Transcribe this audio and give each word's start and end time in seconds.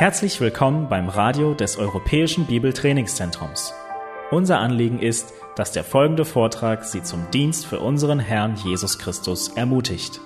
Herzlich 0.00 0.40
willkommen 0.40 0.88
beim 0.88 1.10
Radio 1.10 1.52
des 1.52 1.76
Europäischen 1.76 2.46
Bibeltrainingszentrums. 2.46 3.74
Unser 4.30 4.58
Anliegen 4.58 4.98
ist, 4.98 5.34
dass 5.56 5.72
der 5.72 5.84
folgende 5.84 6.24
Vortrag 6.24 6.84
Sie 6.84 7.02
zum 7.02 7.30
Dienst 7.32 7.66
für 7.66 7.80
unseren 7.80 8.18
Herrn 8.18 8.56
Jesus 8.56 8.98
Christus 8.98 9.48
ermutigt. 9.58 10.22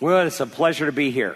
Well, 0.00 0.26
it's 0.26 0.40
a 0.40 0.46
pleasure 0.46 0.90
to 0.90 0.96
be 0.96 1.10
here. 1.10 1.34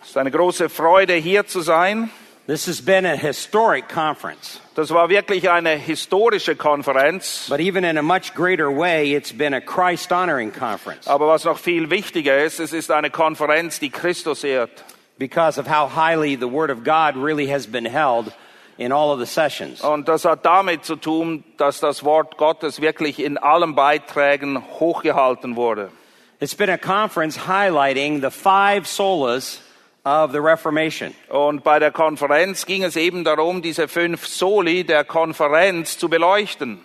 Es 0.00 0.10
ist 0.10 0.16
eine 0.16 0.30
große 0.30 0.68
Freude, 0.68 1.14
hier 1.14 1.48
zu 1.48 1.60
sein. 1.60 2.10
This 2.46 2.66
has 2.68 2.80
been 2.80 3.04
a 3.06 3.16
historic 3.16 3.88
conference, 3.88 4.60
Das 4.76 4.90
war 4.92 5.08
wirklich 5.08 5.50
eine 5.50 5.70
historische 5.70 6.54
Konferenz. 6.54 7.48
but 7.48 7.58
even 7.58 7.82
in 7.84 7.98
a 7.98 8.02
much 8.02 8.34
greater 8.34 8.70
way, 8.70 9.14
it's 9.14 9.32
been 9.32 9.52
a 9.52 9.60
Christ 9.60 10.12
honoring 10.12 10.52
conference 10.52 11.08
Aber 11.08 11.26
was 11.26 11.44
noch 11.44 11.58
viel 11.58 11.90
wichtiger 11.90 12.38
ist, 12.38 12.60
es 12.60 12.72
ist 12.72 12.92
eine 12.92 13.10
Konferenz, 13.10 13.80
die 13.80 13.90
Christus 13.90 14.44
ehrt. 14.44 14.84
because 15.18 15.58
of 15.58 15.66
how 15.66 15.88
highly 15.88 16.36
the 16.36 16.46
Word 16.46 16.70
of 16.70 16.84
God 16.84 17.16
really 17.16 17.48
has 17.48 17.66
been 17.66 17.84
held 17.84 18.32
in 18.78 18.92
all 18.92 19.10
of 19.10 19.18
the 19.18 19.26
sessions. 19.26 19.80
Und 19.82 20.06
das 20.06 20.24
hat 20.24 20.44
damit 20.44 20.84
zu 20.84 20.94
tun, 20.94 21.42
dass 21.56 21.80
das 21.80 22.04
Wort 22.04 22.36
Gottes 22.36 22.80
wirklich 22.80 23.18
in 23.18 23.38
allen 23.38 23.74
Beiträgen 23.74 24.62
hochgehalten 24.78 25.56
wurde. 25.56 25.90
It's 26.38 26.54
been 26.54 26.70
a 26.70 26.78
conference 26.78 27.48
highlighting 27.48 28.20
the 28.20 28.30
five 28.30 28.86
solas 28.86 29.58
of 30.06 30.30
the 30.30 30.40
Reformation. 30.40 31.14
Und 31.28 31.64
bei 31.64 31.80
der 31.80 31.90
Konferenz 31.90 32.64
ging 32.64 32.84
es 32.84 32.94
eben 32.94 33.24
darum, 33.24 33.60
diese 33.60 33.88
fünf 33.88 34.24
Soli 34.24 34.84
der 34.84 35.04
Konferenz 35.04 35.98
zu 35.98 36.08
beleuchten. 36.08 36.78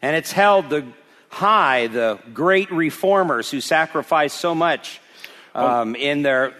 And 0.00 0.16
it's 0.16 0.32
held 0.32 0.70
the 0.70 0.84
high, 1.30 1.88
the 1.88 2.18
great 2.32 2.70
reformers 2.70 3.50
who 3.50 3.60
sacrificed 3.60 4.40
so 4.40 4.54
much 4.54 5.00
um, 5.52 5.96
in 5.96 6.22
their, 6.22 6.52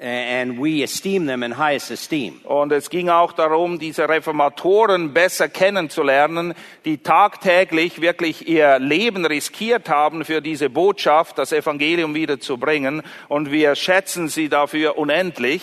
and 0.00 0.58
we 0.58 0.82
esteem 0.82 1.26
them 1.26 1.42
in 1.42 1.58
highest 1.58 1.90
esteem. 1.90 2.40
Und 2.44 2.72
es 2.72 2.88
ging 2.88 3.10
auch 3.10 3.32
darum, 3.32 3.78
diese 3.78 4.08
Reformatoren 4.08 5.12
besser 5.12 5.48
kennenzulernen, 5.48 6.54
die 6.86 6.98
tagtäglich 6.98 8.00
wirklich 8.00 8.48
ihr 8.48 8.78
Leben 8.78 9.26
riskiert 9.26 9.90
haben 9.90 10.24
für 10.24 10.40
diese 10.40 10.70
Botschaft, 10.70 11.36
das 11.36 11.52
Evangelium 11.52 12.14
wiederzubringen. 12.14 13.02
Und 13.28 13.50
wir 13.50 13.74
schätzen 13.74 14.28
sie 14.28 14.48
dafür 14.48 14.96
unendlich. 14.96 15.62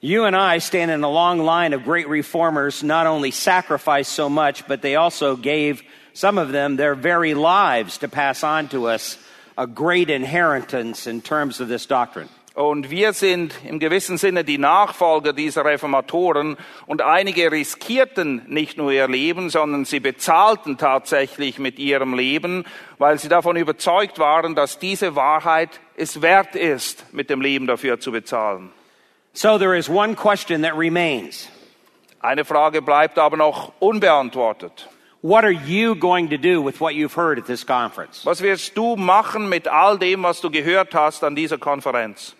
You 0.00 0.24
and 0.24 0.34
I 0.34 0.58
stand 0.60 0.90
in 0.90 1.04
a 1.04 1.10
long 1.10 1.38
line 1.38 1.76
of 1.76 1.84
great 1.84 2.08
reformers, 2.08 2.82
not 2.82 3.06
only 3.06 3.30
sacrificed 3.30 4.16
so 4.16 4.28
much, 4.28 4.66
but 4.66 4.80
they 4.82 4.96
also 4.96 5.36
gave 5.36 5.82
some 6.14 6.38
of 6.38 6.52
them 6.52 6.76
their 6.76 6.96
very 6.96 7.34
lives 7.34 7.98
to 7.98 8.08
pass 8.08 8.42
on 8.42 8.68
to 8.70 8.88
us 8.88 9.18
a 9.58 9.66
great 9.66 10.08
inheritance 10.08 11.06
in 11.06 11.20
terms 11.20 11.60
of 11.60 11.68
this 11.68 11.86
doctrine. 11.86 12.30
Und 12.60 12.90
wir 12.90 13.14
sind 13.14 13.54
im 13.64 13.78
gewissen 13.78 14.18
Sinne 14.18 14.44
die 14.44 14.58
Nachfolger 14.58 15.32
dieser 15.32 15.64
Reformatoren 15.64 16.58
und 16.86 17.00
einige 17.00 17.50
riskierten 17.50 18.42
nicht 18.48 18.76
nur 18.76 18.92
ihr 18.92 19.08
Leben, 19.08 19.48
sondern 19.48 19.86
sie 19.86 19.98
bezahlten 19.98 20.76
tatsächlich 20.76 21.58
mit 21.58 21.78
ihrem 21.78 22.12
Leben, 22.12 22.64
weil 22.98 23.18
sie 23.18 23.30
davon 23.30 23.56
überzeugt 23.56 24.18
waren, 24.18 24.54
dass 24.54 24.78
diese 24.78 25.16
Wahrheit 25.16 25.80
es 25.96 26.20
wert 26.20 26.54
ist, 26.54 27.14
mit 27.14 27.30
dem 27.30 27.40
Leben 27.40 27.66
dafür 27.66 27.98
zu 27.98 28.12
bezahlen. 28.12 28.70
So 29.32 29.56
there 29.56 29.74
is 29.74 29.88
one 29.88 30.14
question 30.14 30.60
that 30.60 30.76
remains. 30.76 31.48
Eine 32.20 32.44
Frage 32.44 32.82
bleibt 32.82 33.18
aber 33.18 33.38
noch 33.38 33.72
unbeantwortet. 33.78 34.86
What 35.22 35.44
are 35.44 35.50
you 35.50 35.94
going 35.94 36.28
to 36.28 36.36
do 36.36 36.62
with 36.62 36.78
what 36.78 36.92
you've 36.92 37.16
heard 37.16 37.38
at 37.38 37.46
this 37.46 37.64
conference? 37.64 38.26
Was 38.26 38.42
wirst 38.42 38.76
du 38.76 38.96
machen 38.96 39.48
mit 39.48 39.66
all 39.66 39.96
dem, 39.96 40.22
was 40.22 40.42
du 40.42 40.50
gehört 40.50 40.94
hast 40.94 41.24
an 41.24 41.34
dieser 41.34 41.56
Konferenz? 41.56 42.36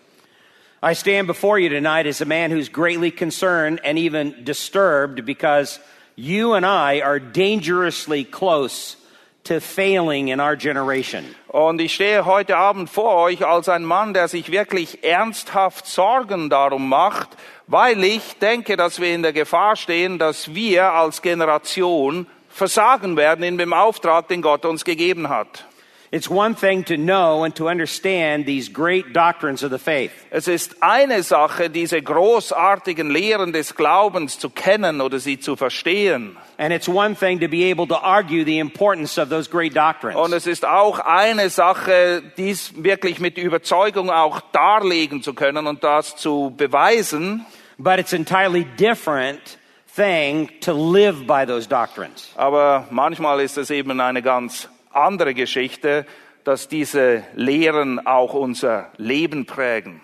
I 0.83 0.93
stand 0.93 1.27
before 1.27 1.59
you 1.59 1.69
tonight 1.69 2.07
as 2.07 2.21
a 2.21 2.25
man 2.25 2.49
who's 2.49 2.67
greatly 2.67 3.11
concerned 3.11 3.81
and 3.83 3.99
even 3.99 4.43
disturbed 4.43 5.27
because 5.27 5.79
you 6.15 6.53
and 6.53 6.65
I 6.65 7.01
are 7.01 7.19
dangerously 7.19 8.23
close 8.23 8.97
to 9.43 9.59
failing 9.59 10.29
in 10.29 10.39
our 10.39 10.55
generation. 10.55 11.35
Und 11.49 11.79
ich 11.81 11.93
stehe 11.93 12.25
heute 12.25 12.57
Abend 12.57 12.89
vor 12.89 13.15
euch 13.17 13.45
als 13.45 13.69
ein 13.69 13.85
Mann, 13.85 14.15
der 14.15 14.27
sich 14.27 14.51
wirklich 14.51 15.03
ernsthaft 15.03 15.85
Sorgen 15.85 16.49
darum 16.49 16.89
macht, 16.89 17.29
weil 17.67 18.03
ich 18.03 18.39
denke, 18.39 18.75
dass 18.75 18.99
wir 18.99 19.13
in 19.13 19.21
der 19.21 19.33
Gefahr 19.33 19.75
stehen, 19.75 20.17
dass 20.17 20.55
wir 20.55 20.93
als 20.93 21.21
Generation 21.21 22.25
versagen 22.49 23.17
werden 23.17 23.43
in 23.43 23.59
dem 23.59 23.73
Auftrag, 23.73 24.29
den 24.29 24.41
Gott 24.41 24.65
uns 24.65 24.83
gegeben 24.83 25.29
hat. 25.29 25.65
It's 26.13 26.29
one 26.29 26.55
thing 26.55 26.83
to 26.87 26.97
know 26.97 27.45
and 27.45 27.55
to 27.55 27.69
understand 27.69 28.45
these 28.45 28.67
great 28.67 29.13
doctrines 29.13 29.63
of 29.63 29.71
the 29.71 29.79
faith. 29.79 30.11
Es 30.29 30.49
ist 30.49 30.75
eine 30.83 31.23
Sache, 31.23 31.69
diese 31.69 32.01
großartigen 32.01 33.09
Lehren 33.09 33.53
des 33.53 33.73
Glaubens 33.75 34.37
zu 34.37 34.49
kennen 34.49 34.99
oder 34.99 35.19
sie 35.19 35.39
zu 35.39 35.55
verstehen. 35.55 36.35
And 36.57 36.73
it's 36.73 36.89
one 36.89 37.15
thing 37.15 37.39
to 37.39 37.47
be 37.47 37.71
able 37.71 37.87
to 37.87 37.95
argue 37.95 38.43
the 38.43 38.59
importance 38.59 39.17
of 39.17 39.29
those 39.29 39.49
great 39.49 39.73
doctrines. 39.73 40.17
Und 40.17 40.33
es 40.33 40.47
ist 40.47 40.65
auch 40.65 40.99
eine 40.99 41.49
Sache, 41.49 42.21
dies 42.35 42.73
wirklich 42.75 43.21
mit 43.21 43.37
Überzeugung 43.37 44.09
auch 44.09 44.41
darlegen 44.51 45.23
zu 45.23 45.33
können 45.33 45.65
und 45.65 45.81
das 45.81 46.17
zu 46.17 46.53
beweisen. 46.57 47.45
But 47.77 47.99
it's 47.99 48.11
entirely 48.11 48.65
different 48.77 49.57
thing 49.95 50.49
to 50.59 50.73
live 50.73 51.25
by 51.25 51.45
those 51.45 51.69
doctrines. 51.69 52.33
Aber 52.35 52.85
manchmal 52.91 53.39
ist 53.39 53.57
es 53.57 53.69
eben 53.69 53.97
eine 54.01 54.21
ganz 54.21 54.67
andere 54.93 55.33
Geschichte, 55.33 56.05
dass 56.43 56.67
diese 56.67 57.23
Lehren 57.35 58.05
auch 58.05 58.33
unser 58.33 58.89
Leben 58.97 59.45
prägen. 59.45 60.01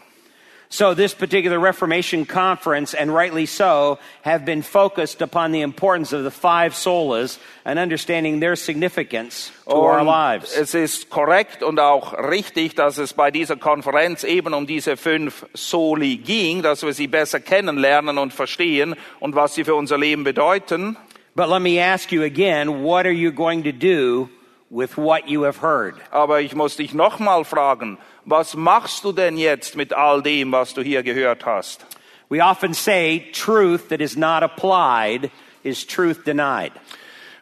So 0.69 0.93
this 0.93 1.13
particular 1.15 1.59
Reformation 1.59 2.25
conference, 2.25 2.93
and 2.93 3.13
rightly 3.13 3.45
so, 3.45 3.99
have 4.23 4.43
been 4.43 4.61
focused 4.61 5.21
upon 5.21 5.53
the 5.53 5.61
importance 5.61 6.11
of 6.11 6.25
the 6.25 6.29
five 6.29 6.75
solas 6.75 7.39
and 7.63 7.79
understanding 7.79 8.41
their 8.41 8.57
significance 8.57 9.49
to 9.63 9.75
our 9.75 9.99
Und 9.99 10.07
lives. 10.07 10.53
es 10.57 10.73
ist 10.73 11.09
korrekt 11.09 11.63
und 11.63 11.79
auch 11.79 12.11
richtig, 12.13 12.75
dass 12.75 12.97
es 12.97 13.13
bei 13.13 13.31
dieser 13.31 13.55
Konferenz 13.55 14.25
eben 14.25 14.53
um 14.53 14.67
diese 14.67 14.97
fünf 14.97 15.45
Soli 15.53 16.17
ging, 16.17 16.61
dass 16.63 16.83
wir 16.83 16.91
sie 16.91 17.07
besser 17.07 17.39
kennenlernen 17.39 18.17
und 18.17 18.33
verstehen 18.33 18.95
und 19.21 19.35
was 19.35 19.55
sie 19.55 19.63
für 19.63 19.75
unser 19.75 19.97
Leben 19.97 20.25
bedeuten. 20.25 20.97
But 21.33 21.47
let 21.47 21.61
me 21.61 21.81
ask 21.81 22.11
you 22.11 22.23
again, 22.23 22.83
what 22.83 23.05
are 23.05 23.13
you 23.13 23.31
going 23.31 23.63
to 23.63 23.71
do 23.71 24.27
with 24.69 24.97
what 24.97 25.28
you 25.28 25.44
have 25.44 25.57
heard? 25.61 25.95
Aber 26.11 26.41
ich 26.41 26.55
muss 26.55 26.75
dich 26.75 26.94
nochmal 26.94 27.44
fragen, 27.44 27.97
was 28.25 28.55
machst 28.55 29.03
du 29.03 29.11
denn 29.11 29.38
jetzt 29.38 29.75
mit 29.75 29.94
all 29.94 30.22
dem, 30.22 30.51
was 30.51 30.73
du 30.73 30.81
hier 30.81 31.03
gehört 31.03 31.45
hast? 31.45 31.85
We 32.29 32.41
often 32.41 32.73
say 32.73 33.31
truth 33.31 33.89
that 33.89 34.01
is 34.01 34.17
not 34.17 34.44
applied 34.44 35.31
is 35.63 35.85
truth 35.85 36.25
denied. 36.25 36.73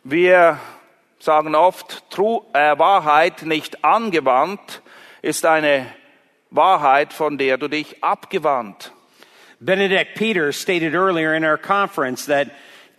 Wir 0.03 0.59
sagen 1.19 1.55
oft, 1.55 2.03
Tru 2.11 2.41
äh, 2.53 2.77
Wahrheit 2.77 3.43
nicht 3.43 3.83
angewandt 3.83 4.81
ist 5.23 5.43
eine 5.45 5.87
Wahrheit, 6.51 7.11
von 7.11 7.39
der 7.39 7.57
du 7.57 7.67
dich 7.67 8.03
abgewandt. 8.03 8.91
Benedict 9.59 10.15
Peters 10.15 10.55
stated 10.55 10.93
earlier 10.93 11.33
in 11.33 11.43
our 11.43 11.57
conference 11.57 12.27
that 12.27 12.51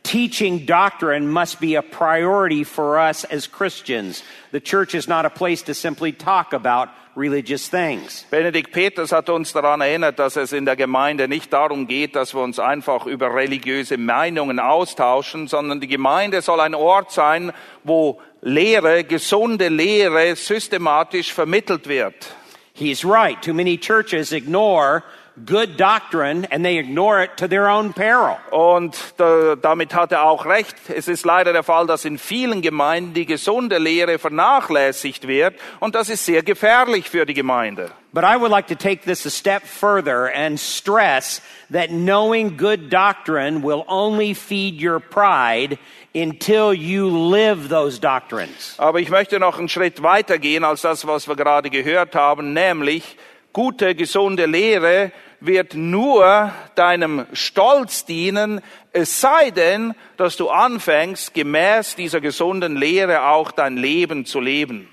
teaching 0.06 0.64
doctrine 0.64 1.28
must 1.28 1.60
be 1.60 1.74
a 1.74 1.82
priority 1.82 2.62
for 2.62 2.96
us 2.96 3.24
as 3.24 3.48
Christians. 3.48 4.22
The 4.52 4.60
church 4.60 4.94
is 4.94 5.08
not 5.08 5.26
a 5.26 5.30
place 5.30 5.62
to 5.62 5.74
simply 5.74 6.12
talk 6.12 6.52
about 6.52 6.90
religious 7.16 7.68
things. 7.68 8.24
Benedikt 8.30 8.72
Peters 8.72 9.10
hat 9.10 9.28
uns 9.28 9.52
daran 9.52 9.80
erinnert, 9.80 10.18
dass 10.18 10.36
es 10.36 10.52
in 10.52 10.64
der 10.64 10.76
Gemeinde 10.76 11.26
nicht 11.26 11.52
darum 11.52 11.88
geht, 11.88 12.14
dass 12.14 12.34
wir 12.34 12.42
uns 12.42 12.60
einfach 12.60 13.06
über 13.06 13.34
religiöse 13.34 13.96
Meinungen 13.96 14.60
austauschen, 14.60 15.48
sondern 15.48 15.80
die 15.80 15.88
Gemeinde 15.88 16.40
soll 16.40 16.60
ein 16.60 16.74
Ort 16.74 17.10
sein, 17.10 17.52
wo 17.82 18.20
Lehre, 18.42 19.02
gesunde 19.02 19.68
Lehre 19.68 20.36
systematisch 20.36 21.32
vermittelt 21.32 21.88
wird. 21.88 22.32
He's 22.74 23.04
right. 23.04 23.42
Too 23.42 23.54
many 23.54 23.76
churches 23.76 24.32
ignore 24.32 25.02
good 25.44 25.76
doctrine 25.76 26.46
and 26.50 26.64
they 26.64 26.78
ignore 26.78 27.22
it 27.22 27.36
to 27.36 27.48
their 27.48 27.68
own 27.68 27.92
peril. 27.92 28.38
Und 28.50 28.96
da, 29.18 29.54
damit 29.56 29.94
hat 29.94 30.12
er 30.12 30.24
auch 30.24 30.46
recht. 30.46 30.76
Es 30.88 31.08
ist 31.08 31.26
leider 31.26 31.52
der 31.52 31.62
Fall, 31.62 31.86
dass 31.86 32.04
in 32.04 32.18
vielen 32.18 32.62
Gemeinden 32.62 33.12
die 33.12 33.26
gesunde 33.26 33.78
Lehre 33.78 34.18
vernachlässigt 34.18 35.26
wird 35.28 35.54
und 35.80 35.94
das 35.94 36.08
ist 36.08 36.24
sehr 36.24 36.42
gefährlich 36.42 37.10
für 37.10 37.26
die 37.26 37.34
Gemeinde. 37.34 37.90
But 38.12 38.24
I 38.24 38.40
would 38.40 38.50
like 38.50 38.66
to 38.68 38.74
take 38.74 39.02
this 39.02 39.26
a 39.26 39.30
step 39.30 39.62
further 39.66 40.32
and 40.34 40.58
stress 40.58 41.42
that 41.70 41.90
knowing 41.90 42.56
good 42.56 42.90
doctrine 42.90 43.62
will 43.62 43.84
only 43.88 44.32
feed 44.32 44.82
your 44.82 45.00
pride 45.00 45.78
until 46.14 46.72
you 46.72 47.10
live 47.10 47.68
those 47.68 48.00
doctrines. 48.00 48.74
Aber 48.78 49.00
ich 49.00 49.10
möchte 49.10 49.38
noch 49.38 49.58
einen 49.58 49.68
Schritt 49.68 50.02
weiter 50.02 50.38
gehen 50.38 50.64
als 50.64 50.80
das, 50.80 51.06
was 51.06 51.28
wir 51.28 51.36
gerade 51.36 51.68
gehört 51.68 52.14
haben, 52.14 52.54
nämlich 52.54 53.18
gute, 53.52 53.94
gesunde 53.94 54.46
Lehre 54.46 55.12
wird 55.40 55.74
nur 55.74 56.52
deinem 56.74 57.26
Stolz 57.32 58.04
dienen, 58.04 58.60
es 58.92 59.20
sei 59.20 59.50
denn, 59.50 59.94
dass 60.16 60.36
du 60.36 60.48
anfängst, 60.48 61.34
gemäß 61.34 61.96
dieser 61.96 62.20
gesunden 62.20 62.76
Lehre 62.76 63.28
auch 63.28 63.50
dein 63.50 63.76
Leben 63.76 64.24
zu 64.24 64.40
leben. 64.40 64.88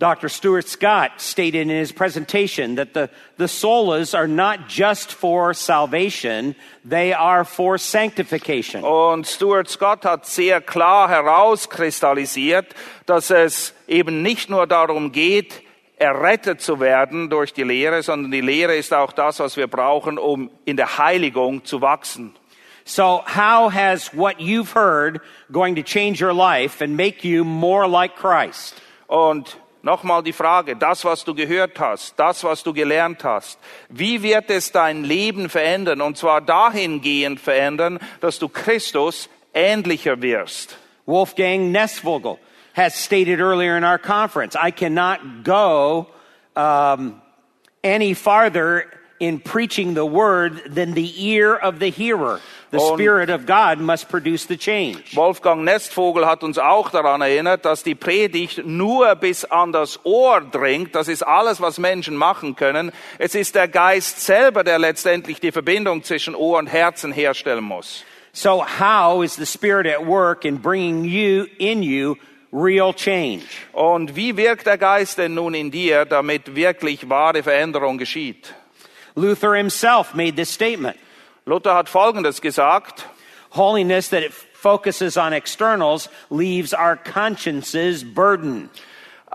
Dr. 0.00 0.28
Stuart 0.28 0.66
Scott 0.68 1.12
stated 1.18 1.54
in 1.54 1.68
his 1.70 1.92
presentation 1.92 2.74
that 2.74 2.94
the, 2.94 3.08
the 3.38 3.46
solas 3.46 4.12
are 4.12 4.26
not 4.26 4.68
just 4.68 5.12
for 5.12 5.54
salvation, 5.54 6.56
they 6.84 7.14
are 7.14 7.44
for 7.44 7.78
sanctification. 7.78 8.82
Und 8.82 9.26
Stuart 9.26 9.70
Scott 9.70 10.04
hat 10.04 10.26
sehr 10.26 10.60
klar 10.60 11.08
herauskristallisiert, 11.08 12.74
dass 13.06 13.30
es 13.30 13.72
eben 13.86 14.22
nicht 14.22 14.50
nur 14.50 14.66
darum 14.66 15.12
geht, 15.12 15.63
errettet 15.96 16.60
zu 16.60 16.80
werden 16.80 17.30
durch 17.30 17.52
die 17.52 17.62
Lehre, 17.62 18.02
sondern 18.02 18.30
die 18.30 18.40
Lehre 18.40 18.74
ist 18.74 18.92
auch 18.92 19.12
das, 19.12 19.38
was 19.38 19.56
wir 19.56 19.66
brauchen, 19.66 20.18
um 20.18 20.50
in 20.64 20.76
der 20.76 20.98
Heiligung 20.98 21.64
zu 21.64 21.80
wachsen. 21.80 22.34
So, 22.84 23.22
how 23.24 23.72
has 23.72 24.12
what 24.12 24.38
you've 24.38 24.74
heard 24.74 25.20
going 25.50 25.74
to 25.76 25.82
change 25.82 26.22
your 26.22 26.34
life 26.34 26.82
and 26.82 26.96
make 26.96 27.26
you 27.26 27.42
more 27.42 27.88
like 27.88 28.14
Christ? 28.14 28.74
Und 29.06 29.58
nochmal 29.82 30.22
die 30.22 30.34
Frage, 30.34 30.76
das, 30.76 31.04
was 31.04 31.24
du 31.24 31.34
gehört 31.34 31.80
hast, 31.80 32.18
das, 32.18 32.44
was 32.44 32.62
du 32.62 32.74
gelernt 32.74 33.24
hast, 33.24 33.58
wie 33.88 34.22
wird 34.22 34.50
es 34.50 34.70
dein 34.70 35.02
Leben 35.02 35.48
verändern? 35.48 36.02
Und 36.02 36.18
zwar 36.18 36.42
dahingehend 36.42 37.40
verändern, 37.40 37.98
dass 38.20 38.38
du 38.38 38.48
Christus 38.48 39.30
ähnlicher 39.54 40.20
wirst. 40.20 40.76
Wolfgang 41.06 41.70
Nesvogel 41.70 42.38
has 42.74 42.94
stated 42.94 43.40
earlier 43.40 43.76
in 43.76 43.84
our 43.84 43.98
conference, 43.98 44.54
I 44.54 44.70
cannot 44.70 45.42
go 45.44 46.08
um, 46.54 47.22
any 47.82 48.14
farther 48.14 48.84
in 49.20 49.38
preaching 49.38 49.94
the 49.94 50.04
word 50.04 50.60
than 50.74 50.92
the 50.92 51.26
ear 51.26 51.54
of 51.54 51.78
the 51.78 51.88
hearer. 51.90 52.40
The 52.72 52.80
Und- 52.80 52.98
Spirit 52.98 53.30
of 53.30 53.46
God 53.46 53.78
must 53.78 54.08
produce 54.08 54.46
the 54.46 54.56
change. 54.56 55.14
Wolfgang 55.14 55.62
Nestvogel 55.64 56.26
hat 56.26 56.42
uns 56.42 56.58
auch 56.58 56.90
daran 56.90 57.22
erinnert, 57.22 57.64
dass 57.64 57.84
die 57.84 57.94
Predigt 57.94 58.66
nur 58.66 59.14
bis 59.14 59.44
an 59.44 59.70
das 59.70 60.04
Ohr 60.04 60.40
dringt. 60.40 60.94
Das 60.96 61.06
ist 61.06 61.22
alles, 61.22 61.60
was 61.60 61.78
Menschen 61.78 62.16
machen 62.16 62.56
können. 62.56 62.90
Es 63.18 63.36
ist 63.36 63.54
der 63.54 63.68
Geist 63.68 64.20
selber, 64.20 64.64
der 64.64 64.80
letztendlich 64.80 65.38
die 65.38 65.52
Verbindung 65.52 66.02
zwischen 66.02 66.34
Ohr 66.34 66.58
und 66.58 66.66
Herzen 66.66 67.12
herstellen 67.12 67.62
muss. 67.62 68.02
So, 68.32 68.64
how 68.64 69.22
is 69.22 69.36
the 69.36 69.46
Spirit 69.46 69.86
at 69.86 70.04
work 70.04 70.44
in 70.44 70.58
bringing 70.60 71.04
you, 71.04 71.46
in 71.58 71.84
you, 71.84 72.16
real 72.54 72.94
change? 72.94 73.44
Und 73.72 74.14
wie 74.14 74.36
wirkt 74.36 74.66
der 74.66 74.78
Geist 74.78 75.18
denn 75.18 75.34
nun 75.34 75.54
in 75.54 75.70
dir, 75.70 76.04
damit 76.04 76.54
wirklich 76.54 77.08
wahre 77.10 77.42
Veränderung 77.42 77.98
geschieht? 77.98 78.54
Luther 79.16 79.54
himself 79.54 80.14
made 80.14 80.36
this 80.36 80.52
statement 80.52 80.96
Luther 81.46 81.74
hat 81.74 81.88
Folgendes 81.88 82.40
gesagt. 82.40 83.04
Holiness 83.50 84.08
that 84.08 84.22
it 84.22 84.32
focuses 84.32 85.16
on 85.16 85.32
externals 85.34 86.08
leaves 86.30 86.72
our 86.72 86.96
consciences 86.96 88.02
burdened. 88.02 88.70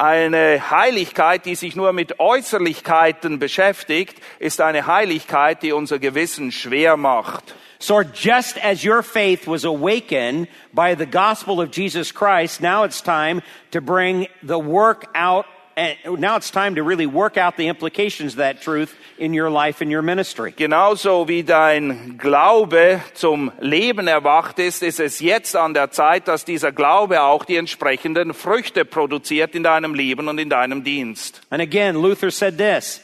Eine 0.01 0.71
Heiligkeit, 0.71 1.45
die 1.45 1.55
sich 1.55 1.75
nur 1.75 1.91
mit 1.91 2.21
Äußerlichkeiten 2.21 3.37
beschäftigt, 3.37 4.17
ist 4.39 4.61
eine 4.61 4.87
Heiligkeit, 4.87 5.61
die 5.61 5.73
unser 5.73 5.99
Gewissen 5.99 6.53
schwer 6.53 6.95
macht. 6.95 7.53
So 7.79 8.01
just 8.01 8.63
as 8.63 8.85
your 8.85 9.03
faith 9.03 9.45
was 9.45 9.65
awakened 9.65 10.47
by 10.71 10.95
the 10.97 11.05
gospel 11.05 11.59
of 11.59 11.75
Jesus 11.75 12.13
Christ, 12.13 12.61
now 12.61 12.85
it's 12.85 13.03
time 13.03 13.41
to 13.71 13.81
bring 13.81 14.29
the 14.41 14.57
work 14.57 15.09
out. 15.13 15.45
And 15.79 16.19
now 16.19 16.35
it's 16.35 16.51
time 16.51 16.75
to 16.75 16.83
really 16.83 17.07
work 17.07 17.37
out 17.37 17.55
the 17.55 17.69
implications 17.69 18.33
of 18.33 18.39
that 18.39 18.61
truth 18.61 18.93
in 19.17 19.33
your 19.33 19.49
life 19.49 19.79
and 19.79 19.89
your 19.89 20.01
ministry. 20.01 20.51
Genauso 20.51 21.25
wie 21.25 21.41
dein 21.41 22.17
Glaube 22.17 23.01
zum 23.13 23.53
Leben 23.61 24.09
erwacht 24.09 24.59
ist, 24.59 24.83
ist 24.83 24.99
es 24.99 25.21
jetzt 25.21 25.55
an 25.55 25.73
der 25.73 25.89
Zeit, 25.89 26.27
dass 26.27 26.43
dieser 26.43 26.73
Glaube 26.73 27.21
auch 27.21 27.45
die 27.45 27.55
entsprechenden 27.55 28.33
Früchte 28.33 28.83
produziert 28.83 29.55
in 29.55 29.63
deinem 29.63 29.93
Leben 29.93 30.27
und 30.27 30.37
in 30.37 30.49
deinem 30.49 30.83
Dienst. 30.83 31.39
And 31.49 31.61
again, 31.61 31.95
Luther 31.95 32.29
said 32.29 32.57
this 32.57 32.99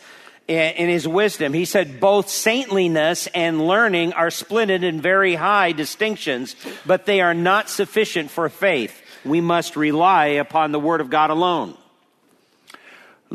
in 0.45 0.73
in 0.75 0.89
his 0.89 1.07
wisdom. 1.07 1.53
He 1.53 1.63
said, 1.63 2.01
both 2.01 2.27
saintliness 2.27 3.29
and 3.33 3.65
learning 3.65 4.11
are 4.11 4.29
splitted 4.29 4.83
in 4.83 5.01
very 5.01 5.35
high 5.35 5.71
distinctions, 5.71 6.57
but 6.85 7.05
they 7.05 7.21
are 7.21 7.33
not 7.33 7.69
sufficient 7.69 8.29
for 8.29 8.49
faith. 8.49 9.01
We 9.23 9.39
must 9.39 9.77
rely 9.77 10.39
upon 10.41 10.73
the 10.73 10.79
word 10.79 10.99
of 10.99 11.09
God 11.09 11.29
alone. 11.29 11.77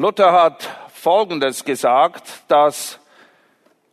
Luther 0.00 0.32
hat 0.32 0.66
Folgendes 0.94 1.66
gesagt, 1.66 2.44
dass 2.48 2.98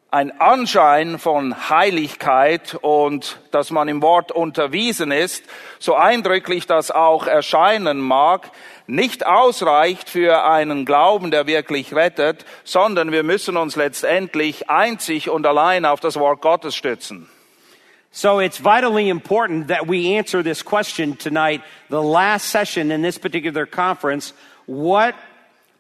ein 0.10 0.40
Anschein 0.40 1.20
von 1.20 1.70
Heiligkeit 1.70 2.78
und 2.80 3.42
dass 3.52 3.72
man 3.72 3.90
im 3.90 4.02
Wort 4.02 4.32
unterwiesen 4.32 5.12
ist, 5.12 5.44
so 5.80 5.96
eindrücklich 5.96 6.66
das 6.66 6.92
auch 6.92 7.28
erscheinen 7.28 8.00
mag, 8.00 8.52
nicht 8.86 9.26
ausreicht 9.26 10.10
für 10.10 10.46
einen 10.46 10.86
Glauben, 10.86 11.30
der 11.30 11.46
wirklich 11.46 11.94
rettet, 11.94 12.46
sondern 12.64 13.12
wir 13.12 13.24
müssen 13.24 13.58
uns 13.58 13.76
letztendlich 13.76 14.70
einzig 14.70 15.30
und 15.30 15.46
allein 15.46 15.84
auf 15.84 16.00
das 16.00 16.18
Wort 16.18 16.40
Gottes 16.40 16.74
stützen. 16.74 17.30
So 18.12 18.40
it's 18.40 18.64
vitally 18.64 19.10
important 19.10 19.68
that 19.68 19.90
we 19.90 20.18
answer 20.18 20.42
this 20.42 20.64
question 20.64 21.18
tonight, 21.18 21.62
the 21.90 21.98
last 21.98 22.50
session 22.50 22.92
in 22.92 23.04
this 23.04 23.20
particular 23.20 23.66
conference. 23.66 24.34
What 24.68 25.14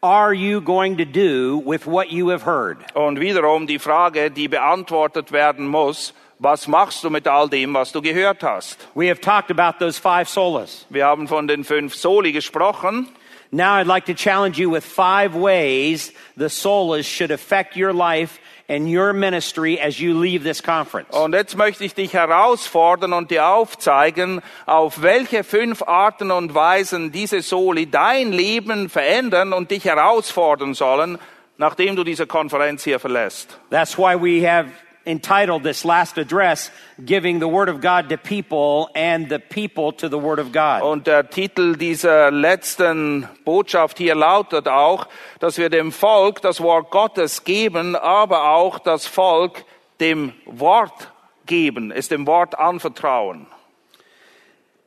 are 0.04 0.34
you 0.34 0.62
going 0.62 0.98
to 0.98 1.06
do 1.06 1.58
with 1.66 1.88
what 1.88 2.12
you 2.12 2.30
have 2.30 2.44
heard? 2.44 2.78
Und 2.94 3.20
wiederum 3.20 3.68
die 3.68 3.80
Frage, 3.80 4.30
die 4.30 4.48
beantwortet 4.48 5.32
werden 5.32 5.68
muss, 5.68 6.14
was 6.40 6.68
machst 6.68 7.04
du 7.04 7.10
mit 7.10 7.28
all 7.28 7.48
dem, 7.48 7.74
was 7.74 7.92
du 7.92 8.02
gehört 8.02 8.44
hast? 8.44 8.78
We 8.94 9.08
have 9.08 9.20
talked 9.20 9.50
about 9.50 9.80
those 9.80 9.98
five 9.98 10.30
solas. 10.30 10.86
Wir 10.90 11.06
haben 11.06 11.28
von 11.28 11.48
den 11.48 11.64
fünf 11.64 11.96
Soli 11.96 12.32
gesprochen. 12.32 13.08
Now 13.52 13.76
I'd 13.76 13.88
like 13.88 14.06
to 14.06 14.14
challenge 14.14 14.60
you 14.60 14.70
with 14.70 14.84
five 14.84 15.34
ways 15.34 16.12
the 16.36 16.50
solas 16.50 17.06
should 17.06 17.32
affect 17.32 17.76
your 17.76 17.94
life 17.94 18.40
and 18.70 18.88
your 18.88 19.14
ministry 19.14 19.80
as 19.80 20.00
you 20.00 20.20
leave 20.20 20.44
this 20.44 20.62
conference. 20.62 21.16
Und 21.16 21.34
jetzt 21.34 21.58
möchte 21.58 21.84
ich 21.84 21.94
dich 21.94 22.14
herausfordern 22.14 23.14
und 23.14 23.32
dir 23.32 23.48
aufzeigen, 23.48 24.42
auf 24.66 25.02
welche 25.02 25.44
fünf 25.44 25.82
Arten 25.84 26.32
und 26.32 26.54
Weisen 26.54 27.12
diese 27.12 27.42
Soli 27.42 27.90
dein 27.90 28.32
Leben 28.32 28.90
verändern 28.90 29.54
und 29.54 29.72
dich 29.72 29.86
herausfordern 29.86 30.74
sollen, 30.74 31.18
nachdem 31.58 31.96
du 31.96 32.04
diese 32.04 32.28
Konferenz 32.28 32.84
hier 32.84 33.00
verlässt. 33.00 33.60
That's 33.70 33.98
why 33.98 34.16
we 34.16 34.48
have 34.48 34.70
entitled 35.08 35.64
this 35.64 35.84
last 35.86 36.18
address, 36.18 36.72
Giving 37.04 37.40
the 37.40 37.48
Word 37.48 37.70
of 37.70 37.82
God 37.82 38.10
to 38.10 38.18
People 38.18 38.90
and 38.94 39.30
the 39.30 39.40
People 39.40 39.94
to 39.94 40.10
the 40.10 40.20
Word 40.20 40.40
of 40.40 40.52
God. 40.52 40.84
Und 40.84 41.08
der 41.08 41.30
Titel 41.30 41.76
dieser 41.76 42.30
letzten 42.32 43.28
Botschaft 43.46 43.98
hier 43.98 44.16
lautet 44.16 44.68
auch, 44.68 45.08
dass 45.40 45.58
wir 45.58 45.70
dem 45.70 45.92
Volk 45.92 46.42
das 46.42 46.62
Wort 46.62 46.92
Gottes 46.92 47.44
geben, 47.44 47.96
aber 47.96 48.50
auch 48.52 48.80
das 48.80 49.08
Volk 49.08 49.64
dem 50.00 50.34
Wort 50.46 51.12
geben, 51.46 51.92
es 51.92 52.08
dem 52.10 52.28
Wort 52.28 52.58
anvertrauen. 52.60 53.48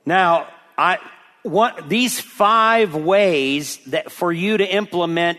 Now, 0.04 0.46
I 0.78 0.98
want 1.44 1.88
these 1.88 2.20
five 2.20 2.94
ways 2.94 3.80
that 3.90 4.12
for 4.12 4.32
you 4.32 4.56
to 4.56 4.64
implement 4.64 5.38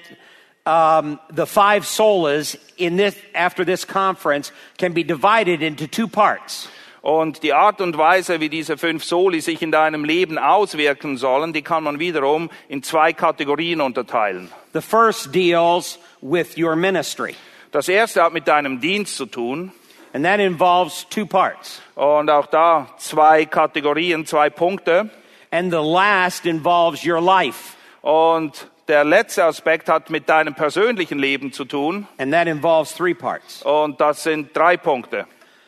um, 0.65 1.19
the 1.35 1.45
five 1.45 1.85
solas 1.85 2.57
in 2.77 2.97
this 2.97 3.15
after 3.33 3.65
this 3.65 3.85
conference 3.85 4.51
can 4.77 4.93
be 4.93 5.03
divided 5.03 5.61
into 5.61 5.87
two 5.87 6.07
parts. 6.07 6.67
Und 7.03 7.41
die 7.41 7.51
Art 7.51 7.81
und 7.81 7.97
Weise, 7.97 8.39
wie 8.39 8.49
diese 8.49 8.77
fünf 8.77 9.03
Soli 9.03 9.41
sich 9.41 9.63
in 9.63 9.71
deinem 9.71 10.05
Leben 10.05 10.37
auswirken 10.37 11.17
sollen, 11.17 11.51
die 11.51 11.63
kann 11.63 11.83
man 11.83 11.97
wiederum 11.97 12.51
in 12.69 12.83
zwei 12.83 13.11
Kategorien 13.11 13.81
unterteilen. 13.81 14.49
The 14.73 14.81
first 14.81 15.33
deals 15.33 15.97
with 16.21 16.57
your 16.59 16.75
ministry, 16.75 17.35
Das 17.71 17.89
erste 17.89 18.21
hat 18.21 18.33
mit 18.33 18.47
deinem 18.47 18.79
Dienst 18.79 19.15
zu 19.17 19.25
tun. 19.25 19.71
and 20.13 20.23
that 20.25 20.39
involves 20.39 21.05
two 21.09 21.25
parts. 21.25 21.81
Und 21.95 22.29
auch 22.29 22.45
da 22.47 22.87
zwei 22.97 23.45
Kategorien, 23.45 24.25
zwei 24.27 24.49
Punkte. 24.51 25.09
And 25.51 25.71
the 25.71 25.81
last 25.81 26.45
involves 26.45 27.03
your 27.03 27.19
life, 27.21 27.75
Und 28.03 28.67
der 28.91 29.05
letzte 29.05 29.45
Aspekt 29.45 29.87
hat 29.87 30.09
mit 30.09 30.27
deinem 30.27 30.53
persönlichen 30.53 31.17
Leben 31.17 31.53
zu 31.53 31.63
tun. 31.63 32.07
and 32.19 32.33
that 32.33 32.47
involves 32.47 32.93
three 32.93 33.13
parts. 33.13 33.63
Und 33.63 34.01
das 34.01 34.23
sind 34.23 34.53
drei 34.53 34.75
Punkte. 34.75 35.25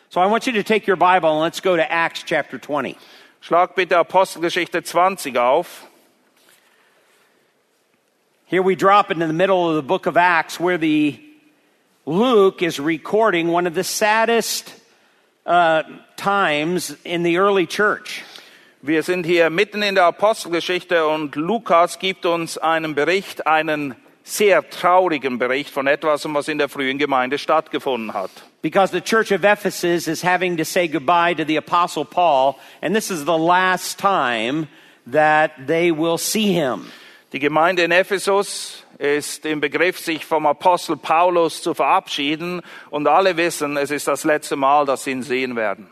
So 0.09 0.19
I 0.19 0.25
want 0.29 0.45
you 0.45 0.51
to 0.51 0.61
take 0.61 0.87
your 0.89 0.97
Bible 0.97 1.29
and 1.29 1.41
let's 1.41 1.61
go 1.61 1.77
to 1.77 1.83
Acts 1.89 2.23
chapter 2.25 2.59
20. 2.59 2.97
Schlag 3.39 3.75
bitte 3.75 3.97
Apostelgeschichte 3.97 4.83
20 4.83 5.37
auf. 5.37 5.87
Here 8.45 8.61
we 8.61 8.75
drop 8.75 9.09
into 9.09 9.25
the 9.25 9.33
middle 9.33 9.69
of 9.69 9.75
the 9.77 9.87
book 9.87 10.05
of 10.05 10.17
Acts 10.17 10.59
where 10.59 10.77
the 10.77 11.17
Luke 12.05 12.61
is 12.61 12.77
recording 12.77 13.53
one 13.53 13.65
of 13.65 13.73
the 13.73 13.85
saddest 13.85 14.75
uh, 15.45 15.83
times 16.17 16.93
in 17.05 17.23
the 17.23 17.37
early 17.37 17.67
church. 17.67 18.21
Wir 18.85 19.01
sind 19.01 19.25
hier 19.25 19.49
mitten 19.49 19.81
in 19.81 19.95
der 19.95 20.03
Apostelgeschichte 20.03 21.07
und 21.07 21.37
Lukas 21.37 21.99
gibt 21.99 22.25
uns 22.25 22.57
einen 22.57 22.95
Bericht, 22.95 23.47
einen 23.47 23.95
sehr 24.23 24.69
traurigen 24.69 25.39
Bericht 25.39 25.69
von 25.69 25.87
etwas, 25.87 26.25
was 26.25 26.49
in 26.49 26.57
der 26.57 26.67
frühen 26.67 26.97
Gemeinde 26.97 27.37
stattgefunden 27.37 28.13
hat. 28.13 28.29
Because 28.61 28.91
the 28.91 28.99
church 28.99 29.31
of 29.31 29.45
Ephesus 29.45 30.09
is 30.09 30.21
having 30.21 30.57
to 30.57 30.65
say 30.65 30.89
goodbye 30.89 31.33
to 31.33 31.45
the 31.45 31.55
apostle 31.55 32.03
Paul, 32.03 32.55
and 32.81 32.93
this 32.93 33.09
is 33.09 33.23
the 33.23 33.37
last 33.37 34.01
time 34.01 34.67
that 35.09 35.51
they 35.65 35.89
will 35.89 36.17
see 36.17 36.51
him. 36.51 36.91
Die 37.31 37.39
Gemeinde 37.39 37.83
in 37.83 37.91
Ephesus 37.91 38.83
ist 38.97 39.45
im 39.45 39.61
Begriff, 39.61 39.97
sich 39.97 40.25
vom 40.25 40.45
Apostel 40.45 40.97
Paulus 40.97 41.61
zu 41.61 41.73
verabschieden 41.73 42.61
und 42.89 43.07
alle 43.07 43.37
wissen, 43.37 43.77
es 43.77 43.91
ist 43.91 44.09
das 44.09 44.25
letzte 44.25 44.57
Mal, 44.57 44.85
dass 44.85 45.05
sie 45.05 45.11
ihn 45.11 45.23
sehen 45.23 45.55
werden. 45.55 45.87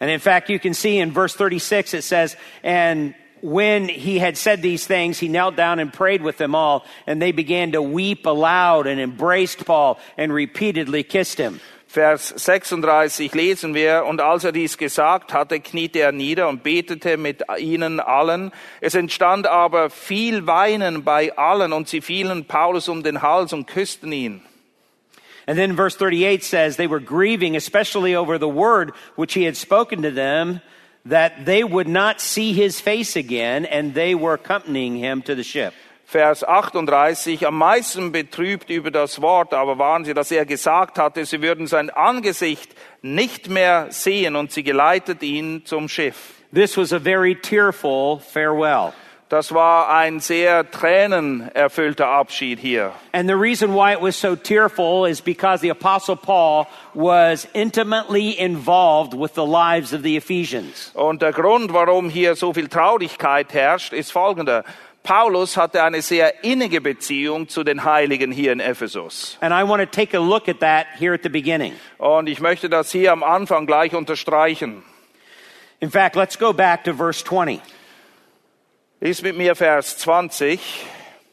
And 0.00 0.10
in 0.10 0.20
fact, 0.20 0.50
you 0.50 0.58
can 0.58 0.74
see 0.74 0.98
in 0.98 1.12
verse 1.12 1.34
36 1.34 1.94
it 1.94 2.04
says, 2.04 2.36
and 2.62 3.14
when 3.42 3.88
he 3.88 4.18
had 4.18 4.36
said 4.36 4.62
these 4.62 4.86
things, 4.86 5.18
he 5.18 5.28
knelt 5.28 5.56
down 5.56 5.78
and 5.78 5.92
prayed 5.92 6.22
with 6.22 6.38
them 6.38 6.54
all, 6.54 6.84
and 7.06 7.20
they 7.20 7.32
began 7.32 7.72
to 7.72 7.82
weep 7.82 8.26
aloud 8.26 8.86
and 8.86 9.00
embraced 9.00 9.64
Paul 9.64 9.98
and 10.16 10.32
repeatedly 10.32 11.02
kissed 11.02 11.38
him. 11.38 11.60
Vers 11.86 12.34
36 12.36 13.32
lesen 13.32 13.74
wir, 13.74 14.04
und 14.04 14.20
als 14.20 14.44
er 14.44 14.52
dies 14.52 14.76
gesagt 14.76 15.32
hatte, 15.32 15.60
kniete 15.60 16.00
er 16.00 16.12
nieder 16.12 16.48
und 16.48 16.62
betete 16.62 17.16
mit 17.16 17.42
ihnen 17.58 18.00
allen. 18.00 18.52
Es 18.80 18.94
entstand 18.94 19.46
aber 19.46 19.88
viel 19.88 20.46
Weinen 20.46 21.04
bei 21.04 21.36
allen, 21.36 21.72
und 21.72 21.88
sie 21.88 22.00
fielen 22.00 22.44
Paulus 22.46 22.88
um 22.88 23.02
den 23.02 23.22
Hals 23.22 23.52
und 23.52 23.66
küssten 23.66 24.12
ihn. 24.12 24.42
And 25.46 25.56
then 25.56 25.76
verse 25.76 25.96
38 25.96 26.42
says 26.42 26.76
they 26.76 26.86
were 26.86 27.00
grieving, 27.00 27.54
especially 27.56 28.14
over 28.14 28.38
the 28.38 28.48
word 28.48 28.92
which 29.14 29.34
he 29.34 29.44
had 29.44 29.56
spoken 29.56 30.02
to 30.02 30.10
them, 30.10 30.60
that 31.04 31.46
they 31.46 31.62
would 31.62 31.86
not 31.86 32.20
see 32.20 32.52
his 32.52 32.80
face 32.80 33.14
again, 33.14 33.64
and 33.64 33.94
they 33.94 34.14
were 34.14 34.34
accompanying 34.34 34.96
him 34.96 35.22
to 35.22 35.34
the 35.36 35.44
ship. 35.44 35.72
Vers 36.06 36.44
38, 36.44 37.42
am 37.42 37.58
meisten 37.58 38.12
betrübt 38.12 38.70
über 38.70 38.92
das 38.92 39.20
Wort, 39.20 39.52
aber 39.52 39.76
waren 39.78 40.04
sie, 40.04 40.14
dass 40.14 40.30
er 40.30 40.44
gesagt 40.44 40.98
hatte, 40.98 41.24
sie 41.24 41.42
würden 41.42 41.66
sein 41.66 41.90
Angesicht 41.90 42.74
nicht 43.02 43.48
mehr 43.48 43.88
sehen 43.90 44.36
und 44.36 44.52
sie 44.52 44.62
geleitet 44.62 45.22
ihn 45.22 45.64
zum 45.64 45.88
Schiff. 45.88 46.42
This 46.52 46.76
was 46.76 46.92
a 46.92 47.00
very 47.00 47.34
tearful 47.34 48.20
farewell. 48.20 48.92
Das 49.28 49.52
war 49.52 49.90
ein 49.90 50.20
sehr 50.20 50.70
tränenerfüllter 50.70 52.06
Abschied 52.06 52.60
hier. 52.60 52.92
And 53.10 53.28
the 53.28 53.34
reason 53.34 53.74
why 53.74 53.92
it 53.92 54.00
was 54.00 54.20
so 54.20 54.36
tearful 54.36 55.04
is 55.04 55.20
because 55.20 55.60
the 55.60 55.70
apostle 55.70 56.14
Paul 56.14 56.68
was 56.94 57.48
intimately 57.52 58.38
involved 58.38 59.14
with 59.14 59.34
the 59.34 59.44
lives 59.44 59.92
of 59.92 60.02
the 60.04 60.16
Ephesians. 60.16 60.92
Und 60.94 61.22
der 61.22 61.32
Grund, 61.32 61.72
warum 61.72 62.08
hier 62.08 62.36
so 62.36 62.52
viel 62.52 62.68
Traurigkeit 62.68 63.52
herrscht, 63.52 63.92
ist 63.92 64.12
folgender. 64.12 64.62
Paulus 65.02 65.56
hatte 65.56 65.82
eine 65.82 66.02
sehr 66.02 66.44
innige 66.44 66.80
Beziehung 66.80 67.48
zu 67.48 67.64
den 67.64 67.84
Heiligen 67.84 68.30
hier 68.30 68.52
in 68.52 68.60
Ephesus. 68.60 69.38
Und 71.98 72.28
ich 72.28 72.40
möchte 72.40 72.68
das 72.68 72.92
hier 72.92 73.12
am 73.12 73.22
Anfang 73.24 73.66
gleich 73.66 73.94
unterstreichen. 73.94 74.84
In 75.80 75.90
fact, 75.90 76.16
let's 76.16 76.38
go 76.38 76.52
back 76.52 76.84
to 76.84 76.94
verse 76.94 77.24
20. 77.24 77.60
Lies 78.98 79.20
mit 79.20 79.36
mir 79.36 79.54
Vers 79.54 79.98
20. 79.98 80.58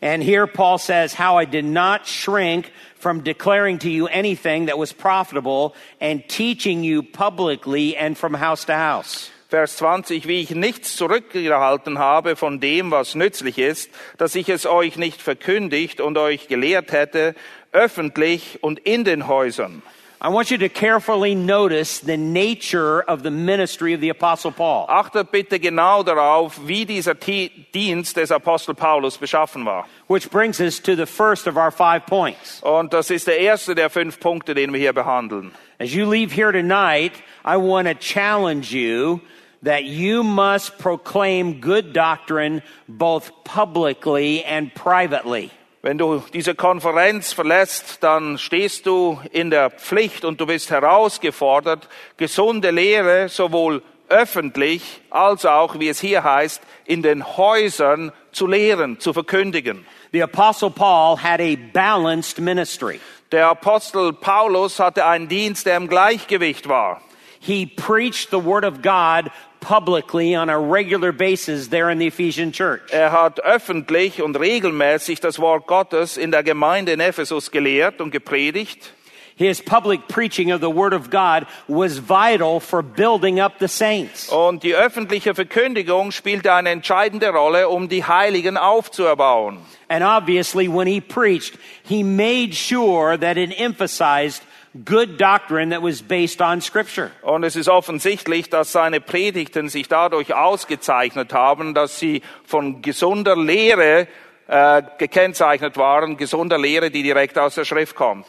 And 0.01 0.21
here 0.21 0.47
Paul 0.47 0.77
says, 0.77 1.13
How 1.13 1.37
I 1.37 1.45
did 1.45 1.63
not 1.63 2.05
shrink 2.05 2.73
from 2.95 3.21
declaring 3.23 3.79
to 3.79 3.89
you 3.89 4.07
anything 4.07 4.65
that 4.65 4.77
was 4.77 4.91
profitable 4.91 5.73
and 6.01 6.27
teaching 6.27 6.83
you 6.83 7.03
publicly 7.03 7.95
and 7.95 8.17
from 8.17 8.33
house 8.33 8.65
to 8.65 8.73
house. 8.73 9.31
Vers 9.49 9.77
20, 9.77 10.27
wie 10.27 10.41
ich 10.41 10.51
nichts 10.51 10.97
zurückgehalten 10.97 11.99
habe 11.99 12.35
von 12.35 12.59
dem, 12.59 12.91
was 12.91 13.15
nützlich 13.15 13.57
ist, 13.57 13.89
dass 14.17 14.35
ich 14.35 14.49
es 14.49 14.65
euch 14.65 14.97
nicht 14.97 15.21
verkündigt 15.21 16.01
und 16.01 16.17
euch 16.17 16.49
gelehrt 16.49 16.91
hätte, 16.91 17.33
öffentlich 17.71 18.61
und 18.61 18.79
in 18.79 19.05
den 19.05 19.27
Häusern. 19.27 19.83
I 20.25 20.29
want 20.29 20.51
you 20.51 20.57
to 20.59 20.69
carefully 20.69 21.35
notice 21.35 21.99
the 21.99 22.15
nature 22.15 23.01
of 23.01 23.23
the 23.23 23.29
ministry 23.29 23.93
of 23.93 23.99
the 23.99 24.07
Apostle 24.07 24.53
Paul. 24.53 24.87
Achtet 24.87 25.31
bitte 25.31 25.59
genau 25.59 26.01
darauf, 26.01 26.57
wie 26.65 26.85
dieser 26.85 27.13
Dienst 27.13 28.15
des 28.15 28.31
Apostel 28.31 28.73
Paulus 28.73 29.17
beschaffen 29.17 29.65
war. 29.65 29.85
Which 30.07 30.31
brings 30.31 30.61
us 30.61 30.79
to 30.79 30.95
the 30.95 31.05
first 31.05 31.45
of 31.45 31.57
our 31.57 31.71
five 31.71 32.05
points. 32.05 32.61
Und 32.63 32.93
das 32.93 33.11
ist 33.11 33.27
der 33.27 33.37
erste 33.37 33.75
der 33.75 33.89
fünf 33.89 34.21
Punkte, 34.21 34.53
den 34.55 34.71
wir 34.71 34.79
hier 34.79 34.93
behandeln. 34.93 35.51
As 35.77 35.93
you 35.93 36.05
leave 36.05 36.31
here 36.31 36.53
tonight, 36.53 37.21
I 37.43 37.57
want 37.57 37.89
to 37.89 37.93
challenge 37.93 38.71
you 38.71 39.19
that 39.63 39.83
you 39.83 40.23
must 40.23 40.77
proclaim 40.77 41.59
good 41.59 41.91
doctrine 41.91 42.61
both 42.87 43.29
publicly 43.43 44.41
and 44.45 44.73
privately. 44.73 45.51
Wenn 45.85 45.97
du 45.97 46.23
diese 46.31 46.55
Konferenz 46.55 47.33
verlässt, 47.33 48.01
dann 48.03 48.37
stehst 48.37 48.85
du 48.85 49.19
in 49.33 49.49
der 49.49 49.69
Pflicht 49.69 50.23
und 50.23 50.39
du 50.39 50.45
bist 50.45 50.71
herausgefordert, 50.71 51.89
gesunde 52.15 52.71
Lehre 52.71 53.27
sowohl 53.27 53.83
öffentlich 54.07 55.01
als 55.09 55.45
auch, 55.45 55.79
wie 55.79 55.89
es 55.89 55.99
hier 55.99 56.23
heißt, 56.23 56.61
in 56.85 57.01
den 57.01 57.35
Häusern 57.35 58.13
zu 58.31 58.47
lehren, 58.47 59.01
zu 59.01 59.11
verkündigen. 59.11 59.85
The 60.13 60.23
Apostle 60.23 60.69
Paul 60.69 61.21
had 61.21 61.41
a 61.41 61.57
balanced 61.73 62.39
ministry. 62.39 63.01
Der 63.33 63.49
Apostel 63.49 64.13
Paulus 64.13 64.79
hatte 64.79 65.05
einen 65.05 65.27
Dienst, 65.27 65.65
der 65.65 65.75
im 65.75 65.89
Gleichgewicht 65.89 66.69
war. 66.69 67.01
He 67.41 67.65
preached 67.65 68.29
the 68.31 68.41
Word 68.41 68.63
of 68.63 68.81
God 68.81 69.29
publicly 69.63 70.35
on 70.35 70.49
a 70.49 70.59
regular 70.59 71.11
basis 71.11 71.69
there 71.69 71.89
in 71.89 71.97
the 71.97 72.07
Ephesian 72.07 72.51
church. 72.51 72.81
Er 72.91 73.11
hat 73.11 73.39
öffentlich 73.39 74.21
und 74.21 74.35
regelmäßig 74.35 75.19
das 75.21 75.39
Wort 75.39 75.65
Gottes 75.67 76.17
in 76.17 76.31
der 76.31 76.43
Gemeinde 76.43 76.91
in 76.91 76.99
Ephesus 76.99 77.49
gelehrt 77.49 78.01
und 78.01 78.11
gepredigt. 78.11 78.91
His 79.35 79.61
public 79.61 80.07
preaching 80.07 80.51
of 80.51 80.61
the 80.61 80.69
Word 80.69 80.93
of 80.93 81.09
God 81.09 81.47
was 81.67 81.97
vital 81.97 82.59
for 82.59 82.83
building 82.83 83.39
up 83.39 83.53
the 83.59 83.67
saints. 83.67 84.29
Und 84.29 84.61
die 84.61 84.75
öffentliche 84.75 85.33
Verkündigung 85.33 86.11
spielte 86.11 86.53
eine 86.53 86.69
entscheidende 86.69 87.29
Rolle, 87.29 87.69
um 87.69 87.89
die 87.89 88.03
Heiligen 88.03 88.57
aufzubauen. 88.57 89.57
And 89.89 90.03
obviously, 90.03 90.67
when 90.67 90.87
he 90.87 91.01
preached, 91.01 91.57
he 91.83 92.03
made 92.03 92.53
sure 92.53 93.17
that 93.17 93.37
it 93.37 93.59
emphasized 93.59 94.43
good 94.85 95.17
doctrine 95.17 95.69
that 95.69 95.81
was 95.81 96.01
based 96.01 96.41
on 96.41 96.61
Scripture. 96.61 97.11
Und 97.21 97.43
es 97.43 97.55
ist 97.55 97.69
offensichtlich, 97.69 98.49
dass 98.49 98.71
seine 98.71 99.01
Predigten 99.01 99.69
sich 99.69 99.87
dadurch 99.87 100.33
ausgezeichnet 100.33 101.33
haben, 101.33 101.73
dass 101.73 101.99
sie 101.99 102.21
von 102.45 102.81
gesunder 102.81 103.35
Lehre 103.35 104.07
äh, 104.47 104.81
gekennzeichnet 104.97 105.77
waren, 105.77 106.17
gesunder 106.17 106.57
Lehre, 106.57 106.91
die 106.91 107.03
direkt 107.03 107.37
aus 107.37 107.55
der 107.55 107.65
Schrift 107.65 107.95
kommt. 107.95 108.25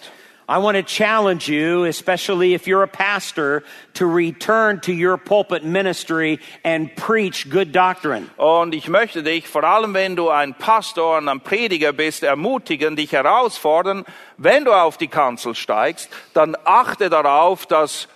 I 0.47 0.59
want 0.59 0.77
to 0.77 0.83
challenge 0.83 1.49
you, 1.49 1.85
especially 1.85 2.53
if 2.53 2.67
you're 2.67 2.83
a 2.83 2.89
pastor, 2.89 3.63
to 3.95 4.05
return 4.05 4.81
to 4.81 4.93
your 4.93 5.17
pulpit 5.17 5.65
ministry 5.65 6.39
and 6.63 6.95
preach 6.97 7.49
good 7.49 7.73
doctrine. 7.73 8.29
Und 8.37 8.75
ich 8.75 8.89
möchte 8.89 9.23
dich, 9.23 9.49
vor 9.49 9.65
allem 9.65 9.95
wenn 9.95 10.17
du 10.17 10.29
ein 10.29 10.53
Pastor 10.53 11.17
und 11.17 11.29
ein 11.31 11.41
Prediger 11.41 11.95
bist, 11.95 12.23
ermutigen, 12.23 12.95
dich 12.95 13.13
herausfordern, 13.13 14.05
wenn 14.37 14.67
du 14.67 14.73
auf 14.73 14.99
die 14.99 15.09
Kanzel 15.09 15.55
steigst, 15.55 16.11
dann 16.35 16.57
achte 16.65 17.09
darauf, 17.09 17.65
dass 17.65 18.09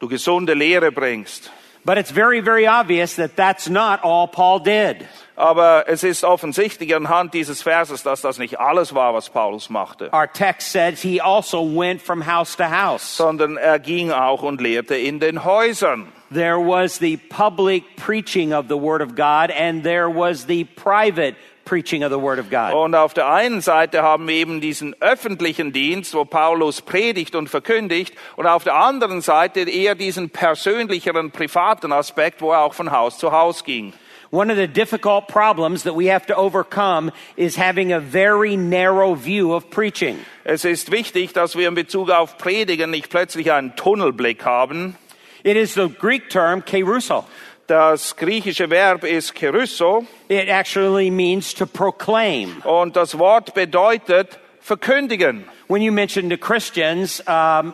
du 0.00 0.08
gesunde 0.08 0.52
Lehre 0.52 0.92
bringst. 0.92 1.50
But 1.84 1.96
it's 1.96 2.10
very, 2.10 2.40
very 2.40 2.66
obvious 2.66 3.16
that 3.16 3.36
that's 3.36 3.68
not 3.68 4.00
all 4.02 4.28
Paul 4.28 4.60
did. 4.60 5.06
Aber 5.36 5.84
es 5.88 6.02
ist 6.04 6.24
offensichtlich 6.24 6.94
anhand 6.94 7.32
dieses 7.32 7.62
Verses, 7.62 8.02
dass 8.02 8.20
das 8.20 8.38
nicht 8.38 8.60
alles 8.60 8.94
war, 8.94 9.14
was 9.14 9.30
Paulus 9.30 9.70
machte, 9.70 10.10
Our 10.12 10.26
text 10.30 10.72
says 10.72 11.00
he 11.00 11.18
also 11.20 11.62
went 11.62 12.02
from 12.02 12.20
house 12.26 12.54
to 12.56 12.64
house. 12.68 13.16
sondern 13.16 13.56
er 13.56 13.78
ging 13.78 14.12
auch 14.12 14.42
und 14.42 14.60
lehrte 14.60 14.96
in 14.96 15.18
den 15.18 15.42
Häusern. 15.44 16.12
There 16.32 16.58
was 16.60 16.98
the 16.98 17.16
public 17.16 17.96
preaching 17.96 18.52
of 18.52 18.66
the 18.68 18.76
Word 18.76 19.00
of 19.00 19.14
God, 19.16 19.50
and 19.50 19.82
there 19.82 20.08
was 20.10 20.46
the 20.46 20.64
private 20.64 21.34
preaching 21.34 21.36
of 21.66 22.10
the 22.10 22.20
Word 22.20 22.38
of 22.38 22.50
God. 22.50 22.74
Und 22.74 22.94
auf 22.94 23.14
der 23.14 23.28
einen 23.28 23.60
Seite 23.60 24.02
haben 24.02 24.26
wir 24.26 24.34
eben 24.34 24.60
diesen 24.60 24.94
öffentlichen 25.00 25.72
Dienst, 25.72 26.14
wo 26.14 26.24
Paulus 26.24 26.82
predigt 26.82 27.34
und 27.34 27.48
verkündigt, 27.48 28.14
und 28.36 28.46
auf 28.46 28.64
der 28.64 28.74
anderen 28.74 29.20
Seite 29.20 29.60
eher 29.60 29.94
diesen 29.94 30.30
persönlicheren, 30.30 31.30
privaten 31.30 31.92
Aspekt, 31.92 32.40
wo 32.40 32.52
er 32.52 32.60
auch 32.60 32.74
von 32.74 32.90
Haus 32.90 33.18
zu 33.18 33.32
Haus 33.32 33.64
ging. 33.64 33.92
One 34.32 34.48
of 34.52 34.56
the 34.56 34.68
difficult 34.68 35.26
problems 35.26 35.82
that 35.82 35.96
we 35.96 36.06
have 36.06 36.26
to 36.26 36.36
overcome 36.36 37.10
is 37.36 37.56
having 37.56 37.92
a 37.92 37.98
very 37.98 38.56
narrow 38.56 39.16
view 39.16 39.52
of 39.52 39.70
preaching. 39.70 40.18
Es 40.44 40.64
ist 40.64 40.92
wichtig, 40.92 41.32
dass 41.32 41.56
wir 41.56 41.66
in 41.66 41.74
Bezug 41.74 42.10
auf 42.10 42.38
Predigen 42.38 42.90
nicht 42.90 43.10
plötzlich 43.10 43.50
einen 43.50 43.74
Tunnelblick 43.74 44.44
haben. 44.44 44.96
It 45.42 45.56
is 45.56 45.74
the 45.74 45.88
Greek 45.88 46.28
term 46.28 46.64
keruso. 46.64 47.24
Das 47.70 48.16
griechische 48.16 48.68
Verb 48.68 49.04
ist 49.04 49.32
kerusso 49.32 50.04
It 50.26 50.48
actually 50.48 51.08
means 51.08 51.54
to 51.54 51.66
proclaim. 51.66 52.60
und 52.64 52.96
das 52.96 53.16
Wort 53.16 53.54
bedeutet 53.54 54.40
verkündigen. 54.60 55.44
When 55.68 55.80
you 55.80 55.92
mention 55.92 56.30
to 56.30 56.36
Christians 56.36 57.22
um, 57.28 57.72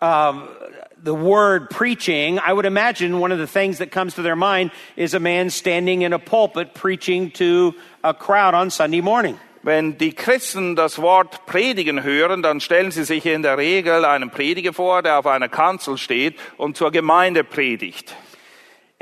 um, 0.00 0.46
the 1.02 1.14
word 1.14 1.68
preaching, 1.68 2.38
I 2.38 2.52
would 2.52 2.64
imagine 2.64 3.18
one 3.18 3.32
of 3.32 3.40
the 3.40 3.46
things 3.48 3.78
that 3.78 3.90
comes 3.90 4.14
to 4.14 4.22
their 4.22 4.36
mind 4.36 4.70
is 4.94 5.14
a 5.14 5.18
man 5.18 5.50
standing 5.50 6.02
in 6.02 6.12
a 6.12 6.20
pulpit 6.20 6.72
preaching 6.72 7.32
to 7.32 7.74
a 8.04 8.14
crowd 8.14 8.54
on 8.54 8.70
Sunday 8.70 9.00
morning. 9.00 9.36
Wenn 9.64 9.98
die 9.98 10.12
Christen 10.12 10.76
das 10.76 11.02
Wort 11.02 11.44
predigen 11.46 12.04
hören, 12.04 12.40
dann 12.44 12.60
stellen 12.60 12.92
sie 12.92 13.02
sich 13.02 13.26
in 13.26 13.42
der 13.42 13.58
Regel 13.58 14.04
einen 14.04 14.30
Prediger 14.30 14.72
vor, 14.72 15.02
der 15.02 15.18
auf 15.18 15.26
einer 15.26 15.48
Kanzel 15.48 15.98
steht 15.98 16.36
und 16.56 16.76
zur 16.76 16.92
Gemeinde 16.92 17.42
predigt. 17.42 18.14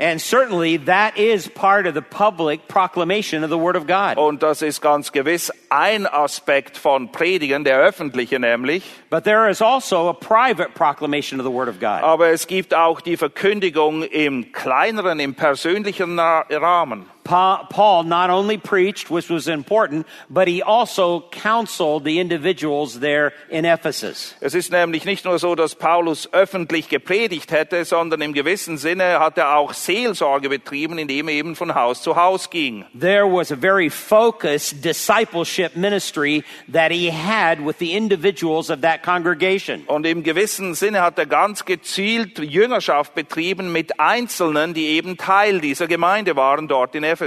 And 0.01 0.19
certainly 0.19 0.77
that 0.85 1.15
is 1.15 1.47
part 1.47 1.85
of 1.85 1.93
the 1.93 2.01
public 2.01 2.67
proclamation 2.67 3.43
of 3.43 3.51
the 3.51 3.57
Word 3.59 3.75
of 3.75 3.85
God. 3.85 4.17
Und 4.17 4.41
das 4.41 4.63
ist 4.63 4.81
ganz 4.81 5.11
gewiss 5.11 5.51
ein 5.69 6.07
Aspekt 6.07 6.75
von 6.75 7.11
Predigen, 7.11 7.63
der 7.63 7.77
öffentliche 7.77 8.39
nämlich. 8.39 8.83
But 9.11 9.25
there 9.25 9.47
is 9.47 9.61
also 9.61 10.09
a 10.09 10.13
private 10.13 10.73
proclamation 10.73 11.39
of 11.39 11.45
the 11.45 11.51
Word 11.51 11.69
of 11.69 11.79
God. 11.79 12.01
Aber 12.01 12.29
es 12.29 12.47
gibt 12.47 12.73
auch 12.73 12.99
die 12.99 13.15
Verkündigung 13.15 14.01
im 14.01 14.51
kleineren, 14.51 15.19
im 15.19 15.35
persönlichen 15.35 16.17
Ra- 16.17 16.45
Rahmen. 16.49 17.05
Pa- 17.31 17.65
Paul 17.69 18.03
not 18.03 18.29
only 18.29 18.57
preached, 18.57 19.09
which 19.09 19.29
was 19.29 19.47
important, 19.47 20.05
but 20.29 20.49
he 20.49 20.61
also 20.61 21.23
counseled 21.31 22.03
the 22.03 22.19
individuals 22.19 22.99
there 22.99 23.31
in 23.49 23.63
Ephesus. 23.63 24.35
Es 24.41 24.53
ist 24.53 24.69
nämlich 24.69 25.05
nicht 25.05 25.23
nur 25.23 25.39
so, 25.39 25.55
dass 25.55 25.75
Paulus 25.75 26.27
öffentlich 26.33 26.89
gepredigt 26.89 27.53
hätte, 27.53 27.85
sondern 27.85 28.19
im 28.21 28.33
gewissen 28.33 28.77
Sinne 28.77 29.19
hat 29.19 29.37
er 29.37 29.55
auch 29.55 29.71
Seelsorge 29.71 30.49
betrieben, 30.49 30.97
indem 30.97 31.29
er 31.29 31.35
eben 31.35 31.55
von 31.55 31.73
Haus 31.73 32.01
zu 32.01 32.17
Haus 32.17 32.49
ging. 32.49 32.83
There 32.99 33.25
was 33.25 33.49
a 33.49 33.55
very 33.55 33.89
focused 33.89 34.83
discipleship 34.83 35.77
ministry 35.77 36.43
that 36.69 36.91
he 36.91 37.09
had 37.09 37.65
with 37.65 37.77
the 37.79 37.95
individuals 37.95 38.69
of 38.69 38.81
that 38.81 39.03
congregation. 39.03 39.83
Und 39.87 40.05
im 40.05 40.23
gewissen 40.23 40.75
Sinne 40.75 41.01
hat 41.01 41.17
er 41.17 41.27
ganz 41.27 41.63
gezielt 41.63 42.39
Jüngerschaft 42.39 43.15
betrieben 43.15 43.71
mit 43.71 44.01
Einzelnen, 44.01 44.73
die 44.73 44.87
eben 44.87 45.15
Teil 45.15 45.61
dieser 45.61 45.87
Gemeinde 45.87 46.35
waren 46.35 46.67
dort 46.67 46.93
in 46.93 47.05
Ephesus. 47.05 47.20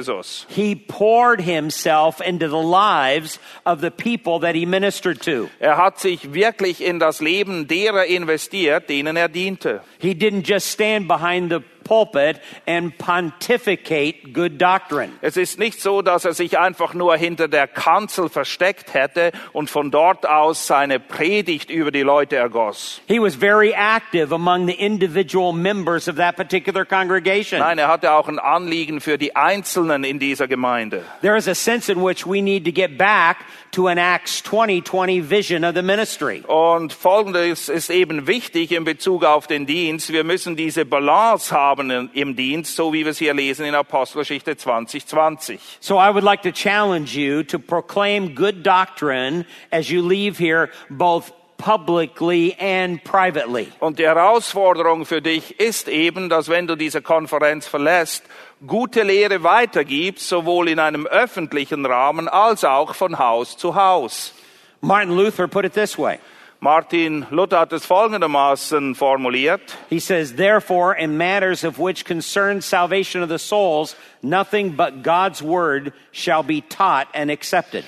He 0.49 0.75
poured 0.75 1.41
himself 1.41 2.21
into 2.21 2.49
the 2.49 2.61
lives 2.61 3.39
of 3.65 3.81
the 3.81 3.91
people 3.91 4.41
that 4.41 4.55
he 4.55 4.67
ministered 4.67 5.21
to. 5.23 5.49
Er 5.61 5.77
hat 5.77 5.99
sich 5.99 6.33
wirklich 6.33 6.81
in 6.81 6.99
das 6.99 7.21
Leben 7.21 7.67
derer 7.67 8.07
investiert, 8.07 8.89
denen 8.89 9.17
er 9.17 9.29
diente. 9.29 9.81
He 9.99 10.15
didn't 10.15 10.47
just 10.47 10.71
stand 10.71 11.09
behind 11.09 11.51
the 11.51 11.61
pulpit 11.85 12.41
and 12.67 12.97
pontificate 12.99 14.33
good 14.33 14.61
doctrine. 14.61 15.13
Es 15.21 15.37
ist 15.37 15.59
nicht 15.59 15.81
so, 15.81 16.03
dass 16.03 16.25
er 16.25 16.33
sich 16.33 16.59
einfach 16.59 16.95
nur 16.95 17.17
hinter 17.17 17.49
der 17.49 17.69
Kanzel 17.69 18.29
versteckt 18.29 18.95
hätte 18.95 19.33
und 19.53 19.71
von 19.71 19.91
dort 19.91 20.27
aus 20.27 20.67
seine 20.67 20.99
Predigt 20.99 21.71
über 21.71 21.91
die 21.91 22.03
Leute 22.03 22.37
ergoss. 22.37 23.01
He 23.07 23.21
was 23.21 23.37
very 23.37 23.73
active 23.73 24.35
among 24.35 24.67
the 24.67 24.75
individual 24.75 25.53
members 25.53 26.09
of 26.09 26.17
that 26.17 26.37
particular 26.37 26.85
congregation. 26.85 27.61
Nein, 27.61 27.79
er 27.79 27.89
hatte 27.89 28.13
auch 28.13 28.29
ein 28.29 28.39
Anliegen 28.39 29.01
für 29.01 29.19
die 29.19 29.37
Einzelnen 29.37 30.05
in 30.05 30.19
dieser 30.19 30.49
Gemeinde. 30.49 31.05
There 31.21 31.37
is 31.37 31.49
a 31.49 31.55
sense 31.55 31.93
in 31.93 32.03
which 32.03 32.27
we 32.27 32.43
need 32.43 32.65
to 32.65 32.73
get 32.73 32.97
back 32.99 33.39
to 33.75 33.89
an 33.89 33.99
Acts 33.99 34.41
2020 34.43 35.21
vision 35.21 35.65
of 35.65 35.75
the 35.75 35.83
ministry. 35.83 36.45
Und 36.47 36.93
Folgendes 36.93 37.69
ist 37.69 37.91
eben 37.91 38.29
wichtig 38.29 38.71
in 38.71 38.85
Bezug 38.85 39.25
auf 39.25 39.49
den 39.49 39.67
Dienst. 39.67 40.13
Wir 40.13 40.23
müssen 40.23 40.55
diese 40.55 40.85
Balance 40.85 41.53
haben 41.53 42.11
im 42.13 42.37
Dienst, 42.37 42.77
so 42.77 42.93
wie 42.93 43.05
wir 43.05 43.11
es 43.11 43.19
hier 43.19 43.35
lesen 43.35 43.67
in 43.67 43.75
Apostelgeschichte 43.75 44.57
2020. 44.57 45.61
So 45.81 45.97
I 45.97 46.15
would 46.15 46.23
like 46.23 46.43
to 46.43 46.53
challenge 46.53 47.17
you 47.17 47.43
to 47.43 47.59
proclaim 47.59 48.37
good 48.37 48.65
doctrine 48.65 49.45
as 49.73 49.91
you 49.91 50.07
leave 50.07 50.39
here, 50.39 50.71
both 50.89 51.33
publicly 51.65 52.55
and 52.61 53.03
privately. 53.05 53.73
Und 53.81 53.99
die 53.99 54.05
Herausforderung 54.05 55.07
für 55.07 55.23
dich 55.23 55.59
ist 55.59 55.89
eben, 55.89 56.29
dass 56.29 56.51
wenn 56.51 56.67
du 56.67 56.77
diese 56.77 57.01
Konferenz 57.01 57.67
verlässt, 57.67 58.23
gute 58.67 59.03
Lehre 59.03 59.43
weitergibst, 59.43 60.29
sowohl 60.29 60.69
in 60.69 60.79
einem 60.79 61.07
öffentlichen 61.07 61.87
Rahmen 61.87 62.29
als 62.29 62.65
auch 62.65 62.95
von 62.95 63.19
Haus 63.19 63.57
zu 63.57 63.75
Haus. 63.75 64.35
Martin 64.83 65.17
Luther 65.17 65.49
put 65.49 65.65
it 65.65 65.73
this 65.73 65.99
way. 65.99 66.19
Martin 66.61 67.27
Luther 67.31 67.61
hat 67.61 67.73
es 67.73 67.87
folgendermaßen 67.87 68.95
formuliert. 68.95 69.63
He 69.89 70.01
says, 70.01 70.37
Therefore, 70.37 70.95
in 70.95 71.17
matters 71.17 71.65
of 71.65 71.79
which 71.79 72.05
concern 72.05 72.61
salvation 72.61 73.23
of 73.23 73.31
the 73.31 73.39
souls, 73.39 73.97
nothing 74.23 74.77
but 74.77 75.03
God's 75.03 75.43
word 75.43 75.95
shall 76.13 76.43
be 76.43 76.61
taught 76.61 77.09
and 77.15 77.31
accepted. 77.31 77.85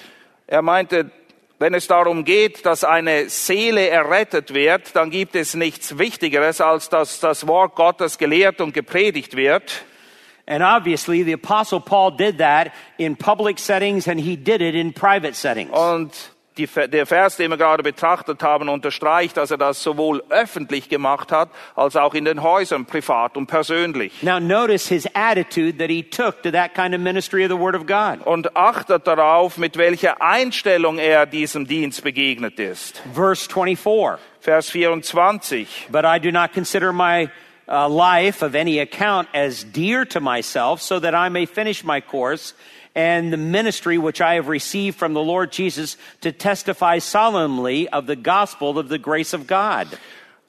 Er 0.48 0.62
meinte, 0.62 1.10
wenn 1.58 1.74
es 1.74 1.86
darum 1.86 2.24
geht, 2.24 2.66
dass 2.66 2.84
eine 2.84 3.28
Seele 3.28 3.88
errettet 3.88 4.52
wird, 4.52 4.94
dann 4.94 5.10
gibt 5.10 5.34
es 5.34 5.54
nichts 5.54 5.98
Wichtigeres, 5.98 6.60
als 6.60 6.88
dass 6.88 7.20
das 7.20 7.46
Wort 7.46 7.74
Gottes 7.76 8.18
gelehrt 8.18 8.60
und 8.60 8.74
gepredigt 8.74 9.36
wird. 9.36 9.84
And 10.48 10.62
obviously, 10.62 11.24
the 11.24 11.32
Apostle 11.32 11.80
Paul 11.80 12.16
did 12.16 12.38
that 12.38 12.70
in 12.98 13.16
public 13.16 13.58
settings 13.58 14.06
and 14.06 14.20
he 14.20 14.36
did 14.36 14.60
it 14.60 14.74
in 14.74 14.92
private 14.92 15.34
settings. 15.34 15.70
Und 15.72 16.12
die, 16.56 16.66
der 16.66 17.06
Vers, 17.06 17.36
den 17.36 17.50
wir 17.50 17.56
gerade 17.56 17.82
betrachtet 17.82 18.42
haben, 18.42 18.68
unterstreicht, 18.68 19.36
dass 19.36 19.50
er 19.50 19.58
das 19.58 19.82
sowohl 19.82 20.22
öffentlich 20.30 20.88
gemacht 20.88 21.32
hat, 21.32 21.50
als 21.74 21.96
auch 21.96 22.14
in 22.14 22.24
den 22.24 22.42
Häusern, 22.42 22.86
privat 22.86 23.36
und 23.36 23.46
persönlich. 23.46 24.22
Now, 24.22 24.40
notice 24.40 24.88
his 24.88 25.06
attitude 25.14 25.78
that 25.78 25.90
he 25.90 26.02
took 26.02 26.42
to 26.42 26.50
that 26.50 26.74
kind 26.74 26.94
of 26.94 27.00
ministry 27.00 27.44
of 27.44 27.50
the 27.50 27.58
Word 27.58 27.74
of 27.74 27.86
God. 27.86 28.26
Und 28.26 28.56
achtet 28.56 29.06
darauf, 29.06 29.58
mit 29.58 29.76
welcher 29.76 30.22
Einstellung 30.22 30.98
er 30.98 31.26
diesem 31.26 31.66
Dienst 31.66 32.02
begegnet 32.02 32.58
ist. 32.58 33.02
Verse 33.14 33.48
24 33.48 34.18
Vers 34.40 34.70
24. 34.70 35.88
But 35.90 36.04
I 36.04 36.20
do 36.20 36.30
not 36.30 36.52
consider 36.52 36.92
my 36.92 37.30
uh, 37.68 37.88
life 37.88 38.42
of 38.42 38.54
any 38.54 38.78
account 38.78 39.28
as 39.34 39.64
dear 39.64 40.04
to 40.06 40.20
myself, 40.20 40.80
so 40.80 41.00
that 41.00 41.14
I 41.14 41.28
may 41.30 41.46
finish 41.46 41.82
my 41.82 42.00
course 42.00 42.54
and 42.96 43.30
the 43.30 43.36
ministry 43.36 43.98
which 43.98 44.22
I 44.22 44.34
have 44.34 44.48
received 44.48 44.98
from 44.98 45.12
the 45.12 45.22
Lord 45.22 45.52
Jesus 45.52 45.98
to 46.22 46.32
testify 46.32 46.98
solemnly 46.98 47.88
of 47.90 48.06
the 48.06 48.16
gospel 48.16 48.78
of 48.78 48.88
the 48.88 48.98
grace 48.98 49.34
of 49.34 49.46
God. 49.46 49.86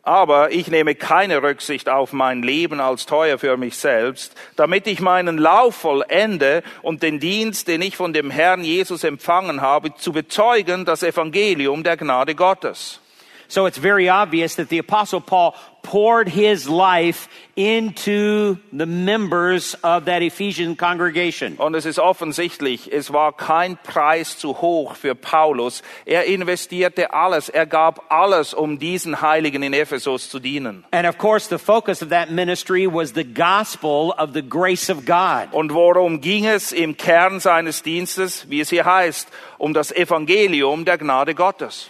Aber 0.04 0.52
ich 0.52 0.70
nehme 0.70 0.96
keine 0.96 1.44
Rücksicht 1.44 1.90
auf 1.90 2.14
mein 2.14 2.42
Leben 2.42 2.80
als 2.80 3.06
teuer 3.06 3.38
für 3.38 3.58
mich 3.58 3.76
selbst, 3.76 4.34
damit 4.56 4.88
ich 4.88 5.02
meinen 5.02 5.38
Lauf 5.38 5.76
vollende 5.76 6.64
und 6.82 7.04
den 7.04 7.20
Dienst, 7.20 7.68
den 7.68 7.82
ich 7.82 7.98
von 7.98 8.14
dem 8.14 8.32
Herrn 8.32 8.64
Jesus 8.64 9.04
empfangen 9.04 9.60
habe, 9.60 9.94
zu 9.96 10.14
bezeugen, 10.14 10.86
das 10.86 11.04
Evangelium 11.04 11.84
der 11.84 11.98
Gnade 11.98 12.36
Gottes. 12.36 13.02
So 13.50 13.66
it's 13.66 13.78
very 13.78 14.10
obvious 14.10 14.56
that 14.56 14.70
the 14.70 14.80
Apostle 14.80 15.20
Paul 15.20 15.54
poured 15.88 16.28
his 16.28 16.68
life 16.68 17.30
into 17.56 18.58
the 18.74 18.86
members 18.86 19.74
of 19.84 20.06
that 20.06 20.22
Ephesian 20.22 20.76
congregation. 20.76 21.56
Und 21.58 21.76
es 21.76 21.86
ist 21.86 21.98
offensichtlich, 21.98 22.92
es 22.92 23.14
war 23.14 23.32
kein 23.32 23.78
Preis 23.78 24.38
zu 24.38 24.60
hoch 24.60 24.96
für 24.96 25.16
Paulus. 25.16 25.82
Er 26.06 26.26
investierte 26.26 27.14
alles, 27.14 27.48
er 27.48 27.66
gab 27.66 28.12
alles, 28.12 28.54
um 28.54 28.78
diesen 28.80 29.22
Heiligen 29.22 29.64
in 29.64 29.74
Ephesus 29.74 30.30
zu 30.30 30.40
dienen. 30.40 30.84
And 30.92 31.08
of 31.08 31.18
course, 31.18 31.48
the 31.48 31.58
focus 31.58 32.02
of 32.02 32.10
that 32.10 32.30
ministry 32.30 32.86
was 32.86 33.14
the 33.14 33.24
gospel 33.24 34.14
of 34.18 34.34
the 34.34 34.44
grace 34.44 34.90
of 34.90 35.06
God. 35.06 35.54
Und 35.54 35.74
worum 35.74 36.20
ging 36.20 36.46
es 36.46 36.74
im 36.74 36.98
Kern 36.98 37.40
seines 37.40 37.82
Dienstes, 37.82 38.50
wie 38.50 38.60
es 38.60 38.70
hier 38.70 38.84
heißt, 38.84 39.30
um 39.58 39.74
das 39.74 39.94
Evangelium 39.94 40.84
der 40.84 40.98
Gnade 40.98 41.34
Gottes? 41.34 41.90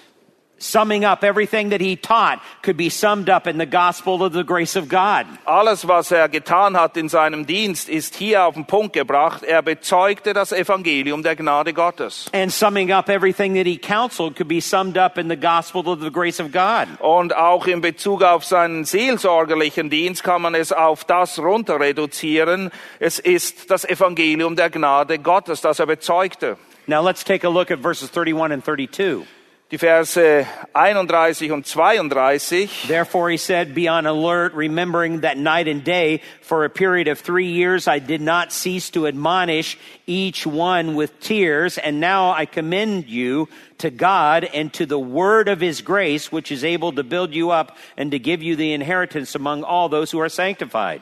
Summing 0.59 1.05
up 1.05 1.23
everything 1.23 1.69
that 1.69 1.81
he 1.81 1.95
taught 1.95 2.41
could 2.63 2.77
be 2.77 2.89
summed 2.89 3.29
up 3.29 3.45
in 3.45 3.59
the 3.59 3.67
gospel 3.67 4.23
of 4.23 4.33
the 4.33 4.43
grace 4.43 4.75
of 4.75 4.89
God. 4.89 5.27
Alles, 5.45 5.87
was 5.87 6.11
er 6.11 6.27
getan 6.29 6.75
hat 6.75 6.97
in 6.97 7.09
seinem 7.09 7.45
Dienst, 7.45 7.89
ist 7.89 8.15
hier 8.15 8.43
auf 8.43 8.55
den 8.55 8.65
Punkt 8.65 8.93
gebracht. 8.93 9.43
Er 9.43 9.61
bezeugte 9.61 10.33
das 10.33 10.51
Evangelium 10.51 11.21
der 11.21 11.35
Gnade 11.35 11.73
Gottes. 11.73 12.25
And 12.33 12.51
summing 12.51 12.91
up 12.91 13.07
everything 13.07 13.53
that 13.53 13.67
he 13.67 13.77
counseled 13.77 14.35
could 14.35 14.47
be 14.47 14.59
summed 14.59 14.97
up 14.97 15.19
in 15.19 15.29
the 15.29 15.37
gospel 15.37 15.87
of 15.87 16.01
the 16.01 16.09
grace 16.09 16.39
of 16.39 16.51
God. 16.51 16.87
Und 16.99 17.35
auch 17.35 17.67
in 17.67 17.81
Bezug 17.81 18.23
auf 18.23 18.43
seinen 18.43 18.83
seelsorgerlichen 18.83 19.91
Dienst 19.91 20.23
kann 20.23 20.41
man 20.41 20.55
es 20.55 20.71
auf 20.71 21.05
das 21.05 21.37
runter 21.37 21.79
reduzieren. 21.79 22.71
Es 22.99 23.19
ist 23.19 23.69
das 23.69 23.85
Evangelium 23.85 24.55
der 24.55 24.71
Gnade 24.71 25.19
Gottes, 25.19 25.61
das 25.61 25.77
er 25.77 25.85
bezeugte. 25.85 26.57
Now 26.87 27.03
let's 27.03 27.23
take 27.23 27.45
a 27.45 27.49
look 27.49 27.69
at 27.69 27.79
verses 27.79 28.09
31 28.09 28.51
and 28.51 28.63
32. 28.63 29.27
Die 29.69 29.75
Verse 29.75 30.45
31 30.75 31.51
und 31.51 31.65
32. 31.65 32.87
Therefore, 32.87 33.29
he 33.29 33.35
said, 33.35 33.75
Be 33.75 33.89
on 33.89 34.05
alert, 34.05 34.53
remembering 34.53 35.21
that 35.21 35.37
night 35.37 35.67
and 35.67 35.83
day, 35.83 36.21
for 36.39 36.63
a 36.63 36.69
period 36.69 37.09
of 37.09 37.19
three 37.19 37.51
years, 37.51 37.85
I 37.85 37.99
did 37.99 38.21
not 38.21 38.53
cease 38.53 38.89
to 38.91 39.07
admonish 39.07 39.77
each 40.05 40.47
one 40.47 40.95
with 40.95 41.19
tears. 41.19 41.77
And 41.77 41.99
now 41.99 42.31
I 42.31 42.45
commend 42.45 43.09
you 43.09 43.49
to 43.79 43.89
God 43.89 44.45
and 44.45 44.71
to 44.75 44.85
the 44.85 44.97
word 44.97 45.49
of 45.49 45.59
his 45.59 45.81
grace, 45.81 46.31
which 46.31 46.49
is 46.49 46.63
able 46.63 46.93
to 46.93 47.03
build 47.03 47.35
you 47.35 47.51
up 47.51 47.75
and 47.97 48.11
to 48.11 48.19
give 48.19 48.41
you 48.41 48.55
the 48.55 48.71
inheritance 48.71 49.35
among 49.35 49.63
all 49.63 49.89
those 49.89 50.11
who 50.11 50.19
are 50.21 50.29
sanctified. 50.29 51.01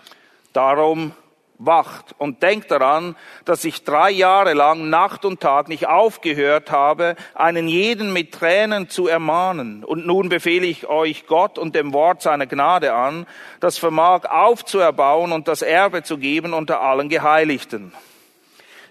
Darum 0.56 1.14
wacht 1.58 2.16
und 2.18 2.44
denkt 2.44 2.72
daran, 2.72 3.16
dass 3.46 3.64
ich 3.64 3.84
drei 3.84 4.12
Jahre 4.12 4.54
lang 4.54 4.90
Nacht 4.90 5.26
und 5.26 5.40
Tag 5.40 5.68
nicht 5.68 5.88
aufgehört 5.88 6.72
habe, 6.72 7.16
einen 7.34 7.68
jeden 7.68 8.14
mit 8.14 8.34
Tränen 8.34 8.90
zu 8.90 9.08
ermahnen. 9.08 9.84
Und 9.84 10.06
nun 10.06 10.30
befehle 10.30 10.66
ich 10.66 10.88
euch 10.88 11.28
Gott 11.28 11.58
und 11.58 11.76
dem 11.76 11.94
Wort 11.94 12.22
seiner 12.22 12.46
Gnade 12.46 12.94
an, 12.94 13.26
das 13.60 13.78
vermag 13.78 14.26
aufzuerbauen 14.26 15.32
und 15.32 15.48
das 15.48 15.62
Erbe 15.62 16.04
zu 16.04 16.18
geben 16.18 16.54
unter 16.54 16.82
allen 16.82 17.10
Geheiligten. 17.10 17.94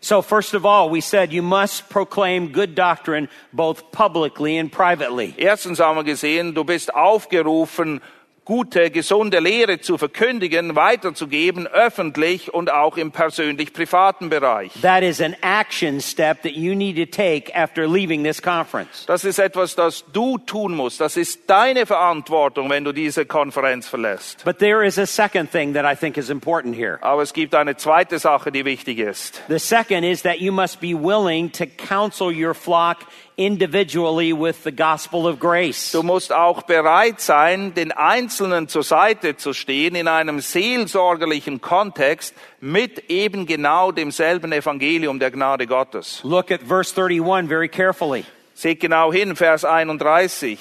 So, 0.01 0.21
first 0.21 0.55
of 0.55 0.67
all, 0.67 0.91
we 0.91 1.01
said 1.01 1.33
you 1.33 1.43
must 1.43 1.89
proclaim 1.89 2.53
good 2.53 2.75
doctrine 2.77 3.27
both 3.53 3.91
publicly 3.91 4.59
and 4.59 4.71
privately. 4.71 5.33
Erstens 5.39 5.81
haben 5.81 5.97
wir 5.97 6.05
gesehen, 6.05 6.55
du 6.55 6.63
bist 6.63 6.95
aufgerufen, 6.95 8.03
gute, 8.45 8.91
gesunde 8.91 9.41
Lehre 9.41 9.81
zu 9.81 9.97
verkündigen, 9.97 10.77
weiterzugeben, 10.77 11.67
öffentlich 11.67 12.53
und 12.53 12.71
auch 12.71 12.97
im 12.97 13.11
persönlich-privaten 13.11 14.29
Bereich. 14.29 14.73
That 14.83 15.03
is 15.03 15.21
an 15.21 15.35
action 15.43 16.01
step 16.01 16.43
that 16.43 16.53
you 16.53 16.75
need 16.75 16.97
to 16.97 17.07
take 17.07 17.55
after 17.55 17.87
leaving 17.87 18.23
this 18.23 18.43
conference. 18.43 19.07
Das 19.07 19.25
ist 19.25 19.39
etwas, 19.39 19.75
das 19.75 20.05
du 20.13 20.39
tun 20.39 20.75
musst. 20.75 21.01
Das 21.01 21.17
ist 21.17 21.49
deine 21.49 21.87
Verantwortung, 21.87 22.69
wenn 22.69 22.85
du 22.85 22.93
diese 22.93 23.25
Konferenz 23.25 23.89
verlässt. 23.89 24.45
But 24.45 24.59
there 24.59 24.85
is 24.85 24.99
a 24.99 25.07
second 25.07 25.51
thing 25.51 25.75
that 25.75 25.85
I 25.85 25.97
think 25.97 26.17
is 26.17 26.29
important 26.29 26.77
here. 26.77 26.99
Aber 27.01 27.23
es 27.23 27.33
gibt 27.33 27.55
eine 27.55 27.77
zweite 27.77 28.19
Sache, 28.19 28.53
die 28.53 28.65
wichtig 28.65 28.99
ist. 28.99 29.43
The 29.49 29.59
second 29.59 30.05
is 30.05 30.23
that 30.23 30.39
you 30.39 30.53
must 30.53 30.81
be 30.81 30.95
willing 30.95 31.51
to 31.53 31.65
counsel 31.67 32.29
your 32.29 32.55
flock 32.55 32.99
individually 33.37 34.33
with 34.33 34.63
the 34.65 34.73
gospel 34.73 35.27
of 35.27 35.41
grace. 35.41 35.93
Du 35.93 36.03
musst 36.03 36.33
auch 36.33 36.63
bereit 36.63 37.21
sein, 37.21 37.75
den 37.75 37.93
Einzelnen 37.93 38.69
zur 38.69 38.83
Seite 38.83 39.37
zu 39.37 39.53
stehen 39.53 39.95
in 39.95 40.09
einem 40.09 40.41
seelsorgerlichen 40.41 41.61
Kontext 41.61 42.35
mit 42.61 43.11
eben 43.11 43.47
genau 43.47 43.93
demselben 43.93 44.53
Evangelium 44.53 45.19
der 45.19 45.31
Gnade 45.31 45.67
Gottes. 45.67 46.21
Look 46.23 46.51
at 46.51 46.63
verse 46.63 46.95
31 46.95 47.49
very 47.49 47.69
carefully. 47.69 48.25
Seht 48.55 48.81
genau 48.81 49.13
hin, 49.13 49.35
Vers 49.35 49.65
31. 49.65 50.59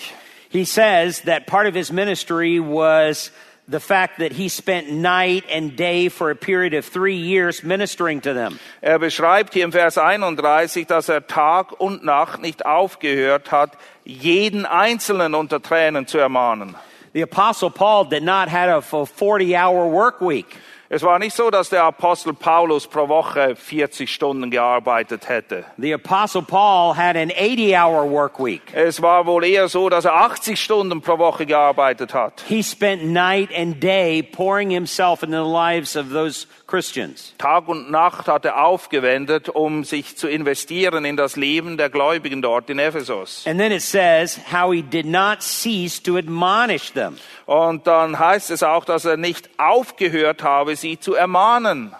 He 0.50 0.66
says 0.66 1.22
that 1.22 1.46
part 1.46 1.68
of 1.68 1.76
his 1.76 1.92
ministry 1.92 2.60
was 2.60 3.32
the 3.68 3.80
fact 3.80 4.20
that 4.20 4.34
he 4.34 4.50
spent 4.50 4.92
night 4.92 5.44
and 5.50 5.76
day 5.76 6.10
for 6.10 6.30
a 6.30 6.36
period 6.36 6.74
of 6.74 6.86
three 6.86 7.16
years 7.16 7.64
ministering 7.64 8.22
to 8.22 8.34
them. 8.34 8.60
Er 8.82 9.00
beschreibt 9.00 9.54
hier 9.54 9.64
im 9.64 9.72
Vers 9.72 9.98
31, 9.98 10.88
dass 10.88 11.10
er 11.10 11.28
Tag 11.28 11.80
und 11.80 12.04
Nacht 12.04 12.42
nicht 12.42 12.66
aufgehört 12.66 13.52
hat, 13.52 13.78
jeden 14.04 14.66
Einzelnen 14.66 15.34
unter 15.34 15.62
Tränen 15.62 16.08
zu 16.08 16.18
ermahnen. 16.18 16.76
The 17.14 17.22
apostle 17.22 17.70
Paul 17.70 18.06
did 18.06 18.24
not 18.24 18.50
have 18.50 18.70
a 18.70 19.06
40 19.06 19.56
hour 19.56 19.88
work 19.88 20.20
week. 20.20 20.58
Es 20.94 21.02
war 21.02 21.18
nicht 21.18 21.36
so, 21.36 21.50
dass 21.50 21.70
der 21.70 21.86
Apostel 21.86 22.36
Paulus 22.36 22.86
pro 22.86 23.10
Woche 23.10 23.56
40 23.56 24.14
Stunden 24.14 24.52
gearbeitet 24.52 25.28
hätte. 25.28 25.66
The 25.80 25.92
apostle 25.96 26.44
Paul 26.44 26.96
had 26.96 27.16
an 27.16 27.32
80 27.32 27.76
hour 27.76 28.08
work 28.08 28.38
week. 28.38 28.62
Es 28.76 29.02
war 29.02 29.26
wohl 29.26 29.44
eher 29.44 29.70
so, 29.70 29.90
dass 29.90 30.06
er 30.06 30.14
80 30.14 30.62
Stunden 30.62 31.02
pro 31.02 31.18
Woche 31.18 31.48
gearbeitet 31.48 32.14
hat. 32.14 32.44
He 32.48 32.62
spent 32.62 33.06
night 33.06 33.50
and 33.58 33.82
day 33.82 34.22
pouring 34.22 34.70
himself 34.70 35.24
into 35.24 35.44
the 35.44 35.50
lives 35.50 35.96
of 35.96 36.12
those 36.12 36.46
Christians. 36.74 37.36
Tag 37.38 37.68
und 37.68 37.92
Nacht 37.92 38.28
hat 38.28 38.46
er 38.46 38.66
aufgewendet, 38.66 39.48
um 39.48 39.84
sich 39.84 40.18
zu 40.18 40.28
investieren 40.28 41.06
in 41.06 41.16
das 41.16 41.36
Leben 41.36 41.78
der 41.78 41.92
Gläubigen 41.92 42.42
dort 42.42 42.68
in 42.72 42.80
Ephesus. 42.80 43.46
And 43.46 43.60
then 43.60 43.72
it 43.72 43.84
says 43.84 44.40
how 44.52 44.74
he 44.74 44.82
did 44.82 45.06
not 45.06 45.44
cease 45.44 46.02
to 46.02 46.18
admonish 46.18 46.92
them. 46.94 47.20
Und 47.46 47.86
dann 47.86 48.18
heißt 48.18 48.50
es 48.50 48.64
auch, 48.64 48.86
dass 48.86 49.06
er 49.06 49.18
nicht 49.18 49.52
aufgehört 49.60 50.42
habe, 50.42 50.76
sie 50.76 51.00
zu 51.00 51.14
ermahnen. 51.14 51.94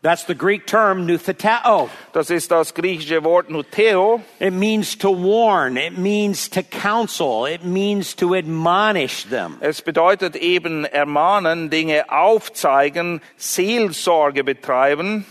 That's 0.00 0.24
the 0.26 0.34
Greek 0.36 0.64
term 0.64 1.06
nuthetao. 1.06 1.90
Das 2.12 2.30
ist 2.30 2.52
das 2.52 2.72
griechische 2.72 3.24
Wort 3.24 3.50
Nuteo. 3.50 4.22
It 4.38 4.52
means 4.52 4.96
to 4.98 5.10
warn. 5.10 5.76
It 5.76 5.98
means 5.98 6.48
to 6.50 6.62
counsel. 6.62 7.46
It 7.46 7.64
means 7.64 8.14
to 8.16 8.34
admonish 8.34 9.24
them. 9.24 9.56
Es 9.60 9.82
bedeutet 9.82 10.36
eben 10.36 10.84
ermahnen, 10.84 11.68
Dinge 11.68 12.10
aufzeigen, 12.10 13.20
Seelsorge 13.36 14.44
betreiben. 14.44 15.26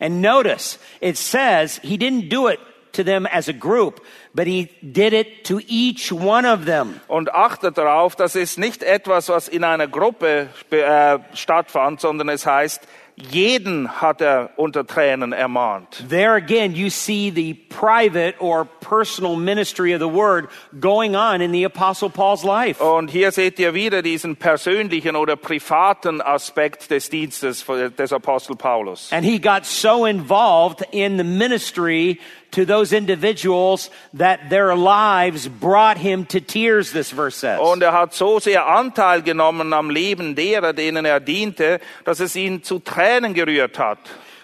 And 0.00 0.20
notice, 0.20 0.78
it 1.00 1.16
says 1.16 1.80
he 1.82 1.96
didn't 1.96 2.28
do 2.28 2.48
it 2.48 2.60
to 2.92 3.02
them 3.02 3.26
as 3.26 3.48
a 3.48 3.52
group, 3.52 4.04
but 4.34 4.46
he 4.46 4.70
did 4.82 5.12
it 5.12 5.44
to 5.44 5.60
each 5.66 6.12
one 6.12 6.44
of 6.44 6.66
them. 6.66 7.00
Und 7.08 7.32
achtet 7.34 7.78
darauf, 7.78 8.16
das 8.16 8.36
ist 8.36 8.58
nicht 8.58 8.82
etwas, 8.82 9.28
was 9.30 9.48
in 9.48 9.64
einer 9.64 9.88
Gruppe 9.88 10.48
äh, 10.70 11.18
stattfand, 11.34 12.00
sondern 12.00 12.28
es 12.28 12.46
heißt, 12.46 12.86
jeden 13.30 14.00
hat 14.00 14.20
er 14.20 14.50
unter 14.56 14.86
Tränen 14.86 15.32
ermahnt. 15.32 16.04
There 16.08 16.34
again, 16.34 16.74
you 16.74 16.90
see 16.90 17.30
the 17.30 17.54
private 17.54 18.34
or 18.40 18.64
personal 18.64 19.36
ministry 19.36 19.92
of 19.92 20.00
the 20.00 20.08
word 20.08 20.48
going 20.78 21.16
on 21.16 21.40
in 21.40 21.52
the 21.52 21.64
Apostle 21.64 22.10
Paul's 22.10 22.44
life. 22.44 22.80
Und 22.80 23.10
hier 23.10 23.32
seht 23.32 23.58
ihr 23.58 23.74
wieder 23.74 24.02
diesen 24.02 24.36
persönlichen 24.36 25.16
oder 25.16 25.36
privaten 25.36 26.20
Aspekt 26.20 26.90
des 26.90 27.08
Dienstes 27.10 27.64
des 27.98 28.12
Apostel 28.12 28.56
Paulus. 28.56 29.12
And 29.12 29.24
he 29.24 29.38
got 29.38 29.64
so 29.66 30.06
involved 30.06 30.84
in 30.92 31.16
the 31.16 31.24
ministry 31.24 32.18
to 32.52 32.64
those 32.64 32.92
individuals 32.92 33.90
that 34.14 34.50
their 34.50 34.74
lives 34.74 35.48
brought 35.48 35.98
him 35.98 36.26
to 36.26 36.40
tears, 36.40 36.92
this 36.92 37.10
verse 37.10 37.36
says. 37.36 37.60
Und 37.60 37.82
er 37.82 37.92
hat 37.92 38.14
so 38.14 38.38
sehr 38.38 38.66
Anteil 38.66 39.22
genommen 39.22 39.72
am 39.72 39.90
Leben 39.90 40.34
derer, 40.34 40.72
denen 40.72 41.04
er 41.04 41.20
diente, 41.20 41.80
dass 42.04 42.20
es 42.20 42.36
ihn 42.36 42.62
zu 42.62 42.78
Tränen 42.78 43.34
gerührt 43.34 43.78
hat. 43.78 43.98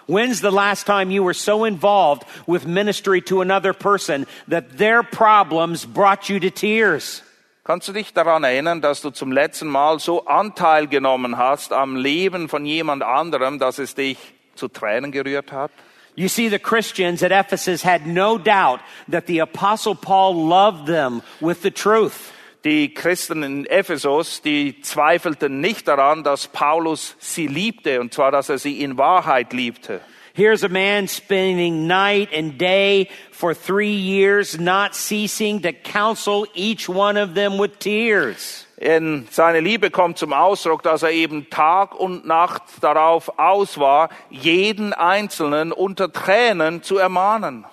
When's 0.07 0.39
the 0.39 0.51
last 0.51 0.85
time 0.85 1.11
you 1.11 1.21
were 1.21 1.33
so 1.33 1.65
involved 1.65 2.23
with 2.47 2.65
ministry 2.65 3.21
to 3.23 3.41
another 3.41 3.73
person 3.73 4.25
that 4.47 4.77
their 4.77 5.03
problems 5.03 5.85
brought 5.85 6.29
you 6.29 6.39
to 6.39 6.49
tears? 6.49 7.23
Kannst 7.65 7.89
du 7.89 7.91
dich 7.91 8.13
daran 8.13 8.45
erinnern, 8.45 8.79
dass 8.79 9.01
du 9.01 9.09
zum 9.09 9.33
letzten 9.33 9.67
Mal 9.67 9.99
so 9.99 10.25
Anteil 10.25 10.87
genommen 10.87 11.37
hast 11.37 11.73
am 11.73 11.97
Leben 11.97 12.47
von 12.47 12.65
jemand 12.65 13.03
anderem, 13.03 13.59
dass 13.59 13.77
es 13.77 13.93
dich 13.93 14.17
zu 14.55 14.69
Tränen 14.69 15.11
gerührt 15.11 15.51
hat? 15.51 15.71
You 16.17 16.29
see, 16.29 16.49
the 16.49 16.57
Christians 16.57 17.21
at 17.21 17.31
Ephesus 17.31 17.83
had 17.83 18.07
no 18.07 18.39
doubt 18.39 18.81
that 19.07 19.27
the 19.27 19.37
apostle 19.37 19.93
Paul 19.93 20.47
loved 20.47 20.87
them 20.87 21.21
with 21.39 21.61
the 21.61 21.69
truth. 21.69 22.33
Die 22.63 22.87
Christen 22.87 23.43
in 23.43 23.67
Ephesus, 23.69 24.41
die 24.41 24.81
zweifelten 24.81 25.61
nicht 25.61 25.87
daran, 25.87 26.23
dass 26.23 26.47
Paulus 26.47 27.15
sie 27.19 27.45
liebte, 27.45 28.01
und 28.01 28.15
zwar, 28.15 28.31
dass 28.31 28.49
er 28.49 28.57
sie 28.57 28.81
in 28.81 28.97
Wahrheit 28.97 29.53
liebte. 29.53 30.01
Here's 30.33 30.63
a 30.63 30.69
man 30.69 31.07
spending 31.07 31.87
night 31.87 32.33
and 32.33 32.57
day 32.57 33.09
for 33.31 33.53
three 33.53 33.95
years, 33.95 34.59
not 34.59 34.95
ceasing 34.95 35.61
to 35.61 35.71
counsel 35.71 36.47
each 36.55 36.89
one 36.89 37.17
of 37.17 37.35
them 37.35 37.59
with 37.59 37.77
tears. 37.77 38.66
In 38.79 39.27
seine 39.31 39.59
Liebe 39.59 39.89
kommt 39.89 40.19
zum 40.19 40.33
Ausdruck, 40.33 40.83
dass 40.83 41.01
er 41.01 41.09
eben 41.09 41.49
Tag 41.49 41.95
und 41.95 42.27
Nacht 42.27 42.61
darauf 42.81 43.39
aus 43.39 43.79
war, 43.79 44.09
jeden 44.29 44.93
Einzelnen 44.93 45.71
unter 45.71 46.13
Tränen 46.13 46.83
zu 46.83 46.97
ermahnen. 46.97 47.65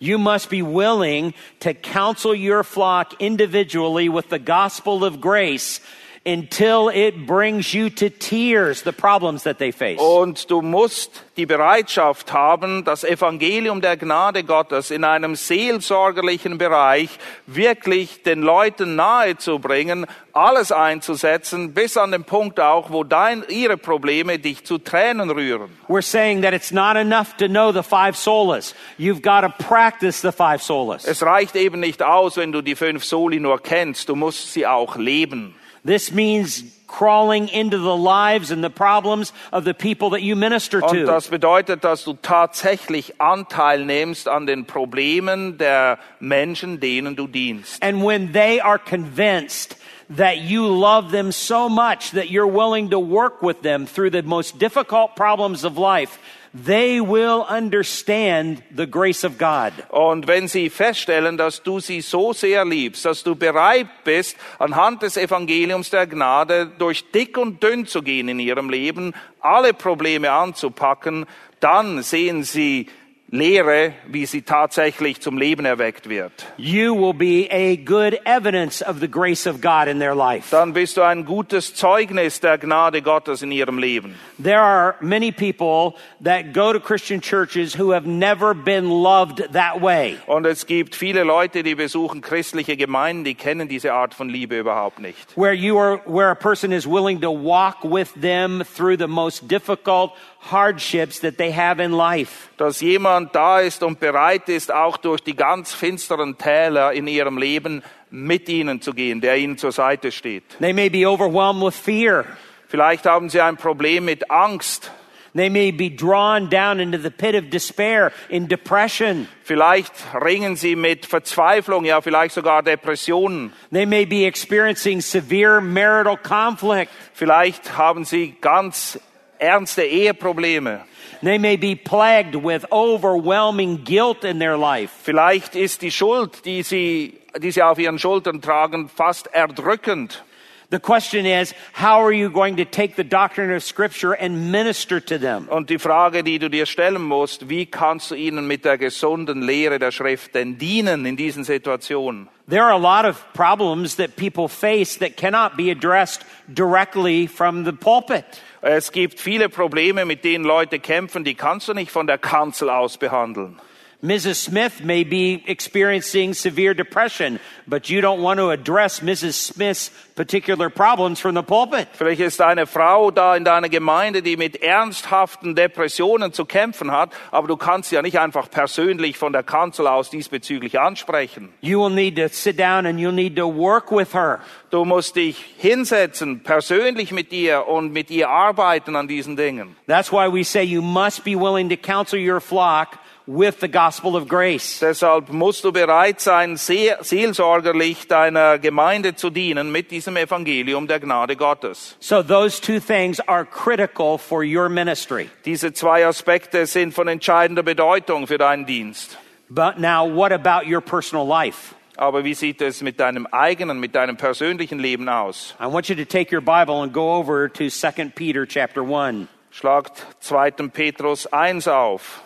You 0.00 0.18
must 0.18 0.50
be 0.50 0.62
willing 0.62 1.32
to 1.60 1.70
counsel 1.74 2.34
your 2.34 2.64
flock 2.64 3.20
individually 3.20 4.12
with 4.12 4.26
the 4.30 4.38
gospel 4.40 5.04
of 5.04 5.20
grace 5.20 5.80
until 6.28 6.90
it 6.90 7.26
brings 7.26 7.72
you 7.72 7.88
to 7.88 8.10
tears, 8.10 8.82
the 8.82 8.92
problems 8.92 9.44
that 9.44 9.58
they 9.58 9.72
face. 9.72 9.98
Und 9.98 10.50
du 10.50 10.60
musst 10.60 11.24
die 11.38 11.46
Bereitschaft 11.46 12.32
haben, 12.32 12.84
das 12.84 13.02
Evangelium 13.02 13.80
der 13.80 13.96
Gnade 13.96 14.44
Gottes 14.44 14.90
in 14.90 15.04
einem 15.04 15.36
seelsorgerlichen 15.36 16.58
Bereich 16.58 17.08
wirklich 17.46 18.22
den 18.22 18.42
Leuten 18.42 18.94
nahezubringen, 18.96 20.06
alles 20.32 20.70
einzusetzen, 20.70 21.72
bis 21.72 21.96
an 21.96 22.12
den 22.12 22.24
Punkt 22.24 22.60
auch, 22.60 22.90
wo 22.90 23.04
dein, 23.04 23.44
ihre 23.48 23.78
Probleme 23.78 24.38
dich 24.38 24.64
zu 24.64 24.78
Tränen 24.78 25.30
rühren. 25.30 25.70
We're 25.88 26.02
saying 26.02 26.42
that 26.42 26.52
it's 26.52 26.72
not 26.72 26.96
enough 26.96 27.36
to 27.38 27.46
know 27.48 27.72
the 27.72 27.82
five 27.82 28.16
solas. 28.16 28.74
You've 28.98 29.22
got 29.22 29.40
to 29.40 29.64
practice 29.64 30.20
the 30.20 30.32
five 30.32 30.62
solas. 30.62 31.06
Es 31.06 31.22
reicht 31.22 31.56
eben 31.56 31.80
nicht 31.80 32.02
aus, 32.02 32.36
wenn 32.36 32.52
du 32.52 32.60
die 32.60 32.74
fünf 32.74 33.04
Soli 33.04 33.40
nur 33.40 33.62
kennst, 33.62 34.08
du 34.10 34.14
musst 34.14 34.52
sie 34.52 34.66
auch 34.66 34.96
leben. 34.96 35.54
This 35.88 36.12
means 36.12 36.64
crawling 36.86 37.48
into 37.48 37.78
the 37.78 37.96
lives 37.96 38.50
and 38.50 38.62
the 38.62 38.70
problems 38.70 39.32
of 39.52 39.64
the 39.64 39.72
people 39.72 40.10
that 40.10 40.20
you 40.20 40.36
minister 40.36 40.80
to. 40.80 40.86
Und 40.86 41.06
das 41.06 41.28
bedeutet, 41.28 41.82
dass 41.82 42.04
du 42.04 42.12
tatsächlich 42.12 43.20
Anteil 43.20 43.86
nimmst 43.86 44.28
an 44.28 44.46
den 44.46 44.66
Problemen 44.66 45.56
der 45.56 45.98
Menschen, 46.20 46.78
denen 46.78 47.16
du 47.16 47.26
dienst. 47.26 47.82
And 47.82 48.04
when 48.04 48.32
they 48.32 48.60
are 48.60 48.78
convinced 48.78 49.76
that 50.14 50.38
you 50.38 50.66
love 50.66 51.10
them 51.10 51.32
so 51.32 51.70
much 51.70 52.12
that 52.12 52.30
you're 52.30 52.46
willing 52.46 52.90
to 52.90 52.98
work 52.98 53.42
with 53.42 53.62
them 53.62 53.86
through 53.86 54.10
the 54.10 54.22
most 54.22 54.58
difficult 54.58 55.14
problems 55.16 55.64
of 55.64 55.78
life, 55.78 56.18
they 56.52 57.00
will 57.00 57.44
understand 57.48 58.62
the 58.74 58.86
grace 58.86 59.24
of 59.24 59.38
God. 59.38 59.72
Und 59.90 60.26
wenn 60.26 60.48
sie 60.48 60.70
feststellen, 60.70 61.36
dass 61.36 61.62
du 61.62 61.80
sie 61.80 62.00
so 62.00 62.32
sehr 62.32 62.64
liebst, 62.64 63.04
dass 63.04 63.22
du 63.22 63.34
bereit 63.34 63.88
bist, 64.04 64.36
anhand 64.58 65.02
des 65.02 65.16
Evangeliums 65.16 65.90
der 65.90 66.06
Gnade 66.06 66.70
durch 66.78 67.10
dick 67.10 67.36
und 67.36 67.62
dünn 67.62 67.86
zu 67.86 68.02
gehen 68.02 68.28
in 68.28 68.38
ihrem 68.38 68.70
Leben, 68.70 69.14
alle 69.40 69.74
Probleme 69.74 70.30
anzupacken, 70.30 71.26
dann 71.60 72.02
sehen 72.02 72.44
sie 72.44 72.88
Lehre, 73.30 73.92
wie 74.06 74.24
sie 74.24 74.40
tatsächlich 74.40 75.20
zum 75.20 75.36
Leben 75.36 75.66
erweckt 75.66 76.08
wird. 76.08 76.32
You 76.56 76.94
will 76.94 77.12
be 77.12 77.46
a 77.50 77.76
good 77.76 78.18
evidence 78.24 78.82
of 78.82 79.00
the 79.00 79.08
grace 79.08 79.46
of 79.46 79.60
God 79.60 79.86
in 79.86 79.98
their 79.98 80.14
life. 80.14 80.48
Dann 80.50 80.72
bist 80.72 80.96
du 80.96 81.02
ein 81.02 81.26
gutes 81.26 81.74
Zeugnis 81.74 82.40
der 82.40 82.56
Gnade 82.56 83.02
Gottes 83.02 83.42
in 83.42 83.52
ihrem 83.52 83.76
Leben. 83.76 84.14
There 84.42 84.62
are 84.62 84.94
many 85.00 85.30
people 85.30 86.00
that 86.24 86.54
go 86.54 86.72
to 86.72 86.80
Christian 86.80 87.20
churches 87.20 87.78
who 87.78 87.92
have 87.92 88.06
never 88.06 88.54
been 88.54 88.88
loved 88.88 89.52
that 89.52 89.82
way. 89.82 90.16
Und 90.26 90.46
es 90.46 90.64
gibt 90.64 90.94
viele 90.94 91.22
Leute, 91.22 91.62
die 91.62 91.74
besuchen 91.74 92.22
christliche 92.22 92.78
Gemeinden, 92.78 93.24
die 93.24 93.34
kennen 93.34 93.68
diese 93.68 93.92
Art 93.92 94.14
von 94.14 94.30
Liebe 94.30 94.58
überhaupt 94.58 95.00
nicht. 95.00 95.36
Where 95.36 95.52
you 95.52 95.76
are, 95.78 96.00
where 96.06 96.30
a 96.30 96.34
person 96.34 96.72
is 96.72 96.86
willing 96.86 97.20
to 97.20 97.30
walk 97.30 97.84
with 97.84 98.08
them 98.18 98.62
through 98.74 98.96
the 98.96 99.06
most 99.06 99.46
difficult 99.50 100.12
hardships 100.40 101.20
that 101.20 101.36
they 101.36 101.52
have 101.52 101.82
in 101.82 101.92
life. 101.92 102.50
Dass 102.56 102.80
jemand 102.80 103.34
da 103.34 103.60
ist 103.60 103.82
und 103.82 104.00
bereit 104.00 104.48
ist, 104.48 104.72
auch 104.72 104.96
durch 104.96 105.20
die 105.22 105.36
ganz 105.36 105.72
finsteren 105.72 106.38
Täler 106.38 106.92
in 106.92 107.06
ihrem 107.06 107.38
Leben 107.38 107.82
mit 108.10 108.48
ihnen 108.48 108.80
zu 108.80 108.94
gehen, 108.94 109.20
der 109.20 109.36
ihnen 109.36 109.58
zur 109.58 109.72
Seite 109.72 110.12
steht. 110.12 110.44
They 110.60 110.72
may 110.72 110.88
be 110.88 111.06
overwhelmed 111.06 111.62
with 111.62 111.76
fear. 111.76 112.24
Vielleicht 112.68 113.06
haben 113.06 113.28
sie 113.28 113.40
ein 113.40 113.56
Problem 113.56 114.04
mit 114.04 114.30
Angst. 114.30 114.90
They 115.34 115.50
may 115.50 115.70
be 115.72 115.90
drawn 115.90 116.48
down 116.48 116.80
into 116.80 116.98
the 116.98 117.10
pit 117.10 117.34
of 117.34 117.50
despair 117.50 118.12
in 118.28 118.48
depression. 118.48 119.28
Vielleicht 119.44 119.92
ringen 120.14 120.56
sie 120.56 120.74
mit 120.74 121.06
Verzweiflung, 121.06 121.84
ja 121.84 122.00
vielleicht 122.00 122.34
sogar 122.34 122.62
Depressionen. 122.62 123.52
They 123.70 123.86
may 123.86 124.04
be 124.04 124.26
experiencing 124.26 125.00
severe 125.00 125.60
marital 125.60 126.16
conflict. 126.16 126.90
Vielleicht 127.12 127.76
haben 127.76 128.04
sie 128.04 128.36
ganz 128.40 128.98
ernste 129.40 129.82
Eheprobleme. 129.82 130.80
They 131.22 131.38
may 131.38 131.56
be 131.56 131.74
plagued 131.74 132.36
with 132.36 132.64
overwhelming 132.70 133.84
guilt 133.84 134.24
in 134.24 134.38
their 134.38 134.56
life. 134.56 134.92
Vielleicht 135.02 135.56
ist 135.56 135.82
die 135.82 135.90
Schuld, 135.90 136.44
die 136.44 136.62
sie, 136.62 137.18
die 137.36 137.50
sie 137.50 137.62
auf 137.62 137.78
ihren 137.78 137.98
Schultern 137.98 138.40
tragen, 138.40 138.88
fast 138.88 139.26
erdrückend. 139.28 140.22
The 140.70 140.78
question 140.78 141.24
is, 141.24 141.54
how 141.72 142.00
are 142.00 142.12
you 142.12 142.28
going 142.28 142.56
to 142.56 142.66
take 142.66 142.96
the 142.96 143.02
doctrine 143.02 143.50
of 143.50 143.62
Scripture 143.62 144.12
and 144.12 144.52
minister 144.52 145.00
to 145.00 145.16
them? 145.16 145.48
Und 145.48 145.70
die 145.70 145.78
Frage, 145.78 146.22
die 146.22 146.38
du 146.38 146.50
dir 146.50 146.66
stellen 146.66 147.00
musst, 147.00 147.48
wie 147.48 147.64
kannst 147.64 148.10
du 148.10 148.14
ihnen 148.14 148.46
mit 148.46 148.66
der 148.66 148.76
gesunden 148.76 149.40
Lehre 149.40 149.78
der 149.78 149.92
Schrift 149.92 150.34
denn 150.34 150.58
dienen 150.58 151.06
in 151.06 151.16
diesen 151.16 151.44
Situationen? 151.44 152.28
There 152.48 152.62
are 152.62 152.72
a 152.72 152.76
lot 152.76 153.06
of 153.06 153.24
problems 153.32 153.96
that 153.96 154.16
people 154.16 154.46
face 154.46 154.98
that 154.98 155.16
cannot 155.16 155.56
be 155.56 155.70
addressed 155.70 156.26
directly 156.54 157.26
from 157.26 157.64
the 157.64 157.72
pulpit. 157.72 158.26
Es 158.60 158.90
gibt 158.92 159.20
viele 159.20 159.48
Probleme, 159.48 160.04
mit 160.04 160.24
denen 160.24 160.44
Leute 160.44 160.80
kämpfen, 160.80 161.24
die 161.24 161.34
kannst 161.34 161.68
du 161.68 161.74
nicht 161.74 161.92
von 161.92 162.06
der 162.06 162.18
Kanzel 162.18 162.70
aus 162.70 162.98
behandeln. 162.98 163.60
Mrs. 164.00 164.36
Smith 164.36 164.84
may 164.84 165.02
be 165.02 165.42
experiencing 165.48 166.32
severe 166.32 166.72
depression, 166.72 167.40
but 167.66 167.90
you 167.90 168.00
don't 168.00 168.22
want 168.22 168.38
to 168.38 168.50
address 168.50 169.00
Mrs. 169.00 169.34
Smith's 169.34 169.90
particular 170.14 170.70
problems 170.70 171.18
from 171.18 171.34
the 171.34 171.42
pulpit. 171.42 171.88
Vielleicht 171.94 172.20
ist 172.20 172.40
eine 172.40 172.68
Frau 172.68 173.10
da 173.10 173.34
in 173.34 173.42
deiner 173.42 173.68
Gemeinde, 173.68 174.22
die 174.22 174.36
mit 174.36 174.62
ernsthaften 174.62 175.56
Depressionen 175.56 176.32
zu 176.32 176.44
kämpfen 176.44 176.92
hat, 176.92 177.10
aber 177.32 177.48
du 177.48 177.56
kannst 177.56 177.88
sie 177.88 177.96
ja 177.96 178.02
nicht 178.02 178.20
einfach 178.20 178.48
persönlich 178.48 179.18
von 179.18 179.32
der 179.32 179.42
Kanzel 179.42 179.88
aus 179.88 180.10
diesbezüglich 180.10 180.78
ansprechen. 180.78 181.48
You 181.60 181.80
will 181.82 181.90
need 181.92 182.14
to 182.18 182.28
sit 182.28 182.56
down 182.56 182.86
and 182.86 183.00
you'll 183.00 183.10
need 183.10 183.34
to 183.34 183.52
work 183.52 183.90
with 183.90 184.14
her. 184.14 184.38
Du 184.70 184.84
musst 184.84 185.16
dich 185.16 185.44
hinsetzen, 185.56 186.44
persönlich 186.44 187.10
mit 187.10 187.32
ihr 187.32 187.66
und 187.66 187.92
mit 187.92 188.12
ihr 188.12 188.28
arbeiten 188.28 188.94
an 188.94 189.08
diesen 189.08 189.36
Dingen. 189.36 189.74
That's 189.88 190.12
why 190.12 190.32
we 190.32 190.44
say 190.44 190.62
you 190.62 190.82
must 190.82 191.24
be 191.24 191.34
willing 191.34 191.68
to 191.70 191.76
counsel 191.76 192.20
your 192.20 192.40
flock 192.40 192.90
with 193.28 193.60
the 193.60 193.68
gospel 193.68 194.16
of 194.16 194.26
grace. 194.26 194.80
Deshalb 194.80 195.28
musst 195.28 195.62
du 195.62 195.70
bereit 195.70 196.18
sein, 196.18 196.56
seelsorgerlich 196.56 198.08
deiner 198.08 198.58
Gemeinde 198.58 199.14
zu 199.14 199.28
dienen 199.28 199.70
mit 199.70 199.90
diesem 199.90 200.16
Evangelium 200.16 200.88
der 200.88 200.98
Gnade 200.98 201.36
Gottes. 201.36 201.94
So 202.00 202.22
those 202.22 202.58
two 202.58 202.80
things 202.80 203.20
are 203.20 203.44
critical 203.44 204.16
for 204.16 204.42
your 204.42 204.70
ministry. 204.70 205.28
Diese 205.44 205.74
zwei 205.74 206.06
Aspekte 206.06 206.64
sind 206.64 206.94
von 206.94 207.06
entscheidender 207.06 207.62
Bedeutung 207.62 208.26
für 208.26 208.38
deinen 208.38 208.64
Dienst. 208.64 209.18
But 209.50 209.78
now 209.78 210.06
what 210.06 210.32
about 210.32 210.66
your 210.66 210.80
personal 210.80 211.26
life? 211.26 211.74
Aber 211.98 212.24
wie 212.24 212.34
sieht 212.34 212.62
es 212.62 212.80
mit 212.80 212.98
deinem 212.98 213.26
eigenen, 213.26 213.78
mit 213.78 213.94
deinem 213.94 214.16
persönlichen 214.16 214.78
Leben 214.78 215.08
aus? 215.08 215.54
I 215.60 215.66
want 215.66 215.88
you 215.88 215.96
to 215.96 216.04
take 216.06 216.34
your 216.34 216.40
Bible 216.40 216.82
and 216.82 216.94
go 216.94 217.16
over 217.18 217.52
to 217.52 217.68
2 217.68 218.12
Peter 218.14 218.46
chapter 218.46 218.82
1. 218.82 219.28
Schlagt 219.50 220.06
2. 220.20 220.68
Petrus 220.72 221.26
1 221.26 221.68
auf. 221.68 222.22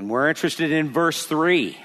And 0.00 0.08
we're 0.08 0.30
interested 0.30 0.72
in 0.72 0.94
verse 0.94 1.26
3. 1.26 1.76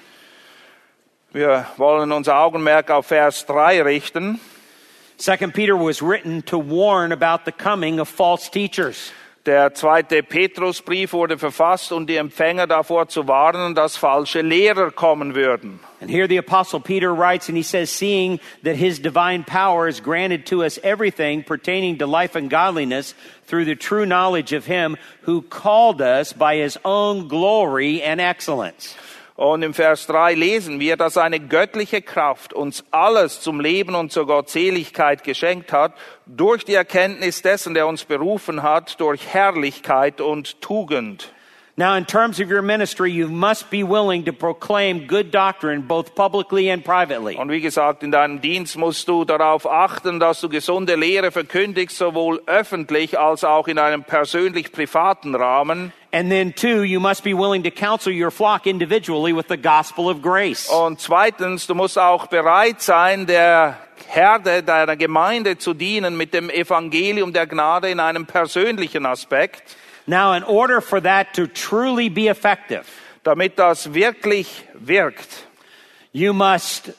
Wir 1.33 1.65
wollen 1.75 2.13
unser 2.13 2.37
Augenmerk 2.37 2.89
auf 2.89 3.07
Vers 3.07 3.45
3 3.45 3.81
richten. 3.81 4.39
2 5.17 5.51
Peter 5.51 5.75
was 5.75 6.01
written 6.01 6.41
to 6.43 6.57
warn 6.57 7.11
about 7.11 7.43
the 7.43 7.51
coming 7.51 7.99
of 7.99 8.07
false 8.07 8.49
teachers. 8.49 9.11
Der 9.45 9.73
zweite 9.73 10.23
Petrusbrief 10.23 11.11
wurde 11.11 11.37
verfasst, 11.37 11.91
um 11.91 12.07
die 12.07 12.15
Empfänger 12.15 12.67
davor 12.67 13.09
zu 13.09 13.27
warnen, 13.27 13.75
dass 13.75 13.97
falsche 13.97 14.39
Lehrer 14.39 14.91
kommen 14.91 15.35
würden. 15.35 15.81
And 16.05 16.11
here 16.11 16.27
the 16.27 16.37
apostle 16.37 16.79
Peter 16.79 17.11
writes 17.11 17.49
and 17.49 17.57
he 17.57 17.63
says, 17.63 17.89
seeing 17.89 18.39
that 18.61 18.75
his 18.75 18.99
divine 18.99 19.43
power 19.43 19.87
has 19.87 19.99
granted 19.99 20.45
to 20.45 20.63
us 20.63 20.77
everything 20.83 21.41
pertaining 21.41 21.97
to 21.97 22.05
life 22.05 22.35
and 22.35 22.47
godliness 22.47 23.15
through 23.47 23.65
the 23.65 23.75
true 23.75 24.05
knowledge 24.05 24.53
of 24.53 24.67
him 24.67 24.97
who 25.21 25.41
called 25.41 26.03
us 26.03 26.31
by 26.31 26.57
his 26.57 26.77
own 26.85 27.27
glory 27.27 28.03
and 28.03 28.21
excellence. 28.21 28.93
Und 29.35 29.63
im 29.63 29.73
Vers 29.73 30.05
3 30.05 30.35
lesen 30.35 30.79
wir, 30.79 30.95
dass 30.95 31.17
eine 31.17 31.39
göttliche 31.39 32.03
Kraft 32.03 32.53
uns 32.53 32.83
alles 32.91 33.41
zum 33.41 33.59
Leben 33.59 33.95
und 33.95 34.11
zur 34.11 34.27
Gottseligkeit 34.27 35.23
geschenkt 35.23 35.73
hat, 35.73 35.95
durch 36.27 36.65
die 36.65 36.75
Erkenntnis 36.75 37.41
dessen, 37.41 37.73
der 37.73 37.87
uns 37.87 38.05
berufen 38.05 38.61
hat, 38.61 38.99
durch 38.99 39.25
Herrlichkeit 39.25 40.21
und 40.21 40.61
Tugend. 40.61 41.33
Now, 41.77 41.97
in 41.97 42.05
terms 42.05 42.39
of 42.39 42.49
your 42.49 42.61
ministry, 42.61 43.11
you 43.11 43.27
must 43.27 43.69
be 43.69 43.83
willing 43.83 44.23
to 44.25 44.31
proclaim 44.31 45.07
good 45.07 45.29
doctrine 45.29 45.81
both 45.81 46.15
publicly 46.15 46.69
and 46.69 46.85
privately. 46.85 47.35
Und 47.35 47.49
wie 47.51 47.59
gesagt, 47.59 48.01
in 48.01 48.11
deinem 48.11 48.39
Dienst 48.39 48.77
musst 48.77 49.09
du 49.09 49.25
darauf 49.25 49.69
achten, 49.69 50.21
dass 50.21 50.39
du 50.39 50.47
gesunde 50.47 50.95
Lehre 50.95 51.31
verkündigst, 51.31 51.97
sowohl 51.97 52.41
öffentlich 52.45 53.19
als 53.19 53.43
auch 53.43 53.67
in 53.67 53.77
einem 53.77 54.05
persönlich 54.05 54.71
privaten 54.71 55.35
Rahmen. 55.35 55.91
And 56.13 56.29
then, 56.29 56.55
two, 56.55 56.83
you 56.83 57.01
must 57.01 57.25
be 57.25 57.33
willing 57.33 57.61
to 57.63 57.71
counsel 57.71 58.13
your 58.13 58.31
flock 58.31 58.65
individually 58.65 59.35
with 59.35 59.47
the 59.49 59.57
gospel 59.57 60.07
of 60.07 60.21
grace. 60.21 60.69
Und 60.69 61.01
zweitens, 61.01 61.67
du 61.67 61.75
musst 61.75 61.99
auch 61.99 62.27
bereit 62.27 62.81
sein, 62.81 63.25
der 63.25 63.77
Herde 64.07 64.63
deiner 64.63 64.95
Gemeinde 64.95 65.57
zu 65.57 65.73
dienen 65.73 66.15
mit 66.15 66.33
dem 66.33 66.49
Evangelium 66.49 67.33
der 67.33 67.47
Gnade 67.47 67.89
in 67.89 67.99
einem 67.99 68.25
persönlichen 68.25 69.05
Aspekt. 69.05 69.75
Now, 70.07 70.33
in 70.33 70.43
order 70.43 70.81
for 70.81 71.01
that 71.01 71.33
to 71.35 71.47
truly 71.47 72.09
be 72.09 72.27
effective, 72.27 72.87
damit 73.23 73.55
das 73.57 73.87
wirklich 73.93 74.47
wirkt, 74.73 75.45
you 76.11 76.33
must, 76.33 76.91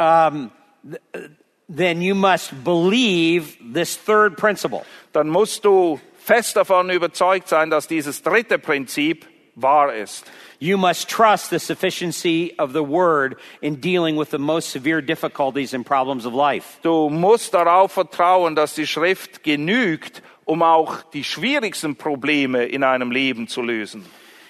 um, 0.00 0.50
th- 0.82 1.30
then 1.68 2.00
you 2.00 2.14
must 2.14 2.64
believe 2.64 3.56
this 3.60 3.96
third 3.96 4.36
principle. 4.36 4.84
dann 5.12 5.28
musst 5.28 5.64
du 5.64 6.00
fest 6.18 6.56
davon 6.56 6.90
überzeugt 6.90 7.48
sein, 7.48 7.70
dass 7.70 7.86
dieses 7.86 8.22
dritte 8.22 8.58
Prinzip 8.58 9.26
wahr 9.54 9.94
ist. 9.94 10.24
You 10.58 10.78
must 10.78 11.10
trust 11.10 11.50
the 11.50 11.58
sufficiency 11.58 12.54
of 12.58 12.72
the 12.72 12.82
word 12.82 13.36
in 13.60 13.80
dealing 13.80 14.16
with 14.16 14.30
the 14.30 14.38
most 14.38 14.70
severe 14.70 15.02
difficulties 15.02 15.74
and 15.74 15.84
problems 15.84 16.24
of 16.24 16.32
life. 16.32 16.78
Du 16.82 17.10
musst 17.10 17.52
darauf 17.52 17.92
vertrauen, 17.92 18.54
dass 18.56 18.74
die 18.74 18.86
Schrift 18.86 19.42
genügt, 19.42 20.22
um 20.44 20.62
auch 20.62 21.02
die 21.12 21.24
schwierigsten 21.24 21.96
Probleme 21.96 22.64
in 22.64 22.82
einem 22.82 23.10
Leben 23.10 23.48
zu 23.48 23.62
lösen. 23.62 24.04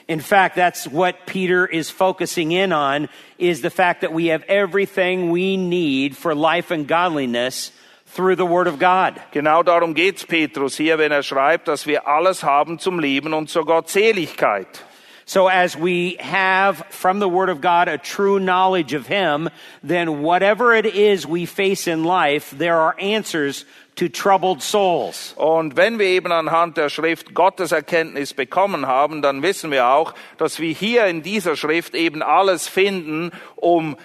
In 0.06 0.20
fact, 0.20 0.56
that's 0.56 0.86
what 0.86 1.24
Peter 1.24 1.66
is 1.66 1.90
focusing 1.90 2.52
in 2.52 2.72
on 2.74 3.08
is 3.38 3.62
the 3.62 3.70
fact 3.70 4.02
that 4.02 4.12
we 4.12 4.26
have 4.26 4.42
everything 4.48 5.30
we 5.30 5.56
need 5.56 6.14
for 6.14 6.34
life 6.34 6.70
and 6.70 6.86
godliness 6.86 7.72
through 8.08 8.36
the 8.36 8.44
word 8.44 8.66
of 8.66 8.78
God. 8.78 9.20
Genau 9.32 9.62
darum 9.62 9.94
geht's 9.94 10.24
Petrus 10.24 10.76
hier, 10.76 10.98
wenn 10.98 11.10
er 11.10 11.22
schreibt, 11.22 11.68
dass 11.68 11.86
wir 11.86 12.06
alles 12.06 12.42
haben 12.42 12.78
zum 12.78 13.00
Leben 13.00 13.32
und 13.32 13.48
zur 13.48 13.64
Gottseligkeit. 13.64 14.84
So 15.26 15.48
as 15.48 15.74
we 15.74 16.18
have 16.20 16.84
from 16.90 17.18
the 17.18 17.28
word 17.28 17.48
of 17.48 17.62
God 17.62 17.88
a 17.88 17.96
true 17.96 18.38
knowledge 18.38 18.92
of 18.92 19.06
him, 19.06 19.48
then 19.82 20.20
whatever 20.22 20.74
it 20.74 20.84
is 20.84 21.26
we 21.26 21.46
face 21.46 21.86
in 21.86 22.04
life, 22.04 22.50
there 22.50 22.78
are 22.78 22.94
answers 23.00 23.64
to 23.96 24.08
troubled 24.08 24.62
souls. 24.62 25.34
Und 25.36 25.76
wenn 25.76 25.98
wir 25.98 26.06
eben 26.06 26.32
anhand 26.32 26.76
der 26.76 26.88
Schrift 26.88 27.34
Gottes 27.34 27.72
Erkenntnis 27.72 28.34
bekommen 28.34 28.86
haben, 28.86 29.22
dann 29.22 29.42
wissen 29.42 29.70
wir 29.70 29.88
auch, 29.88 30.14
dass 30.38 30.58
wir 30.58 30.72
hier 30.72 31.06
in 31.06 31.22
dieser 31.22 31.56
Schrift 31.56 31.94
eben 31.94 32.22
alles 32.22 32.66
finden, 32.68 33.30
um 33.56 33.96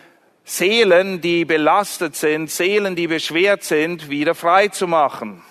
Seelen, 0.43 1.21
die 1.21 1.45
belastet 1.45 2.15
sind, 2.15 2.49
Seelen, 2.49 2.95
die 2.95 3.07
beschwert 3.07 3.63
sind, 3.63 4.09
wieder 4.09 4.33
frei 4.35 4.67
zu 4.67 4.87
machen. 4.87 5.43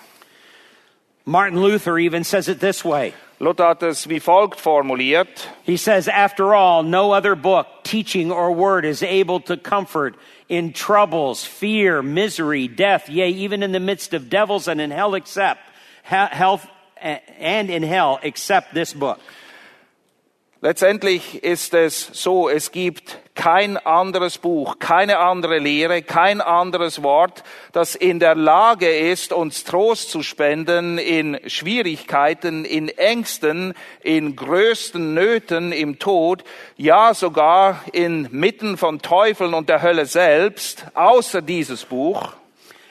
Martin 1.24 1.58
Luther 1.58 1.98
even 1.98 2.24
says 2.24 2.48
it 2.48 2.60
this 2.60 2.84
way. 2.84 3.12
Luther 3.38 3.68
hat 3.68 3.82
es 3.82 4.08
wie 4.08 4.18
folgt 4.18 4.58
formuliert. 4.58 5.48
He 5.62 5.76
says, 5.76 6.08
After 6.08 6.54
all, 6.54 6.82
no 6.82 7.12
other 7.12 7.36
book, 7.36 7.66
teaching, 7.84 8.32
or 8.32 8.50
word 8.50 8.84
is 8.84 9.02
able 9.02 9.38
to 9.40 9.56
comfort 9.56 10.16
in 10.48 10.72
troubles, 10.72 11.44
fear, 11.44 12.02
misery, 12.02 12.68
death, 12.68 13.08
yea, 13.08 13.30
even 13.30 13.62
in 13.62 13.72
the 13.72 13.80
midst 13.80 14.14
of 14.14 14.30
devils 14.30 14.68
and 14.68 14.80
in 14.80 14.90
hell, 14.90 15.14
except 15.14 15.60
he- 16.08 16.14
health 16.14 16.66
and 17.00 17.70
in 17.70 17.82
hell, 17.82 18.18
except 18.22 18.74
this 18.74 18.92
book. 18.92 19.20
Letztendlich 20.60 21.44
ist 21.44 21.72
es 21.72 22.10
so, 22.14 22.48
es 22.48 22.72
gibt 22.72 23.18
kein 23.36 23.76
anderes 23.76 24.38
Buch, 24.38 24.80
keine 24.80 25.18
andere 25.18 25.60
Lehre, 25.60 26.02
kein 26.02 26.40
anderes 26.40 27.04
Wort, 27.04 27.44
das 27.70 27.94
in 27.94 28.18
der 28.18 28.34
Lage 28.34 28.90
ist, 28.90 29.32
uns 29.32 29.62
Trost 29.62 30.10
zu 30.10 30.24
spenden 30.24 30.98
in 30.98 31.38
Schwierigkeiten, 31.46 32.64
in 32.64 32.88
Ängsten, 32.88 33.72
in 34.02 34.34
größten 34.34 35.14
Nöten, 35.14 35.70
im 35.70 36.00
Tod, 36.00 36.42
ja 36.76 37.14
sogar 37.14 37.84
inmitten 37.92 38.76
von 38.76 39.00
Teufeln 39.00 39.54
und 39.54 39.68
der 39.68 39.82
Hölle 39.82 40.06
selbst, 40.06 40.86
außer 40.94 41.40
dieses 41.40 41.84
Buch. 41.84 42.32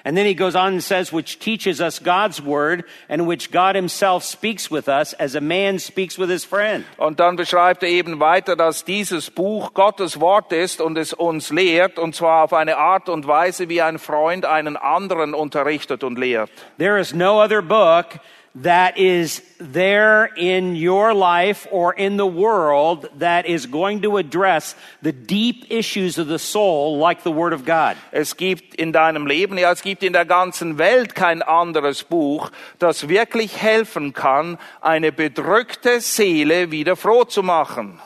And 0.08 0.16
then 0.16 0.26
he 0.26 0.36
goes 0.36 0.56
on 0.56 0.72
and 0.72 0.82
says, 0.82 1.12
which 1.12 1.38
teaches 1.38 1.82
us 1.82 2.00
God's 2.00 2.42
word 2.42 2.86
and 3.10 3.28
which 3.28 3.52
God 3.52 3.76
himself 3.76 4.24
speaks 4.24 4.72
with 4.72 4.88
us 4.88 5.12
as 5.12 5.36
a 5.36 5.42
man 5.42 5.80
speaks 5.80 6.18
with 6.18 6.30
his 6.30 6.46
friend. 6.46 6.86
Und 6.98 7.20
dann 7.20 7.36
beschreibt 7.36 7.84
er 7.84 7.90
eben 7.90 8.18
weiter, 8.22 8.56
dass 8.56 8.86
dieses 8.86 9.30
Buch 9.30 9.74
Gottes 9.74 10.22
Wort 10.22 10.54
ist 10.54 10.80
und 10.80 10.98
es 10.98 11.12
uns 11.12 11.50
lehrt, 11.50 12.00
und 12.00 12.16
zwar 12.16 12.46
auf 12.46 12.54
eine 12.54 12.78
Art 12.78 13.10
und 13.10 13.28
Weise, 13.28 13.68
wie 13.68 13.82
ein 13.82 14.00
Freund 14.00 14.46
einen 14.46 14.78
anderen 14.78 15.34
unterrichtet 15.34 16.06
und 16.06 16.18
lehrt. 16.18 16.50
There 16.78 16.98
is 16.98 17.14
no 17.14 17.44
other 17.44 17.62
book 17.62 18.22
that 18.64 18.98
is 18.98 19.42
there 19.60 20.30
in 20.36 20.76
your 20.76 21.14
life 21.14 21.68
or 21.72 21.94
in 21.94 22.18
the 22.18 22.26
world 22.26 23.10
that 23.20 23.46
is 23.46 23.68
going 23.68 24.02
to 24.02 24.18
address 24.18 24.76
the 25.02 25.12
deep 25.12 25.66
issues 25.70 26.18
of 26.18 26.28
the 26.28 26.40
soul 26.40 26.98
like 26.98 27.24
the 27.24 27.32
Word 27.32 27.54
of 27.54 27.66
God. 27.66 27.98
Es 28.12 28.36
gibt 28.36 28.76
in 28.76 28.92
deinem 28.92 29.28
Leben, 29.28 29.58
ja, 29.58 29.72
es 29.72 29.82
gibt 29.82 30.04
in 30.04 30.14
der 30.14 30.26
ganzen 30.26 30.78
Welt 30.78 31.14
kein 31.14 31.42
anderes 31.42 32.04
Buch, 32.04 32.52
das 32.80 33.10
wirklich 33.10 33.62
helfen 33.62 34.14
kann, 34.14 34.58
eine 34.82 35.12
bedrückte 35.12 36.02
Seele 36.02 36.72
wieder 36.72 36.96
froh 36.96 37.26
zu 37.26 37.44
machen. 37.44 38.00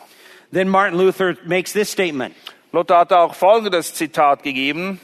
Then 0.52 0.68
Martin 0.68 0.98
Luther 0.98 1.36
makes 1.44 1.72
this 1.72 1.90
statement. 1.90 2.34
Luther 2.72 2.98
hat 2.98 3.12
auch 3.12 3.34
folgendes 3.34 3.94
Zitat 3.94 4.42
gegeben. 4.42 5.00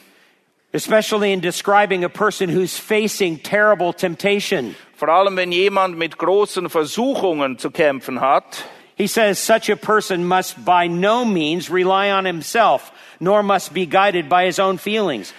Especially 0.72 1.32
in 1.32 1.40
describing 1.40 2.04
a 2.04 2.08
person 2.08 2.48
who's 2.48 2.78
facing 2.78 3.38
terrible 3.38 3.92
temptation. 3.92 4.74
Vor 4.96 5.08
allem, 5.08 5.36
wenn 5.36 5.52
jemand 5.52 5.96
mit 5.96 6.18
großen 6.18 6.68
Versuchungen 6.68 7.58
zu 7.58 7.70
kämpfen 7.70 8.20
hat. 8.20 8.64
He 8.96 9.06
says 9.06 9.38
such 9.38 9.70
a 9.70 9.76
person 9.76 10.24
must 10.24 10.64
by 10.64 10.88
no 10.88 11.24
means 11.24 11.70
rely 11.70 12.10
on 12.10 12.24
himself, 12.24 12.90
nor 13.20 13.44
must 13.44 13.72
be 13.72 13.86
guided 13.86 14.28
by 14.28 14.46
his 14.46 14.58
own 14.58 14.76
feelings. 14.76 15.32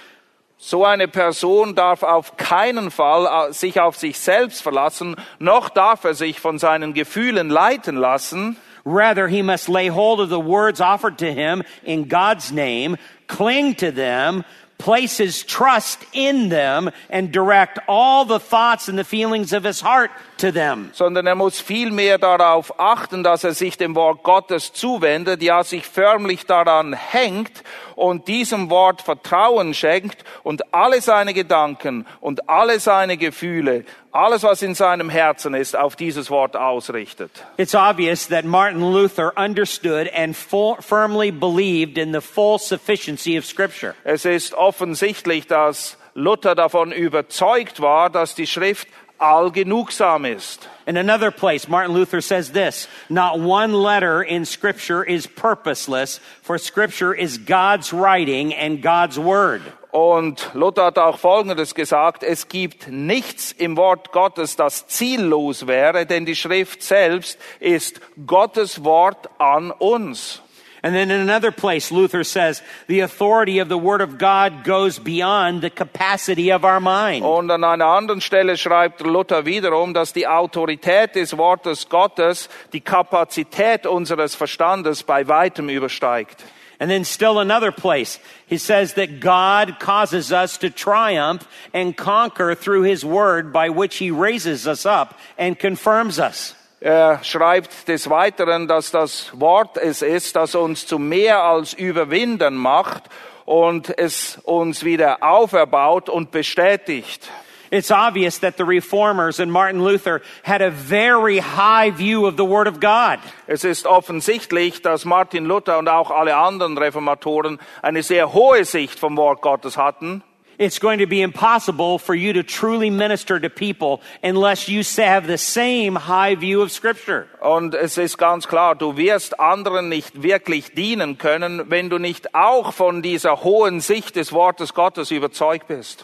So 0.57 0.85
eine 0.85 1.07
Person 1.07 1.73
darf 1.73 2.03
auf 2.03 2.35
keinen 2.35 2.89
Fall 2.89 3.53
sich 3.53 3.79
auf 3.79 3.95
sich 3.95 4.17
selbst 4.17 4.61
verlassen, 4.61 5.15
noch 5.39 5.69
darf 5.69 6.03
er 6.03 6.13
sich 6.13 6.39
von 6.39 6.57
seinen 6.57 6.93
Gefühlen 6.93 7.49
leiten 7.49 7.95
lassen. 7.95 8.57
Rather, 8.85 9.27
he 9.27 9.41
must 9.41 9.69
lay 9.69 9.89
hold 9.89 10.19
of 10.19 10.29
the 10.29 10.39
words 10.39 10.81
offered 10.81 11.17
to 11.17 11.31
him 11.31 11.63
in 11.83 12.09
God's 12.09 12.51
name, 12.51 12.97
cling 13.27 13.75
to 13.75 13.91
them, 13.91 14.43
place 14.79 15.17
his 15.17 15.43
trust 15.45 15.99
in 16.13 16.49
them 16.49 16.89
and 17.09 17.31
direct 17.31 17.77
all 17.87 18.25
the 18.25 18.39
thoughts 18.39 18.87
and 18.87 18.97
the 18.97 19.03
feelings 19.03 19.53
of 19.53 19.63
his 19.63 19.81
heart 19.81 20.09
to 20.37 20.51
them. 20.51 20.89
Sondern 20.93 21.27
er 21.27 21.35
muss 21.35 21.59
vielmehr 21.59 22.17
darauf 22.17 22.79
achten, 22.79 23.21
dass 23.21 23.43
er 23.43 23.53
sich 23.53 23.77
dem 23.77 23.93
Wort 23.93 24.23
Gottes 24.23 24.73
zuwendet, 24.73 25.43
ja 25.43 25.63
sich 25.63 25.85
förmlich 25.85 26.45
daran 26.45 26.93
hängt 26.93 27.63
und 27.95 28.29
diesem 28.29 28.69
Wort 28.69 29.01
Vertrauen 29.01 29.73
schenkt 29.73 30.23
und 30.43 30.73
alle 30.73 31.01
seine 31.01 31.33
Gedanken 31.33 32.05
und 32.21 32.49
alle 32.49 32.79
seine 32.79 33.17
Gefühle, 33.17 33.83
alles 34.11 34.43
was 34.43 34.61
in 34.63 34.75
seinem 34.75 35.09
Herzen 35.09 35.53
ist, 35.53 35.75
auf 35.75 35.95
dieses 35.95 36.29
Wort 36.29 36.55
ausrichtet. 36.55 37.31
It's 37.57 37.75
obvious 37.75 38.27
that 38.27 38.45
Martin 38.45 38.81
Luther 38.81 39.31
understood 39.37 40.09
and 40.13 40.35
full, 40.35 40.77
firmly 40.81 41.31
believed 41.31 41.97
in 41.97 42.11
the 42.11 42.21
full 42.21 42.57
sufficiency 42.57 43.37
of 43.37 43.45
scripture. 43.45 43.95
Es 44.03 44.25
ist 44.25 44.53
offensichtlich, 44.53 45.47
dass 45.47 45.97
Luther 46.15 46.55
davon 46.55 46.91
überzeugt 46.91 47.81
war, 47.81 48.09
dass 48.09 48.35
die 48.35 48.47
Schrift 48.47 48.87
allgenugsam 49.19 50.25
ist. 50.25 50.67
In 50.87 50.97
another 50.97 51.31
place, 51.31 51.67
Martin 51.67 51.93
Luther 51.93 52.21
says 52.21 52.51
this 52.51 52.87
Not 53.09 53.39
one 53.39 53.73
letter 53.73 54.23
in 54.23 54.45
Scripture 54.45 55.03
is 55.03 55.27
purposeless, 55.27 56.19
for 56.41 56.57
Scripture 56.57 57.13
is 57.13 57.37
God's 57.37 57.93
writing 57.93 58.53
and 58.53 58.81
God's 58.81 59.19
word. 59.19 59.61
Und 59.91 60.51
Luther 60.53 60.85
hat 60.85 60.99
auch 60.99 61.17
Folgendes 61.17 61.73
gesagt, 61.73 62.21
es 62.21 62.47
gibt 62.47 62.89
nichts 62.89 63.51
im 63.51 63.75
Wort 63.75 64.11
Gottes, 64.11 64.55
das 64.55 64.85
ziellos 64.85 65.65
wäre, 65.65 66.05
denn 66.05 66.25
die 66.25 66.35
Schrift 66.35 66.83
selbst 66.83 67.39
ist 67.59 67.99
Gottes 68.27 68.83
Wort 68.83 69.29
an 69.39 69.71
uns. 69.71 70.43
And 70.81 70.95
then 70.95 71.11
in 71.11 71.19
another 71.19 71.51
place, 71.51 71.91
Luther 71.91 72.23
says, 72.23 72.61
the 72.87 73.01
authority 73.01 73.59
of 73.59 73.67
the 73.67 73.77
Word 73.77 74.01
of 74.01 74.17
God 74.17 74.63
goes 74.63 74.97
beyond 74.97 75.61
the 75.61 75.69
capacity 75.69 76.53
of 76.53 76.63
our 76.63 76.79
mind. 76.79 77.25
Und 77.25 77.51
an 77.51 77.65
einer 77.65 77.87
anderen 77.87 78.21
Stelle 78.21 78.55
schreibt 78.57 79.01
Luther 79.01 79.45
wiederum, 79.45 79.93
dass 79.93 80.13
die 80.13 80.27
Autorität 80.27 81.15
des 81.15 81.37
Wortes 81.37 81.89
Gottes 81.89 82.47
die 82.71 82.79
Kapazität 82.79 83.85
unseres 83.85 84.35
Verstandes 84.35 85.03
bei 85.03 85.27
weitem 85.27 85.67
übersteigt. 85.67 86.45
And 86.79 86.89
then 86.89 87.03
still 87.03 87.39
another 87.39 87.73
place, 87.73 88.19
he 88.47 88.57
says 88.57 88.93
that 88.93 89.19
God 89.19 89.79
causes 89.79 90.31
us 90.31 90.57
to 90.59 90.69
triumph 90.69 91.45
and 91.73 91.95
conquer 91.95 92.55
through 92.55 92.83
His 92.83 93.03
Word 93.03 93.51
by 93.51 93.69
which 93.69 93.97
He 93.97 94.11
raises 94.11 94.65
us 94.65 94.85
up 94.85 95.19
and 95.37 95.59
confirms 95.59 96.19
us. 96.19 96.55
Er 96.81 97.19
schreibt 97.23 97.89
des 97.89 98.09
Weiteren, 98.09 98.69
dass 98.69 98.91
das 98.91 99.31
Wort 99.33 99.77
es 99.77 100.01
ist, 100.01 100.37
das 100.37 100.55
uns 100.55 100.87
zu 100.87 100.97
mehr 100.97 101.43
als 101.43 101.73
Überwindern 101.73 102.55
macht 102.55 103.09
und 103.43 103.97
es 103.97 104.37
uns 104.43 104.85
wieder 104.85 105.21
auferbaut 105.21 106.07
und 106.07 106.31
bestätigt. 106.31 107.29
It's 107.71 107.91
obvious 107.91 108.39
that 108.39 108.57
the 108.57 108.65
reformers 108.65 109.39
and 109.39 109.51
Martin 109.51 109.83
Luther 109.83 110.21
had 110.43 110.61
a 110.61 110.71
very 110.71 111.37
high 111.37 111.91
view 111.91 112.25
of 112.25 112.35
the 112.35 112.45
Word 112.45 112.67
of 112.67 112.79
God. 112.79 113.19
Es 113.45 113.63
ist 113.63 113.85
offensichtlich, 113.85 114.81
dass 114.81 115.05
Martin 115.05 115.45
Luther 115.45 115.77
und 115.77 115.87
auch 115.87 116.09
alle 116.09 116.35
anderen 116.35 116.77
Reformatoren 116.77 117.59
eine 117.83 118.01
sehr 118.01 118.33
hohe 118.33 118.65
Sicht 118.65 118.97
vom 118.97 119.17
Wort 119.17 119.41
Gottes 119.41 119.77
hatten. 119.77 120.23
It's 120.59 120.77
going 120.77 120.99
to 120.99 121.07
be 121.07 121.21
impossible 121.21 121.99
for 121.99 122.13
you 122.13 122.33
to 122.33 122.43
truly 122.43 122.89
minister 122.89 123.39
to 123.39 123.49
people 123.49 124.01
unless 124.21 124.67
you 124.67 124.83
have 124.97 125.25
the 125.25 125.37
same 125.37 125.95
high 125.95 126.35
view 126.35 126.61
of 126.61 126.71
Scripture. 126.71 127.27
Und 127.39 127.75
es 127.75 127.97
ist 127.97 128.17
ganz 128.17 128.45
klar, 128.45 128.75
du 128.75 128.97
wirst 128.97 129.39
anderen 129.39 129.87
nicht 129.87 130.21
wirklich 130.21 130.73
dienen 130.73 131.17
können, 131.17 131.69
wenn 131.69 131.89
du 131.89 131.97
nicht 131.97 132.35
auch 132.35 132.73
von 132.73 133.01
dieser 133.01 133.43
hohen 133.43 133.79
Sicht 133.79 134.17
des 134.17 134.33
Wortes 134.33 134.73
Gottes 134.73 135.11
überzeugt 135.11 135.67
bist. 135.67 136.03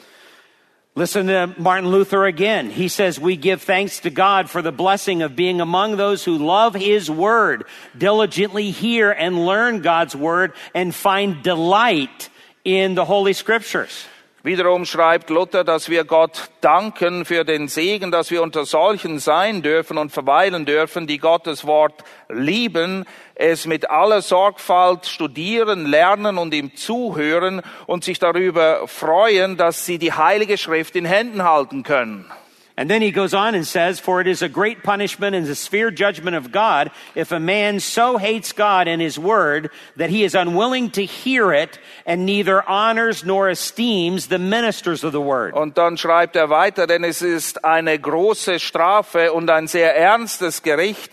Listen 0.97 1.27
to 1.27 1.53
Martin 1.57 1.89
Luther 1.89 2.25
again. 2.25 2.69
He 2.69 2.87
says, 2.87 3.19
We 3.19 3.35
give 3.35 3.61
thanks 3.61 3.99
to 4.01 4.09
God 4.09 4.49
for 4.49 4.61
the 4.61 4.71
blessing 4.71 5.23
of 5.23 5.35
being 5.35 5.59
among 5.59 5.97
those 5.97 6.23
who 6.23 6.37
love 6.37 6.73
His 6.73 7.11
Word, 7.11 7.65
diligently 7.97 8.71
hear 8.71 9.11
and 9.11 9.45
learn 9.45 9.81
God's 9.81 10.15
Word, 10.15 10.53
and 10.73 10.95
find 10.95 11.43
delight 11.43 12.29
in 12.63 12.95
the 12.95 13.03
Holy 13.03 13.33
Scriptures. 13.33 14.05
Wiederum 14.45 14.85
schreibt 14.85 15.31
Luther, 15.31 15.63
dass 15.63 15.89
wir 15.89 16.03
Gott 16.03 16.51
danken 16.61 17.25
für 17.25 17.45
den 17.45 17.67
Segen, 17.67 18.11
dass 18.11 18.29
wir 18.29 18.43
unter 18.43 18.63
solchen 18.63 19.17
sein 19.17 19.63
dürfen 19.63 19.97
und 19.97 20.11
verweilen 20.11 20.67
dürfen, 20.67 21.07
die 21.07 21.17
Gottes 21.17 21.65
Wort 21.65 22.03
lieben, 22.29 23.05
es 23.33 23.65
mit 23.65 23.89
aller 23.89 24.21
Sorgfalt 24.21 25.07
studieren, 25.07 25.87
lernen 25.87 26.37
und 26.37 26.53
ihm 26.53 26.75
zuhören 26.75 27.63
und 27.87 28.03
sich 28.03 28.19
darüber 28.19 28.87
freuen, 28.87 29.57
dass 29.57 29.87
sie 29.87 29.97
die 29.97 30.13
Heilige 30.13 30.59
Schrift 30.59 30.95
in 30.95 31.05
Händen 31.05 31.43
halten 31.43 31.81
können. 31.81 32.31
And 32.77 32.89
then 32.89 33.01
he 33.01 33.11
goes 33.11 33.33
on 33.33 33.55
and 33.55 33.65
says, 33.65 34.01
For 34.01 34.19
it 34.19 34.27
is 34.27 34.41
a 34.41 34.49
great 34.49 34.83
punishment 34.83 35.33
and 35.33 35.47
a 35.47 35.55
severe 35.55 35.91
judgment 35.91 36.35
of 36.35 36.51
God 36.51 36.91
if 37.15 37.31
a 37.31 37.39
man 37.39 37.79
so 37.79 38.17
hates 38.17 38.51
God 38.51 38.89
and 38.89 39.01
his 39.01 39.17
word 39.17 39.69
that 39.95 40.09
he 40.09 40.25
is 40.25 40.35
unwilling 40.35 40.91
to 40.91 41.05
hear 41.05 41.53
it 41.53 41.79
and 42.05 42.25
neither 42.25 42.67
honors 42.67 43.23
nor 43.23 43.49
esteems 43.49 44.27
the 44.27 44.39
ministers 44.39 45.05
of 45.05 45.13
the 45.13 45.21
word. 45.21 45.53
Und 45.53 45.77
dann 45.77 45.95
schreibt 45.95 46.35
er 46.35 46.49
weiter, 46.49 46.85
denn 46.85 47.05
es 47.05 47.21
ist 47.21 47.63
eine 47.63 47.97
große 47.97 48.59
Strafe 48.59 49.31
und 49.31 49.49
ein 49.49 49.67
sehr 49.67 49.95
ernstes 49.95 50.61
Gericht, 50.61 51.11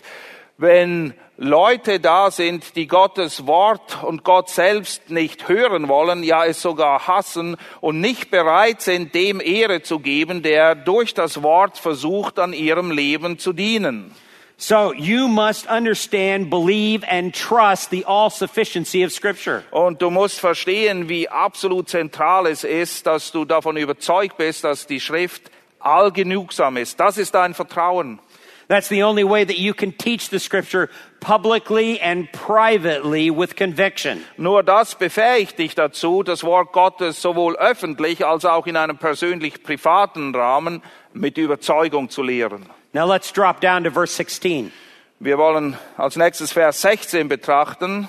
wenn 0.57 1.13
Leute 1.37 1.99
da 1.99 2.29
sind, 2.29 2.75
die 2.75 2.85
Gottes 2.85 3.47
Wort 3.47 4.03
und 4.03 4.23
Gott 4.23 4.49
selbst 4.49 5.09
nicht 5.09 5.47
hören 5.47 5.87
wollen, 5.87 6.21
ja 6.21 6.45
es 6.45 6.61
sogar 6.61 7.07
hassen 7.07 7.57
und 7.81 7.99
nicht 7.99 8.29
bereit 8.29 8.81
sind, 8.81 9.15
dem 9.15 9.41
Ehre 9.41 9.81
zu 9.81 9.97
geben, 9.97 10.43
der 10.43 10.75
durch 10.75 11.15
das 11.15 11.41
Wort 11.41 11.79
versucht, 11.79 12.37
an 12.37 12.53
ihrem 12.53 12.91
Leben 12.91 13.39
zu 13.39 13.51
dienen. 13.51 14.13
So 14.57 14.93
you 14.93 15.27
must 15.27 15.67
understand, 15.67 16.51
believe, 16.51 17.03
and 17.09 17.35
trust 17.35 17.89
the 17.89 18.05
all 18.05 18.29
sufficiency 18.29 19.03
of 19.03 19.11
Scripture. 19.11 19.63
Und 19.71 20.03
du 20.03 20.11
musst 20.11 20.39
verstehen, 20.39 21.09
wie 21.09 21.27
absolut 21.27 21.89
zentral 21.89 22.45
es 22.45 22.63
ist, 22.63 23.07
dass 23.07 23.31
du 23.31 23.43
davon 23.43 23.75
überzeugt 23.75 24.37
bist, 24.37 24.63
dass 24.63 24.85
die 24.85 24.99
Schrift 24.99 25.49
allgenugsam 25.79 26.77
ist. 26.77 26.99
Das 26.99 27.17
ist 27.17 27.33
dein 27.33 27.55
Vertrauen. 27.55 28.19
That's 28.67 28.87
the 28.87 29.03
only 29.03 29.23
way 29.23 29.43
that 29.43 29.59
you 29.59 29.73
can 29.73 29.91
teach 29.91 30.29
the 30.29 30.39
Scripture 30.39 30.89
publicly 31.19 31.99
and 31.99 32.31
privately 32.31 33.29
with 33.29 33.55
conviction. 33.55 34.23
Nur 34.37 34.63
das 34.63 34.95
befähigt 34.95 35.57
dich 35.57 35.75
dazu, 35.75 36.23
das 36.23 36.43
Wort 36.43 36.71
Gottes 36.71 37.21
sowohl 37.21 37.55
öffentlich 37.57 38.25
als 38.25 38.45
auch 38.45 38.67
in 38.67 38.77
einem 38.77 38.97
persönlich 38.97 39.63
privaten 39.63 40.33
Rahmen 40.33 40.81
mit 41.13 41.37
Überzeugung 41.37 42.09
zu 42.09 42.23
lehren. 42.23 42.65
Now 42.93 43.05
let's 43.05 43.31
drop 43.31 43.59
down 43.59 43.83
to 43.83 43.91
verse 43.91 44.13
16. 44.13 44.71
Wir 45.19 45.37
wollen 45.37 45.77
als 45.97 46.15
nächstes 46.15 46.51
Vers 46.51 46.81
16 46.81 47.27
betrachten. 47.27 48.07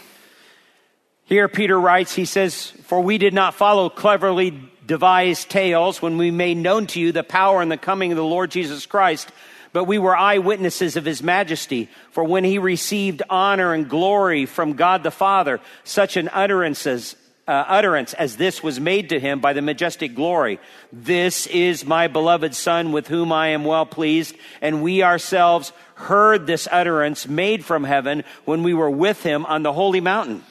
Here 1.27 1.49
Peter 1.49 1.81
writes, 1.81 2.15
he 2.15 2.27
says, 2.27 2.75
For 2.87 3.01
we 3.01 3.17
did 3.17 3.33
not 3.33 3.55
follow 3.55 3.89
cleverly 3.89 4.53
devised 4.87 5.49
tales 5.49 6.03
when 6.03 6.19
we 6.19 6.31
made 6.31 6.59
known 6.59 6.87
to 6.89 7.01
you 7.01 7.13
the 7.13 7.23
power 7.23 7.63
and 7.63 7.71
the 7.71 7.79
coming 7.79 8.13
of 8.13 8.17
the 8.17 8.25
Lord 8.25 8.51
Jesus 8.51 8.85
Christ, 8.85 9.33
but 9.75 9.85
we 9.85 9.99
were 9.99 10.17
eyewitnesses 10.17 10.97
of 10.97 11.05
his 11.05 11.21
majesty. 11.21 11.91
For 12.13 12.23
when 12.23 12.45
he 12.45 12.59
received 12.59 13.25
honor 13.29 13.75
and 13.75 13.91
glory 13.91 14.47
from 14.47 14.75
God 14.75 15.03
the 15.03 15.11
Father, 15.11 15.61
such 15.83 16.17
an 16.17 16.31
utterance 16.33 16.87
as, 16.87 17.17
uh, 17.49 17.65
utterance 17.67 18.15
as 18.15 18.37
this 18.37 18.63
was 18.63 18.79
made 18.79 19.09
to 19.09 19.19
him 19.19 19.41
by 19.41 19.53
the 19.53 19.61
majestic 19.61 20.15
glory. 20.15 20.61
This 20.93 21.49
is 21.49 21.85
my 21.85 22.07
beloved 22.07 22.55
Son 22.55 22.93
with 22.93 23.09
whom 23.09 23.33
I 23.33 23.49
am 23.49 23.65
well 23.65 23.85
pleased, 23.85 24.37
and 24.63 24.81
we 24.81 25.03
ourselves 25.03 25.73
heard 25.97 26.47
this 26.47 26.69
utterance 26.71 27.27
made 27.27 27.65
from 27.65 27.83
heaven 27.83 28.23
when 28.45 28.63
we 28.63 28.75
were 28.75 28.91
with 28.91 29.25
him 29.25 29.45
on 29.45 29.65
the 29.65 29.73
holy 29.73 30.01
mountain. 30.01 30.45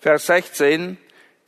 Vers 0.00 0.22
16. 0.22 0.96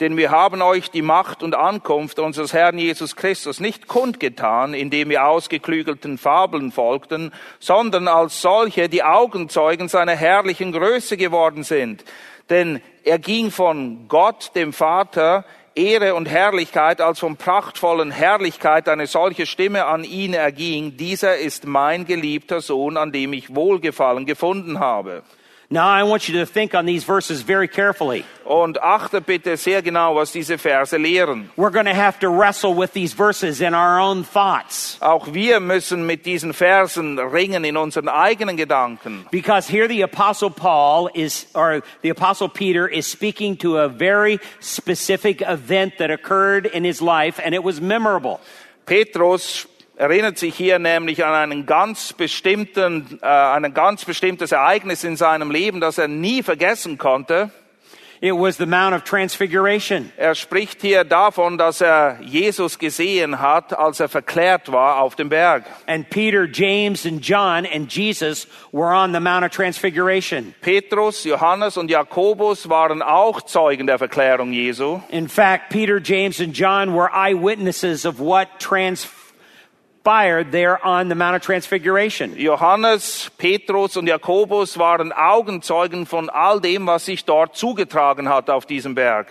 Denn 0.01 0.16
wir 0.16 0.30
haben 0.30 0.62
euch 0.62 0.90
die 0.90 1.03
Macht 1.03 1.43
und 1.43 1.55
Ankunft 1.55 2.18
unseres 2.18 2.53
Herrn 2.53 2.78
Jesus 2.78 3.14
Christus 3.14 3.61
nicht 3.61 3.86
kundgetan, 3.86 4.74
indem 4.74 5.11
wir 5.11 5.26
ausgeklügelten 5.26 6.18
Fabeln 6.18 6.72
folgten, 6.72 7.32
sondern 7.61 8.09
als 8.09 8.40
solche, 8.40 8.88
die 8.88 9.05
Augenzeugen 9.05 9.88
seiner 9.88 10.16
herrlichen 10.16 10.72
Größe 10.72 11.16
geworden 11.16 11.62
sind. 11.62 12.05
Denn 12.51 12.80
er 13.05 13.18
ging 13.18 13.51
von 13.51 14.09
Gott, 14.09 14.53
dem 14.55 14.72
Vater, 14.72 15.45
Ehre 15.74 16.14
und 16.14 16.28
Herrlichkeit, 16.28 17.01
als 17.01 17.20
von 17.20 17.36
prachtvollen 17.36 18.11
Herrlichkeit 18.11 18.88
eine 18.88 19.07
solche 19.07 19.47
Stimme 19.47 19.86
an 19.86 20.05
ihn 20.05 20.34
erging. 20.34 20.97
Dieser 20.97 21.36
ist 21.36 21.66
mein 21.66 22.05
geliebter 22.05 22.61
Sohn, 22.61 22.97
an 22.97 23.12
dem 23.12 23.32
ich 23.32 23.55
Wohlgefallen 23.55 24.26
gefunden 24.26 24.80
habe. 24.80 25.22
Now 25.73 25.89
I 25.89 26.03
want 26.03 26.29
you 26.29 26.39
to 26.41 26.45
think 26.45 26.75
on 26.75 26.85
these 26.85 27.03
verses 27.03 27.41
very 27.41 27.66
carefully. 27.66 28.27
Und 28.45 28.77
achte 28.83 29.23
bitte 29.23 29.57
sehr 29.57 29.81
genau, 29.81 30.14
was 30.14 30.31
diese 30.31 30.59
Verse 30.59 30.99
lehren. 30.99 31.49
We're 31.57 31.70
going 31.70 31.87
to 31.87 31.95
have 31.95 32.20
to 32.20 32.29
wrestle 32.29 32.75
with 32.75 32.93
these 32.93 33.14
verses 33.14 33.62
in 33.62 33.73
our 33.73 33.99
own 33.99 34.23
thoughts. 34.23 34.99
Auch 35.01 35.33
wir 35.33 35.61
müssen 35.61 36.07
mit 36.07 36.27
diesen 36.27 36.53
Versen 36.53 37.18
ringen 37.18 37.64
in 37.64 37.79
unseren 37.79 38.11
eigenen 38.11 38.59
Gedanken. 38.59 39.27
Because 39.31 39.66
here 39.66 39.89
the 39.89 40.03
apostle 40.03 40.51
Paul 40.51 41.09
is, 41.14 41.47
or 41.55 41.83
the 42.03 42.11
apostle 42.11 42.51
Peter 42.51 42.87
is 42.87 43.07
speaking 43.07 43.57
to 43.57 43.79
a 43.79 43.89
very 43.89 44.41
specific 44.61 45.41
event 45.41 45.95
that 45.97 46.11
occurred 46.11 46.66
in 46.66 46.85
his 46.85 47.01
life 47.01 47.41
and 47.43 47.55
it 47.55 47.64
was 47.64 47.81
memorable. 47.81 48.41
Petrus 48.85 49.66
erinnert 50.03 50.37
sich 50.37 50.57
hier 50.57 50.81
nämlich 50.81 51.25
an 51.25 51.33
einen 51.33 51.65
ganz 51.65 52.13
bestimmten, 52.13 53.21
äh, 53.23 53.27
ein 53.27 53.73
ganz 53.73 54.05
bestimmtes 54.05 54.51
Ereignis 54.51 55.05
in 55.05 55.17
seinem 55.17 55.53
Leben, 55.53 55.81
das 55.81 55.97
er 55.97 56.09
nie 56.09 56.43
vergessen 56.43 56.99
konnte. 56.99 57.51
It 58.21 58.33
was 58.33 58.57
the 58.57 58.67
Mount 58.67 58.95
of 58.97 59.05
Transfiguration. 59.05 60.13
Er 60.17 60.35
spricht 60.35 60.81
hier 60.81 61.05
davon, 61.05 61.57
dass 61.57 61.81
er 61.81 62.19
Jesus 62.21 62.81
gesehen 62.81 63.41
hat, 63.41 63.79
als 63.79 64.01
er 64.01 64.09
verklärt 64.09 64.73
war 64.73 65.01
auf 65.01 65.15
dem 65.15 65.29
Berg. 65.29 65.65
And 65.87 66.11
Peter, 66.11 66.47
James, 66.47 67.07
and 67.07 67.21
John 67.21 67.65
and 67.65 67.93
Jesus 67.93 68.49
were 68.73 68.93
on 68.93 69.13
the 69.13 69.21
Mount 69.21 69.45
of 69.45 69.53
Transfiguration. 69.53 70.53
Petrus, 70.63 71.23
Johannes 71.23 71.77
und 71.77 71.91
Jakobus 71.91 72.69
waren 72.69 73.03
auch 73.03 73.43
Zeugen 73.43 73.87
der 73.87 73.99
Verklärung 73.99 74.53
Jesu. 74.53 75.01
In 75.11 75.29
fact, 75.29 75.71
Peter, 75.71 76.01
James, 76.01 76.41
and 76.41 76.57
John 76.57 76.93
were 76.93 77.11
eyewitnesses 77.13 78.05
of 78.05 78.19
what 78.19 78.49
transpired 80.03 80.51
there 80.51 80.85
on 80.85 81.09
the 81.09 81.15
Mount 81.15 81.37
of 81.37 81.43
Transfiguration. 81.43 82.37
Johannes, 82.37 83.31
Petrus 83.39 83.97
und 83.97 84.09
Jakobus 84.09 84.77
waren 84.77 85.13
Augenzeugen 85.13 86.07
von 86.07 86.29
all 86.29 86.59
dem, 86.59 86.87
was 86.87 87.05
sich 87.05 87.25
dort 87.25 87.55
zugetragen 87.55 88.29
hat 88.29 88.51
auf 88.51 88.67
diesem 88.67 88.95
Berg. 88.97 89.29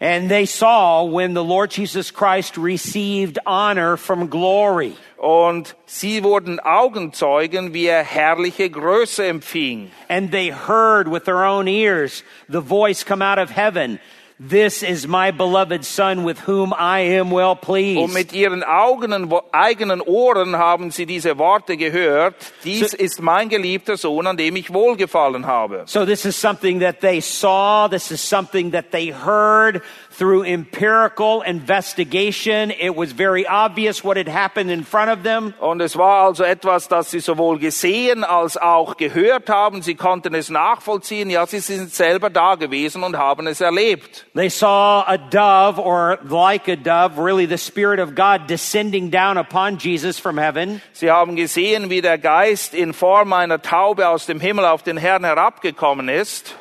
And 0.00 0.30
they 0.30 0.46
saw 0.46 1.04
when 1.04 1.34
the 1.34 1.44
Lord 1.44 1.70
Jesus 1.72 2.10
Christ 2.10 2.56
received 2.56 3.38
honor 3.46 3.96
from 3.98 4.30
glory. 4.30 4.96
Und 5.18 5.74
sie 5.86 6.24
wurden 6.24 6.58
Augenzeugen, 6.58 7.72
wie 7.72 7.86
er 7.86 8.02
herrliche 8.02 8.70
Größe 8.70 9.28
empfing. 9.28 9.90
And 10.08 10.32
they 10.32 10.50
heard 10.50 11.06
with 11.06 11.24
their 11.24 11.44
own 11.44 11.68
ears 11.68 12.24
the 12.48 12.62
voice 12.62 13.04
come 13.04 13.22
out 13.22 13.38
of 13.38 13.50
heaven. 13.50 14.00
This 14.44 14.82
is 14.82 15.06
my 15.06 15.30
beloved 15.30 15.84
son 15.84 16.24
with 16.24 16.48
whom 16.48 16.72
I 16.76 17.16
am 17.16 17.30
well 17.30 17.52
Und 17.52 17.60
pleased. 17.60 18.12
mit 18.12 18.32
ihren 18.32 18.64
Augen, 18.64 19.30
eigenen 19.52 20.00
Ohren 20.00 20.56
haben 20.58 20.90
sie 20.90 21.06
diese 21.06 21.38
Worte 21.38 21.76
gehört. 21.76 22.34
Dies 22.64 22.90
So- 22.90 22.96
ist 22.96 23.22
mein 23.22 23.48
geliebter 23.48 23.96
Sohn, 23.96 24.26
an 24.26 24.36
dem 24.36 24.56
ich 24.56 24.72
wohlgefallen 24.74 25.46
habe. 25.46 25.84
So 25.86 26.04
this 26.04 26.24
is 26.24 26.34
something 26.40 26.80
that 26.80 26.98
they 27.00 27.20
saw. 27.20 27.86
This 27.88 28.10
is 28.10 28.20
something 28.20 28.72
that 28.72 28.86
they 28.90 29.12
heard 29.12 29.80
through 30.18 30.42
empirical 30.44 31.42
investigation. 31.46 32.70
It 32.70 32.96
was 32.96 33.12
very 33.12 33.46
obvious 33.46 34.02
what 34.02 34.16
had 34.16 34.28
happened 34.28 34.70
in 34.72 34.84
front 34.84 35.08
of 35.08 35.22
them. 35.22 35.54
Und 35.60 35.80
es 35.80 35.96
war 35.96 36.20
also 36.26 36.42
etwas, 36.42 36.88
das 36.88 37.12
sie 37.12 37.20
sowohl 37.20 37.60
gesehen 37.60 38.24
als 38.24 38.56
auch 38.56 38.96
gehört 38.96 39.48
haben. 39.48 39.82
Sie 39.82 39.94
konnten 39.94 40.34
es 40.34 40.50
nachvollziehen. 40.50 41.30
Ja, 41.30 41.46
sie 41.46 41.60
sind 41.60 41.94
selber 41.94 42.28
da 42.28 42.56
gewesen 42.56 43.04
und 43.04 43.16
haben 43.16 43.46
es 43.46 43.60
erlebt. 43.60 44.26
They 44.34 44.48
saw 44.48 45.04
a 45.06 45.18
dove, 45.18 45.78
or 45.78 46.18
like 46.24 46.66
a 46.66 46.76
dove, 46.76 47.18
really 47.18 47.44
the 47.44 47.58
Spirit 47.58 47.98
of 47.98 48.14
God 48.14 48.46
descending 48.46 49.10
down 49.10 49.36
upon 49.36 49.76
Jesus 49.76 50.18
from 50.18 50.38
heaven. 50.38 50.80
Sie 50.94 51.10
haben 51.10 51.36
gesehen, 51.36 51.90
wie 51.90 52.00
der 52.00 52.16
Geist 52.16 52.72
in 52.72 52.94
Form 52.94 53.34
einer 53.34 53.60
Taube 53.60 54.08
aus 54.08 54.24
dem 54.24 54.40
Himmel 54.40 54.64
auf 54.64 54.82
den 54.82 54.96
Herrn 54.96 55.24
herabgekommen 55.24 56.08
ist. 56.08 56.54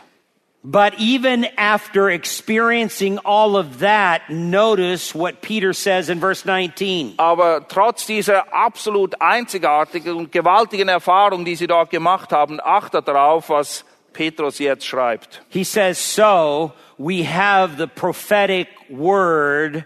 But 0.63 0.99
even 0.99 1.47
after 1.57 2.09
experiencing 2.09 3.19
all 3.23 3.55
of 3.55 3.79
that, 3.79 4.29
notice 4.29 5.15
what 5.15 5.41
Peter 5.41 5.73
says 5.73 6.09
in 6.09 6.19
verse 6.19 6.45
19. 6.45 7.15
Aber 7.17 7.65
trotz 7.69 8.05
dieser 8.05 8.53
absolut 8.53 9.19
einzigartigen 9.21 10.13
und 10.13 10.31
gewaltigen 10.31 10.89
Erfahrung, 10.89 11.45
die 11.45 11.55
sie 11.55 11.67
dort 11.67 11.89
gemacht 11.89 12.33
haben, 12.33 12.59
achtet 12.61 13.07
darauf, 13.07 13.49
was 13.49 13.85
Petrus 14.13 14.59
jetzt 14.59 14.85
schreibt. 14.85 15.41
He 15.49 15.63
says, 15.63 15.97
So 15.97 16.73
we 16.97 17.23
have 17.23 17.77
the 17.77 17.87
prophetic 17.87 18.67
word 18.89 19.85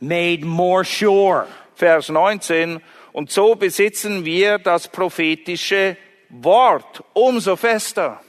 made 0.00 0.44
more 0.44 0.84
sure. 0.84 1.46
Vers 1.74 2.08
19. 2.08 2.80
Und 3.12 3.30
so 3.30 3.54
besitzen 3.54 4.24
wir 4.24 4.58
das 4.58 4.88
prophetische 4.88 5.96
Wort 6.30 7.02
umso 7.14 7.56
fester. 7.56 8.20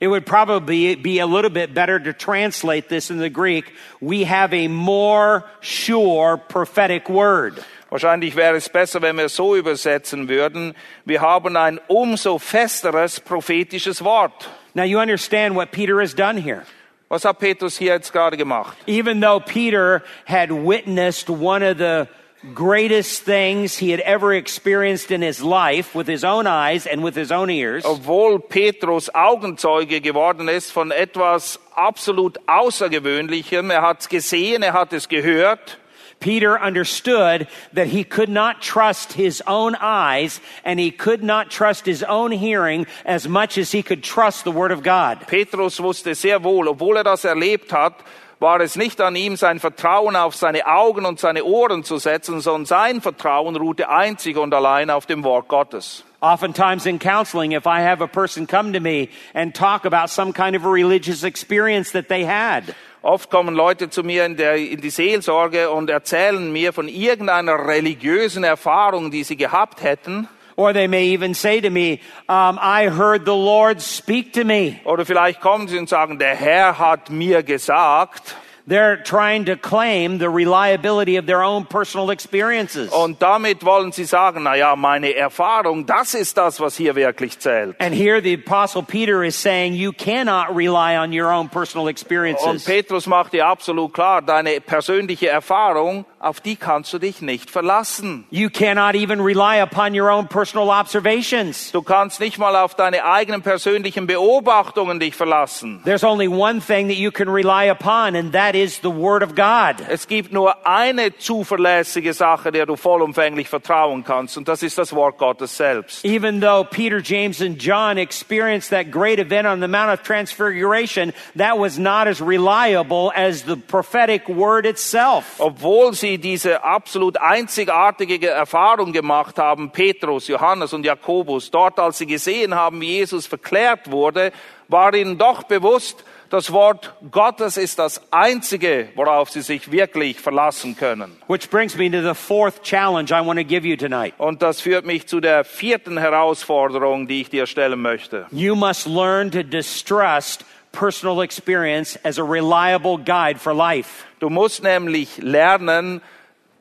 It 0.00 0.08
would 0.08 0.26
probably 0.26 0.96
be 0.96 1.20
a 1.20 1.26
little 1.26 1.50
bit 1.50 1.74
better 1.74 2.00
to 2.00 2.12
translate 2.12 2.88
this 2.88 3.10
in 3.10 3.18
the 3.18 3.30
Greek. 3.30 3.72
We 4.00 4.24
have 4.24 4.52
a 4.52 4.66
more 4.66 5.44
sure 5.60 6.38
prophetic 6.38 7.08
word. 7.08 7.62
Wahrscheinlich 7.88 8.34
wäre 8.34 8.56
es 8.56 8.68
besser, 8.68 9.00
wenn 9.00 9.16
wir 9.16 9.26
es 9.26 9.36
so 9.36 9.54
übersetzen 9.54 10.28
würden. 10.28 10.74
Wir 11.04 11.20
haben 11.20 11.56
ein 11.56 11.78
umso 11.86 12.38
festeres 12.38 13.20
prophetisches 13.20 14.02
Wort. 14.02 14.48
Now 14.74 14.84
you 14.84 15.00
understand 15.00 15.54
what 15.54 15.72
Peter 15.72 16.00
has 16.00 16.14
done 16.14 16.36
here. 16.36 16.64
Was 17.10 17.24
hat 17.24 17.38
Petrus 17.38 17.76
hier 17.76 17.94
jetzt 17.94 18.12
gerade 18.12 18.36
gemacht? 18.38 18.74
Even 18.86 19.20
though 19.20 19.38
Peter 19.38 20.02
had 20.24 20.50
witnessed 20.50 21.28
one 21.28 21.62
of 21.62 21.76
the 21.76 22.08
greatest 22.54 23.22
things 23.22 23.76
he 23.76 23.90
had 23.90 24.00
ever 24.00 24.32
experienced 24.32 25.10
in 25.10 25.22
his 25.22 25.42
life 25.42 25.94
with 25.94 26.08
his 26.08 26.24
own 26.24 26.46
eyes 26.46 26.86
and 26.86 27.02
with 27.04 27.14
his 27.14 27.30
own 27.30 27.50
ears, 27.50 27.84
Obwohl 27.84 28.38
Petrus 28.38 29.10
Augenzeuge 29.14 30.00
geworden 30.00 30.48
ist 30.48 30.72
von 30.72 30.90
etwas 30.90 31.58
absolut 31.76 32.38
Außergewöhnlichem, 32.48 33.70
er 33.70 33.82
hat 33.82 34.00
es 34.00 34.08
gesehen, 34.08 34.62
er 34.62 34.72
hat 34.72 34.92
es 34.92 35.06
gehört, 35.08 35.78
Peter 36.22 36.58
understood 36.58 37.48
that 37.74 37.88
he 37.88 38.04
could 38.04 38.30
not 38.30 38.62
trust 38.62 39.12
his 39.12 39.42
own 39.46 39.74
eyes 39.74 40.40
and 40.64 40.80
he 40.80 40.90
could 40.90 41.22
not 41.22 41.50
trust 41.50 41.84
his 41.84 42.02
own 42.02 42.30
hearing 42.30 42.86
as 43.04 43.28
much 43.28 43.58
as 43.58 43.72
he 43.72 43.82
could 43.82 44.02
trust 44.02 44.44
the 44.44 44.52
Word 44.52 44.72
of 44.72 44.82
God. 44.82 45.26
Petrus 45.26 45.78
wusste 45.78 46.14
sehr 46.14 46.42
wohl, 46.42 46.68
obwohl 46.68 46.96
er 46.96 47.04
das 47.04 47.24
erlebt 47.24 47.72
hat, 47.72 48.02
war 48.42 48.60
es 48.60 48.76
nicht 48.76 49.00
an 49.00 49.14
ihm, 49.14 49.36
sein 49.36 49.60
Vertrauen 49.60 50.16
auf 50.16 50.34
seine 50.34 50.66
Augen 50.66 51.06
und 51.06 51.20
seine 51.20 51.44
Ohren 51.44 51.84
zu 51.84 51.98
setzen, 51.98 52.40
sondern 52.40 52.66
sein 52.66 53.00
Vertrauen 53.00 53.54
ruhte 53.56 53.88
einzig 53.88 54.36
und 54.36 54.52
allein 54.52 54.90
auf 54.90 55.06
dem 55.06 55.22
Wort 55.22 55.48
Gottes. 55.48 56.04
Oftentimes 56.20 56.86
in 56.86 56.98
counseling, 56.98 57.52
if 57.52 57.66
I 57.66 57.80
have 57.80 58.00
a 58.00 58.06
person 58.06 58.46
come 58.46 58.72
to 58.72 58.80
me 58.80 59.08
and 59.34 59.54
talk 59.54 59.84
about 59.84 60.08
some 60.08 60.32
kind 60.32 60.54
of 60.54 60.64
a 60.64 60.68
religious 60.68 61.24
experience 61.24 61.92
that 61.92 62.08
they 62.08 62.24
had, 62.24 62.74
Oft 63.02 63.30
kommen 63.30 63.54
Leute 63.54 63.90
zu 63.90 64.04
mir 64.04 64.24
in, 64.24 64.36
der, 64.36 64.56
in 64.56 64.80
die 64.80 64.90
Seelsorge 64.90 65.70
und 65.70 65.90
erzählen 65.90 66.52
mir 66.52 66.72
von 66.72 66.88
irgendeiner 66.88 67.66
religiösen 67.66 68.44
Erfahrung, 68.44 69.10
die 69.10 69.24
sie 69.24 69.36
gehabt 69.36 69.82
hätten. 69.82 70.28
or 70.56 70.72
they 70.72 70.86
may 70.86 71.06
even 71.06 71.34
say 71.34 71.60
to 71.60 71.70
me, 71.70 72.00
um, 72.28 72.58
I 72.60 72.88
heard 72.88 73.24
the 73.24 73.34
Lord 73.34 73.80
speak 73.80 74.34
to 74.34 74.44
me. 74.44 74.80
Oder 74.84 75.04
vielleicht 75.04 75.40
kommen 75.40 75.68
sie 75.68 75.78
und 75.78 75.88
sagen, 75.88 76.18
der 76.18 76.34
Herr 76.34 76.78
hat 76.78 77.10
mir 77.10 77.42
gesagt. 77.42 78.36
They're 78.68 79.02
trying 79.02 79.46
to 79.46 79.56
claim 79.56 80.18
the 80.18 80.30
reliability 80.30 81.16
of 81.16 81.26
their 81.26 81.42
own 81.42 81.64
personal 81.64 82.10
experiences. 82.10 82.92
Und 82.92 83.20
damit 83.20 83.64
wollen 83.64 83.92
sie 83.92 84.04
sagen, 84.04 84.44
na 84.44 84.54
ja, 84.54 84.76
meine 84.76 85.14
Erfahrung, 85.14 85.84
das 85.84 86.14
ist 86.14 86.36
das, 86.36 86.60
was 86.60 86.76
hier 86.76 86.94
wirklich 86.94 87.38
zählt. 87.38 87.74
And 87.80 87.94
here 87.94 88.20
the 88.22 88.34
apostle 88.34 88.82
Peter 88.82 89.24
is 89.24 89.34
saying 89.34 89.74
you 89.74 89.92
cannot 89.92 90.54
rely 90.54 90.96
on 90.96 91.12
your 91.12 91.32
own 91.32 91.48
personal 91.48 91.86
Und 91.86 91.90
experiences. 91.90 92.64
Petrus 92.64 93.06
macht 93.06 93.32
dir 93.32 93.46
absolut 93.46 93.92
klar, 93.92 94.22
deine 94.22 94.60
persönliche 94.60 95.28
Erfahrung, 95.28 96.04
auf 96.20 96.40
die 96.40 96.54
kannst 96.54 96.92
du 96.92 96.98
dich 96.98 97.20
nicht 97.20 97.50
verlassen. 97.50 98.26
You 98.30 98.48
cannot 98.48 98.94
even 98.94 99.20
rely 99.20 99.60
upon 99.60 99.98
your 99.98 100.08
own 100.08 100.28
personal 100.28 100.68
observations. 100.70 101.72
Du 101.72 101.82
kannst 101.82 102.20
nicht 102.20 102.38
mal 102.38 102.54
auf 102.54 102.76
deine 102.76 103.04
eigenen 103.04 103.42
persönlichen 103.42 104.06
Beobachtungen 104.06 105.00
dich 105.00 105.16
verlassen. 105.16 105.80
There's 105.84 106.04
only 106.04 106.28
one 106.28 106.60
thing 106.60 106.86
that 106.88 106.96
you 106.96 107.10
can 107.10 107.28
rely 107.28 107.68
upon, 107.68 108.14
and 108.14 108.32
that 108.32 108.51
is 108.54 108.80
the 108.82 108.90
Word 108.90 109.22
of 109.22 109.34
God. 109.34 109.86
Es 109.88 110.06
gibt 110.06 110.32
nur 110.32 110.66
eine 110.66 111.16
zuverlässige 111.16 112.12
Sache, 112.12 112.52
der 112.52 112.66
du 112.66 112.76
vollumfänglich 112.76 113.48
vertrauen 113.48 114.04
kannst, 114.04 114.36
und 114.36 114.48
das 114.48 114.62
ist 114.62 114.78
das 114.78 114.92
Wort 114.94 115.18
Gottes 115.18 115.56
selbst. 115.56 116.04
Even 116.04 116.40
though 116.40 116.64
Peter, 116.64 116.98
James, 116.98 117.40
and 117.40 117.62
John 117.62 117.98
experienced 117.98 118.70
that 118.70 118.90
great 118.90 119.18
event 119.18 119.46
on 119.46 119.60
the 119.60 119.68
Mount 119.68 119.92
of 119.92 120.02
Transfiguration, 120.02 121.12
that 121.36 121.58
was 121.58 121.78
not 121.78 122.06
as 122.06 122.20
reliable 122.20 123.12
as 123.14 123.44
the 123.44 123.56
prophetic 123.56 124.28
word 124.28 124.66
itself. 124.66 125.24
Obwohl 125.38 125.94
sie 125.94 126.18
diese 126.18 126.64
absolut 126.64 127.16
einzigartige 127.16 128.28
Erfahrung 128.28 128.92
gemacht 128.92 129.38
haben, 129.38 129.70
Petrus, 129.70 130.28
Johannes 130.28 130.72
und 130.72 130.84
Jakobus, 130.84 131.50
dort 131.50 131.78
als 131.78 131.98
sie 131.98 132.06
gesehen 132.06 132.54
haben, 132.54 132.80
wie 132.80 132.98
Jesus 132.98 133.26
verklärt 133.26 133.90
wurde, 133.90 134.32
war 134.68 134.94
ihnen 134.94 135.18
doch 135.18 135.42
bewusst, 135.44 136.04
das 136.32 136.50
Wort 136.50 136.94
Gottes 137.10 137.58
ist 137.58 137.78
das 137.78 138.00
Einzige, 138.10 138.88
worauf 138.94 139.28
sie 139.28 139.42
sich 139.42 139.70
wirklich 139.70 140.18
verlassen 140.18 140.74
können. 140.74 141.14
Which 141.28 141.50
brings 141.50 141.76
me 141.76 141.90
to 141.90 142.00
the 142.00 142.14
fourth 142.14 142.62
challenge 142.62 143.10
I 143.10 143.20
want 143.20 143.38
to 143.38 143.44
give 143.44 143.68
you 143.68 143.76
tonight. 143.76 144.14
Und 144.16 144.40
das 144.40 144.62
führt 144.62 144.86
mich 144.86 145.06
zu 145.06 145.20
der 145.20 145.44
vierten 145.44 145.98
Herausforderung, 145.98 147.06
die 147.06 147.20
ich 147.20 147.28
dir 147.28 147.46
stellen 147.46 147.82
möchte. 147.82 148.26
You 148.30 148.54
must 148.54 148.86
learn 148.86 149.30
to 149.30 149.42
distrust 149.42 150.46
personal 150.72 151.22
experience 151.22 151.98
as 152.02 152.18
a 152.18 152.24
reliable 152.24 152.96
guide 152.96 153.38
for 153.38 153.52
life. 153.52 154.06
Du 154.18 154.30
musst 154.30 154.62
nämlich 154.62 155.18
lernen, 155.18 156.00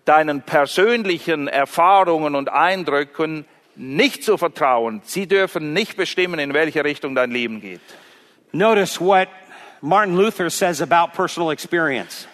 deinen 0.03 0.41
persönlichen 0.41 1.47
Erfahrungen 1.47 2.35
und 2.35 2.49
Eindrücken 2.49 3.45
nicht 3.77 4.25
zu 4.25 4.37
vertrauen. 4.37 5.01
Sie 5.05 5.27
dürfen 5.27 5.71
nicht 5.71 5.95
bestimmen, 5.95 6.39
in 6.39 6.53
welche 6.53 6.83
Richtung 6.83 7.15
dein 7.15 7.31
Leben 7.31 7.61
geht. 7.61 7.79
Notice 8.51 8.99
what 8.99 9.29
Martin 9.81 10.15
Luther 10.15 10.49
says 10.49 10.79
about 10.79 11.13
personal 11.13 11.49
experience. 11.49 12.27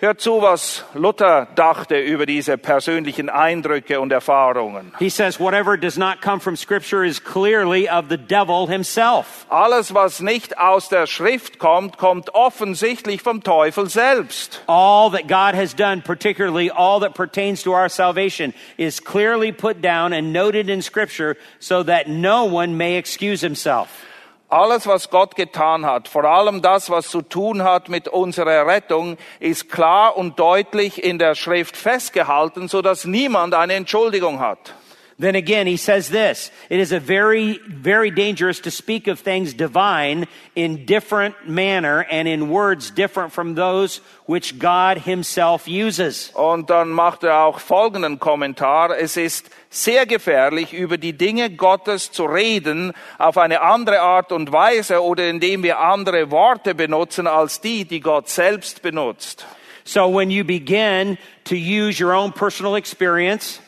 Hör 0.00 0.16
zu, 0.16 0.40
was 0.40 0.82
Luther 0.94 1.46
dachte 1.54 1.98
über 1.98 2.24
diese 2.24 2.56
persönlichen 2.56 3.28
Eindrücke 3.28 4.00
und 4.00 4.10
Erfahrungen. 4.12 4.92
He 4.98 5.10
says, 5.10 5.38
whatever 5.38 5.76
does 5.76 5.98
not 5.98 6.22
come 6.22 6.40
from 6.40 6.56
Scripture 6.56 7.04
is 7.04 7.18
clearly 7.20 7.86
of 7.86 8.08
the 8.08 8.16
devil 8.16 8.66
himself. 8.66 9.44
Alles, 9.50 9.92
was 9.92 10.22
nicht 10.22 10.56
aus 10.56 10.88
der 10.88 11.06
Schrift 11.06 11.58
kommt, 11.58 11.98
kommt 11.98 12.30
offensichtlich 12.34 13.20
vom 13.20 13.42
Teufel 13.42 13.90
selbst. 13.90 14.62
All 14.66 15.10
that 15.10 15.28
God 15.28 15.54
has 15.54 15.74
done, 15.74 16.00
particularly 16.00 16.70
all 16.70 17.00
that 17.00 17.14
pertains 17.14 17.62
to 17.64 17.74
our 17.74 17.90
salvation, 17.90 18.54
is 18.78 19.00
clearly 19.00 19.52
put 19.52 19.82
down 19.82 20.14
and 20.14 20.32
noted 20.32 20.70
in 20.70 20.80
Scripture 20.80 21.36
so 21.58 21.82
that 21.82 22.08
no 22.08 22.46
one 22.46 22.78
may 22.78 22.96
excuse 22.96 23.42
himself. 23.42 24.06
Alles, 24.50 24.88
was 24.88 25.10
Gott 25.10 25.36
getan 25.36 25.86
hat, 25.86 26.08
vor 26.08 26.24
allem 26.24 26.60
das, 26.60 26.90
was 26.90 27.08
zu 27.08 27.22
tun 27.22 27.62
hat 27.62 27.88
mit 27.88 28.08
unserer 28.08 28.66
Rettung, 28.66 29.16
ist 29.38 29.70
klar 29.70 30.16
und 30.16 30.40
deutlich 30.40 31.04
in 31.04 31.20
der 31.20 31.36
Schrift 31.36 31.76
festgehalten, 31.76 32.66
so 32.66 32.82
dass 32.82 33.04
niemand 33.04 33.54
eine 33.54 33.74
Entschuldigung 33.74 34.40
hat. 34.40 34.74
Then 35.20 35.34
again, 35.34 35.66
he 35.66 35.76
says 35.76 36.08
this 36.08 36.50
it 36.70 36.80
is 36.80 36.92
a 36.92 36.98
very, 36.98 37.60
very 37.68 38.10
dangerous 38.10 38.58
to 38.60 38.70
speak 38.70 39.06
of 39.06 39.20
things 39.20 39.52
divine 39.52 40.26
in 40.56 40.86
different 40.86 41.46
manner 41.46 42.06
and 42.10 42.26
in 42.26 42.48
words 42.48 42.90
different 42.90 43.30
from 43.30 43.54
those 43.54 44.00
which 44.24 44.58
God 44.58 44.96
himself 44.96 45.68
uses. 45.68 46.30
Und 46.34 46.70
dann 46.70 46.88
macht 46.88 47.22
er 47.22 47.44
auch 47.44 47.60
folgenden 47.60 48.18
Kommentar. 48.18 48.96
Es 48.98 49.18
ist 49.18 49.50
sehr 49.68 50.06
gefährlich, 50.06 50.72
über 50.72 50.96
die 50.96 51.12
Dinge 51.12 51.50
Gottes 51.50 52.10
zu 52.10 52.24
reden 52.24 52.94
auf 53.18 53.36
eine 53.36 53.60
andere 53.60 54.00
Art 54.00 54.32
und 54.32 54.50
Weise 54.52 55.02
oder 55.02 55.28
indem 55.28 55.62
wir 55.62 55.80
andere 55.80 56.30
Worte 56.30 56.74
benutzen 56.74 57.26
als 57.26 57.60
die, 57.60 57.84
die 57.84 58.00
Gott 58.00 58.30
selbst 58.30 58.80
benutzt. 58.80 59.44
So 59.84 60.08
when 60.08 60.30
you 60.30 60.44
begin 60.44 61.18
to 61.44 61.54
use 61.54 62.02
your 62.02 62.14
own 62.14 62.32
personal 62.32 62.76
experience, 62.76 63.60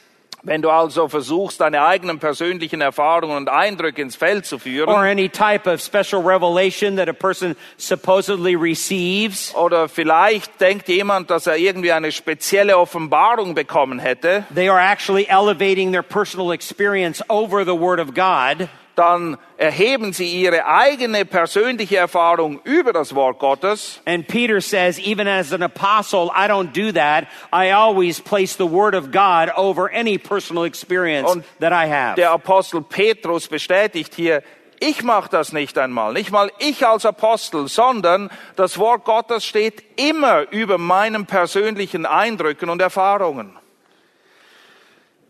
Wenn 0.44 0.60
du 0.60 0.70
also 0.70 1.06
versuchst, 1.06 1.60
deine 1.60 1.84
eigenen 1.84 2.18
persönlichen 2.18 2.80
Erfahrungen 2.80 3.36
und 3.36 3.48
Eindrücke 3.48 4.02
ins 4.02 4.16
Feld 4.16 4.44
zu 4.44 4.58
führen, 4.58 4.88
or 4.88 5.04
any 5.04 5.28
type 5.28 5.70
of 5.70 5.80
special 5.80 6.20
revelation 6.20 6.96
that 6.96 7.08
a 7.08 7.12
person 7.12 7.54
supposedly 7.76 8.56
receives, 8.56 9.54
oder 9.54 9.88
vielleicht 9.88 10.60
denkt 10.60 10.88
jemand, 10.88 11.30
dass 11.30 11.46
er 11.46 11.58
irgendwie 11.58 11.92
eine 11.92 12.10
spezielle 12.10 12.76
Offenbarung 12.76 13.54
bekommen 13.54 14.00
hätte, 14.00 14.44
they 14.52 14.68
are 14.68 14.80
actually 14.80 15.26
elevating 15.28 15.92
their 15.92 16.02
personal 16.02 16.52
experience 16.52 17.22
over 17.28 17.64
the 17.64 17.78
Word 17.78 18.00
of 18.00 18.12
God. 18.12 18.68
Dann 18.94 19.38
erheben 19.56 20.12
sie 20.12 20.26
ihre 20.26 20.66
eigene 20.66 21.24
persönliche 21.24 21.96
Erfahrung 21.96 22.60
über 22.64 22.92
das 22.92 23.14
Wort 23.14 23.38
Gottes. 23.38 24.00
And 24.06 24.26
Peter 24.26 24.60
says, 24.60 24.98
even 24.98 25.26
as 25.26 25.52
an 25.52 25.62
apostle, 25.62 26.30
I 26.34 26.46
don't 26.46 26.72
do 26.72 26.92
that. 26.92 27.26
I 27.52 27.72
always 27.72 28.20
place 28.20 28.56
the 28.56 28.70
Word 28.70 28.94
of 28.94 29.10
God 29.10 29.50
over 29.56 29.90
any 29.90 30.18
personal 30.18 30.64
experience 30.64 31.30
Und 31.30 31.44
that 31.60 31.72
I 31.72 31.88
have. 31.88 32.16
Der 32.16 32.32
Apostel 32.32 32.82
Petrus 32.82 33.48
bestätigt 33.48 34.14
hier, 34.14 34.42
ich 34.80 35.04
mache 35.04 35.30
das 35.30 35.52
nicht 35.52 35.78
einmal, 35.78 36.12
nicht 36.12 36.32
mal 36.32 36.50
ich 36.58 36.84
als 36.84 37.06
Apostel, 37.06 37.68
sondern 37.68 38.30
das 38.56 38.78
Wort 38.78 39.04
Gottes 39.04 39.44
steht 39.44 39.84
immer 39.96 40.50
über 40.50 40.76
meinen 40.76 41.24
persönlichen 41.24 42.04
Eindrücken 42.04 42.68
und 42.68 42.82
Erfahrungen. 42.82 43.56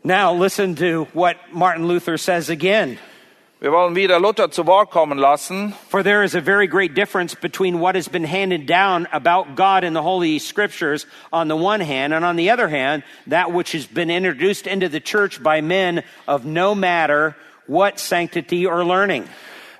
Now 0.02 0.32
listen 0.32 0.74
to 0.76 1.06
what 1.12 1.36
Martin 1.52 1.86
Luther 1.86 2.16
says 2.16 2.48
again. 2.48 2.98
Wir 3.62 3.70
wollen 3.70 3.94
wieder 3.94 4.18
Luther 4.18 4.50
zu 4.50 4.66
Wort 4.66 4.90
kommen 4.90 5.18
lassen. 5.18 5.72
For 5.88 6.02
there 6.02 6.24
is 6.24 6.34
a 6.34 6.40
very 6.40 6.66
great 6.66 6.96
difference 6.96 7.36
between 7.36 7.78
what 7.78 7.94
has 7.94 8.08
been 8.08 8.24
handed 8.24 8.66
down 8.66 9.06
about 9.12 9.54
God 9.54 9.84
in 9.84 9.92
the 9.92 10.02
Holy 10.02 10.40
Scriptures 10.40 11.06
on 11.32 11.46
the 11.46 11.54
one 11.54 11.78
hand, 11.78 12.12
and 12.12 12.24
on 12.24 12.34
the 12.34 12.50
other 12.50 12.66
hand, 12.66 13.04
that 13.28 13.52
which 13.52 13.70
has 13.70 13.86
been 13.86 14.10
introduced 14.10 14.66
into 14.66 14.88
the 14.88 14.98
church 14.98 15.40
by 15.40 15.60
men 15.60 16.02
of 16.26 16.44
no 16.44 16.74
matter 16.74 17.36
what 17.68 18.00
sanctity 18.00 18.66
or 18.66 18.84
learning. 18.84 19.28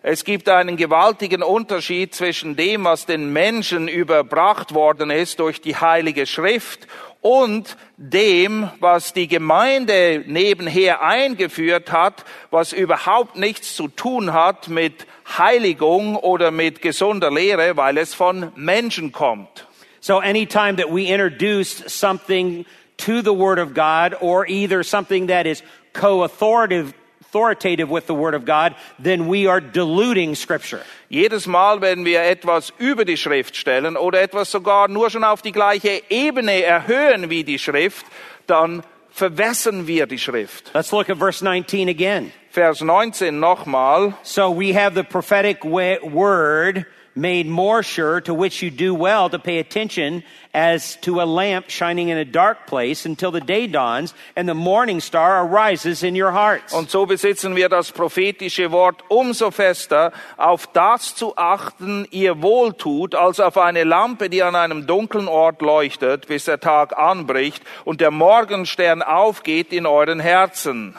Es 0.05 0.25
gibt 0.25 0.49
einen 0.49 0.77
gewaltigen 0.77 1.45
Unterschied 1.45 2.13
zwischen 2.13 2.57
dem, 2.57 2.85
was 2.85 3.07
den 3.07 3.33
Menschen 3.33 3.87
überbracht 3.87 4.75
worden 4.75 5.11
ist 5.11 5.39
durch 5.39 5.61
die 5.61 5.77
Heilige 5.77 6.27
Schrift 6.27 6.89
und 7.21 7.77
dem, 7.99 8.69
was 8.81 9.13
die 9.13 9.29
Gemeinde 9.29 10.25
nebenher 10.27 11.03
eingeführt 11.03 11.93
hat, 11.93 12.25
was 12.51 12.73
überhaupt 12.73 13.37
nichts 13.37 13.77
zu 13.77 13.87
tun 13.87 14.33
hat 14.33 14.67
mit 14.67 15.07
Heiligung 15.39 16.17
oder 16.17 16.51
mit 16.51 16.83
gesunder 16.83 17.31
Lehre, 17.31 17.77
weil 17.77 17.97
es 17.97 18.13
von 18.13 18.51
Menschen 18.57 19.13
kommt. 19.13 19.69
So 20.01 20.19
anytime 20.19 20.75
that 20.79 20.93
we 20.93 21.13
introduce 21.13 21.85
something 21.87 22.67
to 22.97 23.23
the 23.23 23.31
Word 23.31 23.61
of 23.61 23.73
God, 23.73 24.21
or 24.21 24.49
either 24.49 24.83
something 24.83 25.29
that 25.29 25.47
is 25.47 25.63
co-authoritative 25.93 26.93
authoritative 27.33 27.89
with 27.89 28.07
the 28.07 28.15
Word 28.15 28.35
of 28.35 28.45
God, 28.45 28.75
then 28.99 29.27
we 29.27 29.47
are 29.47 29.61
diluting 29.61 30.35
Scripture. 30.35 30.83
Jedes 31.09 31.47
Mal, 31.47 31.81
wenn 31.81 32.05
wir 32.05 32.21
etwas 32.23 32.73
über 32.79 33.07
die 33.07 33.17
Schrift 33.17 33.57
stellen 33.57 33.97
oder 33.97 34.21
etwas 34.21 34.51
sogar 34.51 34.89
nur 34.89 35.09
schon 35.09 35.25
auf 35.25 35.41
die 35.41 35.53
gleiche 35.53 36.03
Ebene 36.11 36.63
erhöhen 36.63 37.31
wie 37.31 37.43
die 37.43 37.59
Schrift, 37.59 38.05
dann 38.47 38.83
verwässern 39.11 39.87
wir 39.87 40.07
die 40.07 40.19
Schrift. 40.19 40.71
Let's 40.75 40.93
look 40.93 41.09
at 41.09 41.17
verse 41.17 41.43
19 41.43 41.89
again. 41.89 42.33
Vers 42.51 42.83
19 42.83 43.41
nochmal. 43.41 44.13
So 44.23 44.51
we 44.51 44.75
have 44.75 44.95
the 44.95 45.03
prophetic 45.03 45.65
word 45.65 46.85
made 47.15 47.47
more 47.47 47.83
sure, 47.83 48.21
to 48.23 48.35
which 48.35 48.63
you 48.63 48.71
do 48.71 48.95
well 48.95 49.29
to 49.29 49.39
pay 49.39 49.59
attention 49.59 50.23
as 50.55 50.97
to 50.97 51.21
a 51.21 51.25
lamp 51.25 51.69
shining 51.69 52.09
in 52.09 52.19
a 52.19 52.25
dark 52.25 52.67
place 52.67 53.07
until 53.07 53.31
the 53.31 53.41
day 53.41 53.67
dawns 53.67 54.15
and 54.37 54.49
the 54.49 54.55
morning 54.55 55.01
star 55.01 55.47
arises 55.47 56.03
in 56.03 56.15
your 56.15 56.33
hearts. 56.33 56.75
Und 56.75 56.91
so 56.91 57.07
besitzen 57.07 57.57
wir 57.57 57.69
das 57.69 57.93
prophetische 57.93 58.71
Wort 58.71 59.03
umso 59.09 59.51
fester, 59.51 60.13
auf 60.37 60.67
das 60.73 61.15
zu 61.15 61.37
achten, 61.37 62.07
ihr 62.11 62.43
wohltut, 62.43 63.15
als 63.15 63.41
auf 63.41 63.57
eine 63.59 63.85
Lampe, 63.85 64.29
die 64.29 64.43
an 64.43 64.55
einem 64.55 64.87
dunklen 64.87 65.29
Ort 65.29 65.63
leuchtet, 65.63 66.29
bis 66.29 66.45
der 66.45 66.61
Tag 66.61 66.99
anbricht 66.99 67.63
und 67.85 68.01
der 68.01 68.11
Morgenstern 68.11 69.03
aufgeht 69.03 69.73
in 69.73 69.87
euren 69.87 70.21
Herzen. 70.21 70.97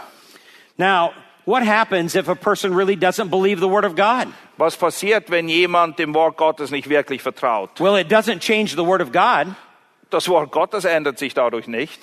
Now, 0.78 1.12
what 1.46 1.64
happens 1.64 2.16
if 2.16 2.28
a 2.28 2.36
person 2.36 2.74
really 2.74 2.96
doesn't 2.96 3.30
believe 3.30 3.60
the 3.60 3.68
Word 3.68 3.86
of 3.86 3.96
God? 3.96 4.28
Was 4.58 4.78
passiert, 4.78 5.30
wenn 5.30 5.50
jemand 5.50 5.98
dem 5.98 6.14
Wort 6.14 6.38
Gottes 6.38 6.72
nicht 6.72 6.88
wirklich 6.88 7.22
vertraut? 7.22 7.80
Well, 7.80 7.96
it 7.96 8.08
doesn't 8.08 8.40
change 8.40 8.76
the 8.76 8.84
Word 8.84 9.02
of 9.02 9.12
God. 9.12 9.56
Das 10.10 10.28
Wort 10.30 10.52
Gottes 10.52 10.86
ändert 10.86 11.18
sich 11.18 11.34
dadurch 11.34 11.68
nicht. 11.68 12.00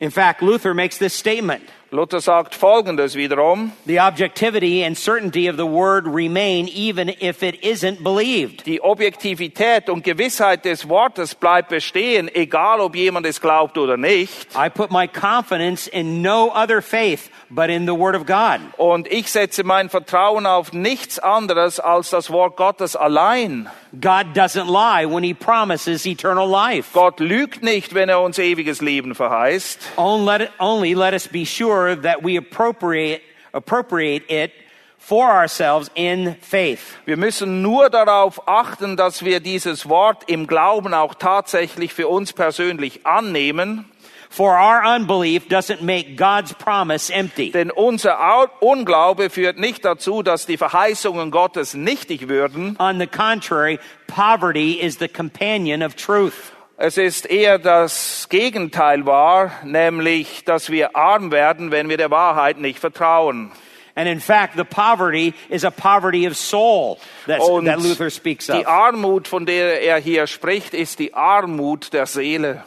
In 0.00 0.10
fact, 0.10 0.42
Luther 0.42 0.74
makes 0.74 0.98
this 0.98 1.14
statement. 1.14 1.62
Luther 1.94 2.20
sagt 2.20 2.56
Folgendes 2.56 3.14
wiederum. 3.14 3.70
The 3.86 4.00
objectivity 4.00 4.82
and 4.82 4.96
certainty 4.98 5.46
of 5.48 5.56
the 5.56 5.64
Word 5.64 6.08
remain 6.08 6.66
even 6.66 7.08
if 7.08 7.44
it 7.44 7.62
isn't 7.62 8.02
believed. 8.02 8.66
Die 8.66 8.80
Objektivität 8.80 9.88
und 9.88 10.02
Gewissheit 10.02 10.64
des 10.64 10.88
Wortes 10.88 11.36
bleibt 11.36 11.68
bestehen, 11.68 12.28
egal 12.34 12.80
ob 12.80 12.96
jemand 12.96 13.26
es 13.26 13.40
glaubt 13.40 13.78
oder 13.78 13.96
nicht. 13.96 14.48
I 14.56 14.68
put 14.68 14.90
my 14.90 15.06
confidence 15.06 15.86
in 15.86 16.20
no 16.20 16.50
other 16.50 16.82
faith 16.82 17.30
but 17.48 17.70
in 17.70 17.86
the 17.86 17.94
Word 17.94 18.16
of 18.16 18.26
God. 18.26 18.60
Und 18.76 19.06
ich 19.06 19.30
setze 19.30 19.62
mein 19.62 19.88
Vertrauen 19.88 20.46
auf 20.46 20.72
nichts 20.72 21.20
anderes 21.20 21.78
als 21.78 22.10
das 22.10 22.28
Wort 22.30 22.56
Gottes 22.56 22.96
allein. 22.96 23.70
God 24.00 24.34
doesn't 24.34 24.66
lie 24.66 25.06
when 25.06 25.22
He 25.22 25.34
promises 25.34 26.04
eternal 26.04 26.48
life. 26.48 26.90
Gott 26.92 27.20
lügt 27.20 27.62
nicht, 27.62 27.94
wenn 27.94 28.08
er 28.08 28.20
uns 28.20 28.38
ewiges 28.40 28.80
Leben 28.80 29.14
verheißt. 29.14 29.78
Only 29.96 30.24
let, 30.24 30.50
only 30.58 30.94
let 30.94 31.14
us 31.14 31.28
be 31.28 31.44
sure 31.44 31.83
that 32.02 32.22
we 32.22 32.36
appropriate, 32.36 33.20
appropriate 33.52 34.24
it 34.30 34.52
for 34.98 35.30
ourselves 35.30 35.90
in 35.94 36.36
faith. 36.40 36.96
Wir 37.04 37.16
müssen 37.18 37.60
nur 37.62 37.90
darauf 37.90 38.48
achten, 38.48 38.96
dass 38.96 39.22
wir 39.24 39.40
dieses 39.40 39.88
Wort 39.88 40.24
im 40.28 40.46
Glauben 40.46 40.94
auch 40.94 41.14
tatsächlich 41.14 41.92
für 41.92 42.08
uns 42.08 42.32
persönlich 42.32 43.06
annehmen. 43.06 43.84
For 44.30 44.56
our 44.58 44.82
unbelief 44.96 45.46
doesn't 45.46 45.82
make 45.82 46.16
God's 46.16 46.54
promise 46.54 47.12
empty. 47.12 47.52
Denn 47.52 47.70
unser 47.70 48.18
Au- 48.18 48.48
Unglaube 48.58 49.30
führt 49.30 49.58
nicht 49.60 49.84
dazu, 49.84 50.24
dass 50.24 50.46
die 50.46 50.56
Verheißungen 50.56 51.30
Gottes 51.30 51.74
nichtig 51.74 52.26
würden. 52.28 52.76
On 52.80 52.98
the 52.98 53.06
contrary, 53.06 53.78
poverty 54.08 54.80
is 54.80 54.98
the 54.98 55.06
companion 55.06 55.84
of 55.84 55.94
truth. 55.94 56.52
Es 56.76 56.98
ist 56.98 57.30
eher 57.30 57.58
das 57.58 58.26
Gegenteil 58.28 59.06
wahr, 59.06 59.52
nämlich, 59.62 60.44
dass 60.44 60.70
wir 60.70 60.96
arm 60.96 61.30
werden, 61.30 61.70
wenn 61.70 61.88
wir 61.88 61.96
der 61.96 62.10
Wahrheit 62.10 62.58
nicht 62.58 62.80
vertrauen. 62.80 63.52
And 63.94 64.08
in 64.08 64.18
fact, 64.18 64.56
the 64.56 64.64
poverty 64.64 65.34
is 65.48 65.64
a 65.64 65.70
poverty 65.70 66.26
of 66.26 66.36
soul 66.36 66.98
Und 67.28 67.66
that 67.66 67.80
Luther 67.80 68.10
speaks 68.10 68.48
die 68.48 68.62
of. 68.62 68.66
Armut, 68.66 69.28
von 69.28 69.46
der 69.46 69.82
er 69.82 70.00
hier 70.00 70.26
spricht, 70.26 70.74
ist 70.74 70.98
die 70.98 71.14
Armut 71.14 71.92
der 71.92 72.06
Seele. 72.06 72.64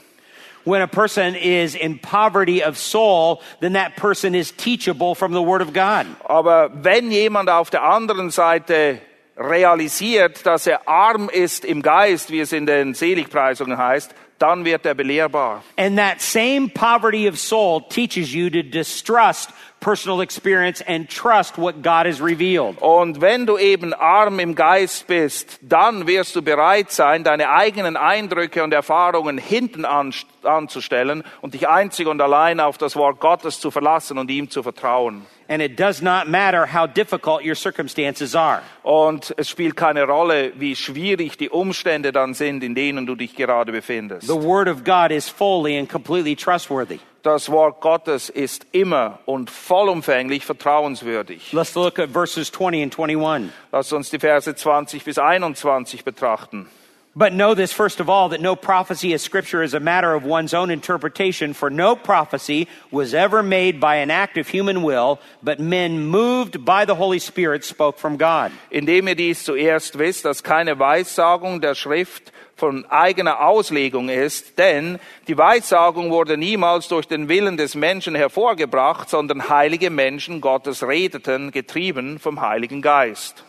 When 0.63 0.81
a 0.81 0.87
person 0.87 1.35
is 1.35 1.75
in 1.75 1.99
poverty 1.99 2.63
of 2.63 2.77
soul, 2.77 3.41
then 3.59 3.73
that 3.73 3.97
person 3.97 4.33
is 4.33 4.55
teachable 4.55 5.15
from 5.15 5.33
the 5.33 5.41
Word 5.41 5.61
of 5.61 5.73
God. 5.73 6.05
Aber 6.23 6.69
wenn 6.73 7.11
jemand 7.11 7.49
auf 7.49 7.69
der 7.69 7.83
anderen 7.83 8.31
Seite 8.31 9.01
realisiert, 9.37 10.45
dass 10.45 10.67
er 10.67 10.87
arm 10.87 11.29
ist 11.29 11.65
im 11.65 11.81
Geist, 11.81 12.31
wie 12.31 12.39
es 12.39 12.51
in 12.51 12.65
den 12.65 12.93
Seligpreisungen 12.93 13.77
heißt, 13.77 14.13
dann 14.39 14.65
wird 14.65 14.85
er 14.85 14.93
belehrbar. 14.93 15.63
And 15.77 15.97
that 15.97 16.21
same 16.21 16.69
poverty 16.69 17.27
of 17.27 17.39
soul 17.39 17.81
teaches 17.89 18.33
you 18.33 18.49
to 18.49 18.61
distrust 18.61 19.51
personal 19.79 20.21
experience 20.21 20.81
and 20.81 21.09
trust 21.09 21.57
what 21.57 21.81
God 21.81 22.05
has 22.05 22.19
revealed. 22.21 22.81
Und 22.81 23.21
wenn 23.21 23.45
du 23.45 23.57
eben 23.57 23.93
arm 23.93 24.39
im 24.39 24.55
Geist 24.55 25.07
bist, 25.07 25.59
dann 25.61 26.07
wirst 26.07 26.35
du 26.35 26.41
bereit 26.41 26.91
sein, 26.91 27.23
deine 27.23 27.49
eigenen 27.49 27.95
Eindrücke 27.95 28.63
und 28.63 28.73
Erfahrungen 28.73 29.37
hinten 29.37 29.85
an, 29.85 30.13
anzustellen 30.43 31.23
und 31.41 31.53
dich 31.53 31.67
einzig 31.67 32.07
und 32.07 32.21
allein 32.21 32.59
auf 32.59 32.77
das 32.77 32.95
Wort 32.95 33.19
Gottes 33.19 33.59
zu 33.59 33.71
verlassen 33.71 34.17
und 34.17 34.31
ihm 34.31 34.49
zu 34.49 34.63
vertrauen. 34.63 35.25
And 35.49 35.61
it 35.61 35.77
does 35.77 36.01
not 36.01 36.27
matter 36.27 36.65
how 36.65 36.87
difficult 36.87 37.43
your 37.45 37.55
circumstances 37.55 38.35
are. 38.35 38.61
Und 38.83 39.33
es 39.37 39.49
spielt 39.49 39.75
keine 39.75 40.03
Rolle, 40.03 40.51
wie 40.57 40.75
schwierig 40.75 41.37
die 41.37 41.49
Umstände 41.49 42.11
dann 42.11 42.33
sind, 42.33 42.63
in 42.63 42.75
denen 42.75 43.05
du 43.05 43.15
dich 43.15 43.35
gerade 43.35 43.71
befindest. 43.71 44.27
The 44.27 44.41
Word 44.41 44.67
of 44.67 44.83
God 44.83 45.11
is 45.11 45.29
fully 45.29 45.77
and 45.77 45.89
completely 45.89 46.35
trustworthy. 46.35 46.99
Das 47.23 47.49
Wort 47.51 47.81
Gottes 47.81 48.29
ist 48.29 48.67
immer 48.71 49.19
und 49.25 49.49
vollumfänglich 49.49 50.45
vertrauenswürdig. 50.45 51.51
Let's 51.51 51.75
look 51.75 51.99
at 51.99 52.09
verses 52.09 52.51
20 52.51 52.83
and 52.83 52.97
21. 52.97 53.51
Lass 53.71 53.91
uns 53.91 54.09
die 54.09 54.19
Verse 54.19 54.53
20 54.53 55.03
bis 55.03 55.17
21 55.17 56.05
betrachten. 56.05 56.67
But 57.17 57.33
know 57.33 57.55
this 57.55 57.73
first 57.73 57.99
of 57.99 58.11
all 58.11 58.29
that 58.29 58.41
no 58.41 58.55
prophecy 58.55 59.15
of 59.15 59.21
Scripture 59.21 59.63
is 59.63 59.73
a 59.73 59.79
matter 59.79 60.13
of 60.13 60.23
one's 60.23 60.53
own 60.53 60.69
interpretation, 60.69 61.53
for 61.55 61.71
no 61.71 61.95
prophecy 61.95 62.67
was 62.91 63.15
ever 63.15 63.41
made 63.41 63.79
by 63.79 63.95
an 63.95 64.11
act 64.11 64.37
of 64.37 64.47
human 64.47 64.83
will, 64.83 65.19
but 65.41 65.59
men 65.59 66.05
moved 66.05 66.63
by 66.63 66.85
the 66.85 66.93
Holy 66.93 67.17
Spirit 67.17 67.65
spoke 67.65 67.97
from 67.97 68.17
God. 68.17 68.51
Indem 68.69 69.07
ihr 69.07 69.15
dies 69.15 69.43
zuerst 69.43 69.97
wisst, 69.97 70.25
dass 70.25 70.43
keine 70.43 70.77
Weissagung 70.77 71.59
der 71.59 71.73
Schrift 71.73 72.31
von 72.55 72.85
eigener 72.85 73.41
Auslegung 73.41 74.09
ist, 74.09 74.59
denn 74.59 74.99
die 75.27 75.39
Weissagung 75.39 76.11
wurde 76.11 76.37
niemals 76.37 76.87
durch 76.87 77.07
den 77.07 77.29
Willen 77.29 77.57
des 77.57 77.73
Menschen 77.73 78.13
hervorgebracht, 78.13 79.09
sondern 79.09 79.49
heilige 79.49 79.89
Menschen 79.89 80.39
Gottes 80.39 80.83
redeten, 80.83 81.49
getrieben 81.49 82.19
vom 82.19 82.41
Heiligen 82.41 82.83
Geist. 82.83 83.43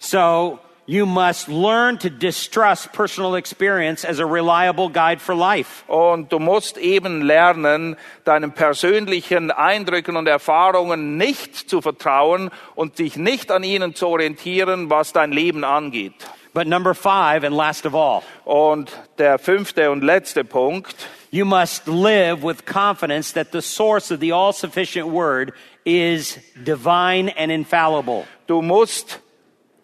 So 0.00 0.58
you 0.86 1.06
must 1.06 1.48
learn 1.48 1.98
to 1.98 2.10
distrust 2.10 2.92
personal 2.92 3.36
experience 3.36 4.04
as 4.04 4.18
a 4.18 4.26
reliable 4.26 4.88
guide 4.88 5.20
for 5.20 5.34
life. 5.34 5.84
Und 5.88 6.30
du 6.30 6.38
musst 6.38 6.76
eben 6.78 7.22
lernen, 7.22 7.96
deinen 8.24 8.52
persönlichen 8.52 9.50
Eindrücken 9.50 10.16
und 10.16 10.28
Erfahrungen 10.28 11.16
nicht 11.16 11.70
zu 11.70 11.80
vertrauen 11.80 12.50
und 12.74 12.98
dich 12.98 13.16
nicht 13.16 13.50
an 13.50 13.64
ihnen 13.64 13.94
zu 13.94 14.08
orientieren, 14.08 14.90
was 14.90 15.12
dein 15.12 15.32
Leben 15.32 15.64
angeht. 15.64 16.14
But 16.52 16.68
number 16.68 16.94
five, 16.94 17.42
and 17.42 17.56
last 17.56 17.84
of 17.84 17.94
all, 17.96 18.22
Und 18.44 18.92
der 19.18 19.38
fünfte 19.40 19.90
und 19.90 20.04
letzte 20.04 20.44
Punkt, 20.44 20.94
you 21.32 21.44
must 21.44 21.88
live 21.88 22.44
with 22.44 22.64
confidence 22.64 23.32
that 23.32 23.48
the 23.50 23.60
source 23.60 24.12
of 24.12 24.20
the 24.20 24.32
all 24.32 24.52
sufficient 24.52 25.08
word 25.08 25.52
is 25.84 26.38
divine 26.64 27.28
and 27.36 27.50
infallible. 27.50 28.24
du 28.46 28.62
musst 28.62 29.18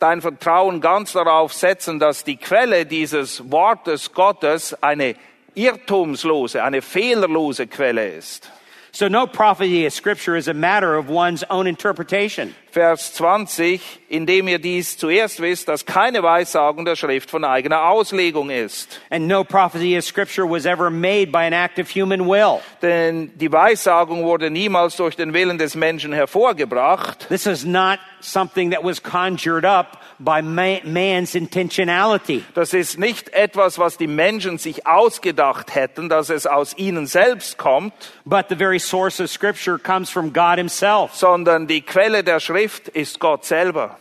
dein 0.01 0.21
Vertrauen 0.21 0.81
ganz 0.81 1.13
darauf 1.13 1.53
setzen, 1.53 1.99
dass 1.99 2.25
die 2.25 2.37
Quelle 2.37 2.87
dieses 2.87 3.51
Wortes 3.51 4.13
Gottes 4.13 4.75
eine 4.83 5.15
irrtumslose, 5.55 6.63
eine 6.63 6.83
fehlerlose 6.83 7.67
Quelle 7.67 8.09
ist. 8.09 8.51
So 8.93 9.09
no 9.09 9.27
prophecy 9.27 9.87
of 9.87 9.93
scripture 9.93 10.37
is 10.37 10.49
a 10.49 10.55
matter 10.55 10.99
of 10.99 11.09
one's 11.09 11.45
own 11.49 11.67
interpretation. 11.69 12.55
Vers 12.73 13.15
20, 13.15 13.81
indem 14.09 14.49
ihr 14.49 14.59
dies 14.59 14.97
zuerst 14.97 15.41
wisst, 15.41 15.69
dass 15.69 15.85
keine 15.87 16.23
Weissagung 16.23 16.85
der 16.85 16.97
Schrift 16.97 17.31
von 17.31 17.45
eigener 17.45 17.85
Auslegung 17.85 18.51
ist. 18.51 19.01
And 19.11 19.27
no 19.27 19.45
prophecy 19.45 19.97
of 19.99 20.05
scripture 20.05 20.49
was 20.49 20.67
ever 20.67 20.91
made 20.91 21.29
by 21.33 21.39
an 21.47 21.53
act 21.53 21.79
of 21.79 21.89
human 21.91 22.27
will. 22.29 22.61
Denn 22.83 23.31
die 23.37 23.51
Weissagung 23.53 24.25
wurde 24.25 24.51
niemals 24.51 24.97
durch 24.97 25.17
den 25.17 25.33
Willen 25.33 25.59
des 25.59 25.75
Menschen 25.75 26.13
hervorgebracht. 26.13 27.29
This 27.29 27.47
is 27.47 27.65
not 27.65 27.99
something 28.21 28.71
that 28.73 28.85
was 28.85 29.03
conjured 29.03 29.65
up 29.65 29.99
by 30.19 30.43
ma- 30.43 30.81
man's 30.85 31.35
intentionality. 31.35 32.45
Das 32.55 32.75
ist 32.75 32.99
nicht 32.99 33.31
etwas, 33.33 33.79
was 33.79 33.97
die 33.97 34.07
Menschen 34.07 34.59
sich 34.59 34.87
ausgedacht 34.87 35.75
hätten, 35.75 36.09
dass 36.11 36.29
es 36.29 36.47
aus 36.47 36.77
ihnen 36.77 37.07
selbst 37.07 37.57
kommt, 37.59 37.95
But 38.27 38.47
the 38.51 38.55
very 38.57 38.79
source 38.79 39.19
of 39.21 39.31
scripture 39.31 39.79
comes 39.79 40.11
from 40.11 40.33
God 40.33 40.57
himself. 40.59 41.15
sondern 41.15 41.67
die 41.67 41.81
Quelle 41.81 42.23
der 42.23 42.39
Schrift 42.41 42.60
ist 42.95 43.19
Gott 43.19 43.45
selber. 43.45 43.97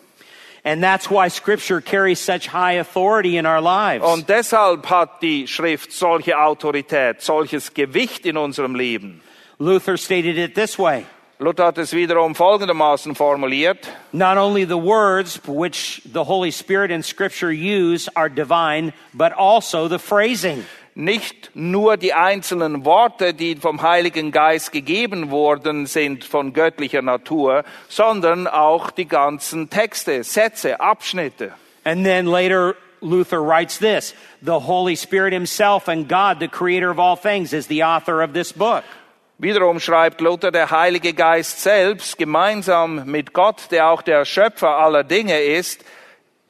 And 0.63 0.83
that's 0.83 1.09
why 1.09 1.29
scripture 1.29 1.81
carries 1.81 2.19
such 2.19 2.47
high 2.47 2.73
authority 2.73 3.37
in 3.37 3.45
our 3.45 3.61
lives. 3.61 4.03
Und 4.03 4.27
deshalb 4.27 4.89
hat 4.89 5.21
die 5.21 5.47
Schrift 5.47 5.93
solche 5.93 6.37
Autorität, 6.37 7.21
solches 7.21 7.73
Gewicht 7.73 8.25
in 8.25 8.37
unserem 8.37 8.75
Leben. 8.75 9.21
Luther 9.57 9.97
stated 9.97 10.37
it 10.37 10.55
this 10.55 10.77
way. 10.77 11.05
Luther 11.41 11.67
hat 11.67 11.77
es 11.77 11.93
wiederum 11.93 12.35
folgendermaßen 12.35 13.15
formuliert. 13.15 13.87
Not 14.11 14.37
only 14.37 14.65
the 14.65 14.77
words 14.77 15.39
which 15.47 16.01
the 16.05 16.25
Holy 16.25 16.51
Spirit 16.51 16.91
and 16.91 17.05
scripture 17.05 17.51
use 17.51 18.09
are 18.13 18.27
divine, 18.27 18.91
but 19.13 19.31
also 19.31 19.87
the 19.87 19.99
phrasing. 19.99 20.65
Nicht 20.99 21.51
nur 21.53 21.95
die 21.95 22.13
einzelnen 22.13 22.83
Worte, 22.83 23.33
die 23.33 23.55
vom 23.55 23.81
Heiligen 23.81 24.33
Geist 24.33 24.73
gegeben 24.73 25.29
wurden, 25.29 25.85
sind 25.85 26.25
von 26.25 26.51
göttlicher 26.51 27.01
Natur, 27.01 27.63
sondern 27.87 28.47
auch 28.47 28.91
die 28.91 29.07
ganzen 29.07 29.69
Texte, 29.69 30.25
Sätze, 30.25 30.81
Abschnitte. 30.81 31.53
And 31.85 32.03
then 32.03 32.25
later, 32.25 32.75
Luther 32.99 33.39
writes 33.39 33.79
this 33.79 34.13
The 34.41 34.51
Holy 34.67 34.97
Spirit 34.97 35.31
Himself 35.31 35.87
and 35.87 36.09
God, 36.09 36.41
the 36.41 36.49
creator 36.49 36.91
of 36.91 36.99
all 36.99 37.15
things, 37.15 37.53
is 37.53 37.67
the 37.67 37.81
author 37.81 38.21
of 38.21 38.33
this 38.33 38.51
book. 38.51 38.83
Wiederum 39.37 39.79
schreibt 39.79 40.19
Luther, 40.19 40.51
der 40.51 40.69
Heilige 40.69 41.13
Geist 41.13 41.63
selbst, 41.63 42.17
gemeinsam 42.17 43.05
mit 43.05 43.31
Gott, 43.31 43.71
der 43.71 43.87
auch 43.87 44.01
der 44.01 44.25
Schöpfer 44.25 44.77
aller 44.77 45.05
Dinge 45.05 45.39
ist, 45.39 45.85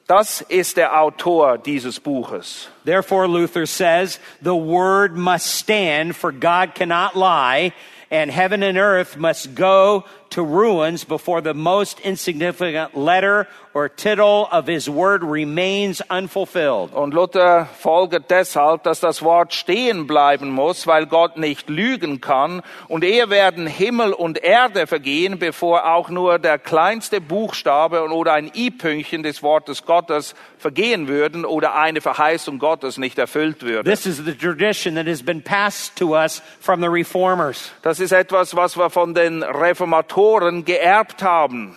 das 0.09 0.41
ist 0.41 0.77
der 0.77 0.99
Autor 0.99 1.59
dieses 1.59 1.99
Buches. 1.99 2.67
Therefore, 2.83 3.27
Luther 3.27 3.67
says, 3.67 4.19
the 4.41 4.55
word 4.55 5.15
must 5.15 5.45
stand, 5.45 6.15
for 6.15 6.31
God 6.31 6.73
cannot 6.73 7.15
lie, 7.15 7.73
and 8.09 8.31
heaven 8.31 8.63
and 8.63 8.79
earth 8.79 9.17
must 9.17 9.53
go 9.53 10.05
to 10.31 10.43
ruins 10.43 11.05
before 11.05 11.41
the 11.41 11.53
most 11.53 11.99
insignificant 11.99 12.95
letter 12.95 13.47
or 13.73 13.87
tittle 13.87 14.47
of 14.51 14.67
his 14.67 14.89
word 14.89 15.23
remains 15.23 16.01
unfulfilled. 16.09 16.93
Und 16.93 17.13
Luther 17.13 17.67
folgert 17.79 18.29
deshalb, 18.29 18.83
dass 18.83 18.99
das 18.99 19.21
Wort 19.21 19.53
stehen 19.53 20.07
bleiben 20.07 20.49
muss, 20.49 20.87
weil 20.87 21.05
Gott 21.05 21.37
nicht 21.37 21.69
lügen 21.69 22.19
kann. 22.21 22.61
Und 22.87 23.03
eher 23.03 23.29
werden 23.29 23.67
Himmel 23.67 24.13
und 24.13 24.43
Erde 24.43 24.87
vergehen, 24.87 25.39
bevor 25.39 25.85
auch 25.93 26.09
nur 26.09 26.39
der 26.39 26.57
kleinste 26.57 27.21
Buchstabe 27.21 28.03
oder 28.09 28.33
ein 28.33 28.51
i-Pünktchen 28.53 29.23
des 29.23 29.43
Wortes 29.43 29.85
Gottes 29.85 30.35
vergehen 30.57 31.07
würden 31.07 31.45
oder 31.45 31.75
eine 31.75 32.01
Verheißung 32.01 32.59
Gottes 32.59 32.97
nicht 32.97 33.17
erfüllt 33.17 33.63
würde. 33.63 33.89
This 33.89 34.05
is 34.05 34.17
the 34.17 34.33
tradition 34.33 34.95
that 34.95 35.07
has 35.07 35.23
been 35.23 35.41
passed 35.41 35.95
to 35.97 36.15
us 36.15 36.41
from 36.59 36.81
the 36.81 36.89
reformers. 36.89 37.71
Das 37.81 37.99
ist 37.99 38.11
etwas, 38.11 38.55
was 38.55 38.77
wir 38.77 38.89
von 38.89 39.13
den 39.13 39.43
Reformatoren 39.43 40.18
geerbt 40.63 41.21
haben. 41.21 41.75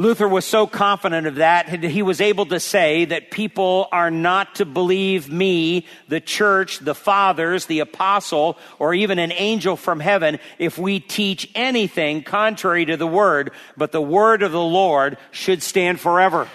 Luther 0.00 0.28
was 0.28 0.44
so 0.44 0.68
confident 0.68 1.26
of 1.26 1.34
that 1.36 1.66
that 1.72 1.82
he 1.82 2.02
was 2.02 2.20
able 2.20 2.46
to 2.46 2.60
say 2.60 3.04
that 3.06 3.32
people 3.32 3.88
are 3.90 4.12
not 4.12 4.54
to 4.54 4.64
believe 4.64 5.28
me, 5.28 5.86
the 6.06 6.20
church, 6.20 6.78
the 6.78 6.94
fathers, 6.94 7.66
the 7.66 7.80
apostle, 7.80 8.56
or 8.78 8.94
even 8.94 9.18
an 9.18 9.32
angel 9.32 9.74
from 9.74 9.98
heaven 9.98 10.38
if 10.60 10.78
we 10.78 11.00
teach 11.00 11.50
anything 11.56 12.22
contrary 12.22 12.84
to 12.84 12.96
the 12.96 13.08
word, 13.08 13.50
but 13.76 13.90
the 13.90 14.00
word 14.00 14.44
of 14.44 14.52
the 14.52 14.60
Lord 14.60 15.18
should 15.32 15.64
stand 15.64 15.98
forever. 15.98 16.46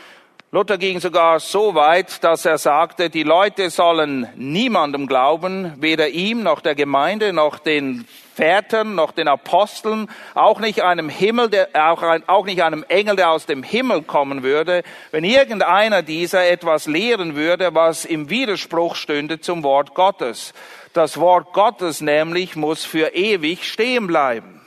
Luther 0.53 0.77
ging 0.77 0.99
sogar 0.99 1.39
so 1.39 1.73
weit, 1.73 2.23
dass 2.23 2.45
er 2.45 2.59
sagte, 2.59 3.09
die 3.09 3.23
Leute 3.23 3.71
sollen 3.71 4.29
niemandem 4.35 5.07
glauben, 5.07 5.73
weder 5.77 6.09
ihm 6.09 6.43
noch 6.43 6.61
der 6.61 6.75
Gemeinde 6.75 7.33
noch 7.33 7.57
den 7.57 8.05
Vätern 8.35 8.93
noch 8.93 9.13
den 9.13 9.27
Aposteln, 9.27 10.11
auch 10.35 10.59
nicht 10.59 10.83
einem 10.83 11.09
Himmel, 11.09 11.49
der, 11.49 11.69
auch, 11.73 12.03
ein, 12.03 12.21
auch 12.29 12.45
nicht 12.45 12.61
einem 12.61 12.85
Engel, 12.87 13.15
der 13.15 13.31
aus 13.31 13.47
dem 13.47 13.63
Himmel 13.63 14.03
kommen 14.03 14.43
würde, 14.43 14.83
wenn 15.09 15.23
irgendeiner 15.23 16.03
dieser 16.03 16.47
etwas 16.47 16.85
lehren 16.85 17.33
würde, 17.35 17.73
was 17.73 18.05
im 18.05 18.29
Widerspruch 18.29 18.95
stünde 18.95 19.41
zum 19.41 19.63
Wort 19.63 19.95
Gottes. 19.95 20.53
Das 20.93 21.19
Wort 21.19 21.53
Gottes 21.53 21.99
nämlich 21.99 22.55
muss 22.55 22.85
für 22.85 23.15
ewig 23.15 23.63
stehen 23.63 24.05
bleiben. 24.05 24.61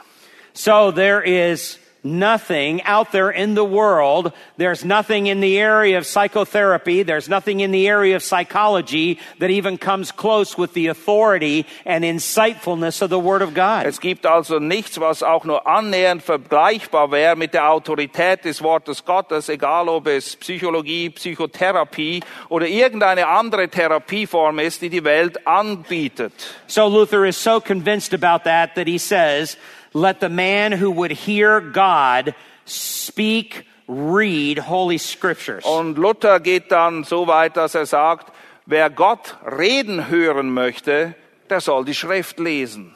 So 0.52 0.90
there 0.90 1.22
is 1.24 1.78
nothing 2.06 2.82
out 2.84 3.12
there 3.12 3.30
in 3.30 3.54
the 3.54 3.64
world. 3.64 4.32
There's 4.56 4.84
nothing 4.84 5.26
in 5.26 5.40
the 5.40 5.58
area 5.58 5.98
of 5.98 6.06
psychotherapy. 6.06 7.02
There's 7.02 7.28
nothing 7.28 7.60
in 7.60 7.72
the 7.72 7.88
area 7.88 8.16
of 8.16 8.22
psychology 8.22 9.18
that 9.38 9.50
even 9.50 9.76
comes 9.76 10.12
close 10.12 10.56
with 10.56 10.72
the 10.72 10.86
authority 10.86 11.66
and 11.84 12.04
insightfulness 12.04 13.02
of 13.02 13.10
the 13.10 13.18
Word 13.18 13.42
of 13.42 13.52
God. 13.54 13.86
Es 13.86 14.00
gibt 14.00 14.24
also 14.24 14.58
nichts, 14.58 14.98
was 14.98 15.22
auch 15.22 15.44
nur 15.44 15.66
annähernd 15.66 16.22
vergleichbar 16.22 17.10
wäre 17.10 17.36
mit 17.36 17.52
der 17.52 17.68
Autorität 17.68 18.44
des 18.44 18.62
Wortes 18.62 19.04
Gottes, 19.04 19.48
egal 19.48 19.88
ob 19.88 20.06
es 20.06 20.36
Psychologie, 20.36 21.10
Psychotherapie 21.10 22.22
oder 22.48 22.66
irgendeine 22.66 23.26
andere 23.26 23.68
Therapieform 23.68 24.60
ist, 24.60 24.82
die 24.82 24.90
die 24.90 25.04
Welt 25.04 25.46
anbietet. 25.46 26.32
So 26.66 26.88
Luther 26.88 27.24
is 27.24 27.42
so 27.42 27.60
convinced 27.60 28.14
about 28.14 28.44
that 28.44 28.74
that 28.74 28.86
he 28.86 28.98
says, 28.98 29.56
let 29.96 30.20
the 30.20 30.28
man 30.28 30.72
who 30.72 30.90
would 30.90 31.10
hear 31.10 31.60
God 31.60 32.34
speak, 32.66 33.66
read 33.88 34.58
Holy 34.58 34.98
Scriptures. 34.98 35.64
Und 35.64 35.96
Luther 35.96 36.38
geht 36.38 36.70
dann 36.70 37.04
so 37.04 37.26
weit, 37.26 37.56
dass 37.56 37.74
er 37.74 37.86
sagt, 37.86 38.30
wer 38.66 38.90
Gott 38.90 39.36
reden 39.42 40.08
hören 40.08 40.52
möchte, 40.52 41.14
der 41.48 41.60
soll 41.60 41.84
die 41.86 41.94
Schrift 41.94 42.38
lesen. 42.38 42.94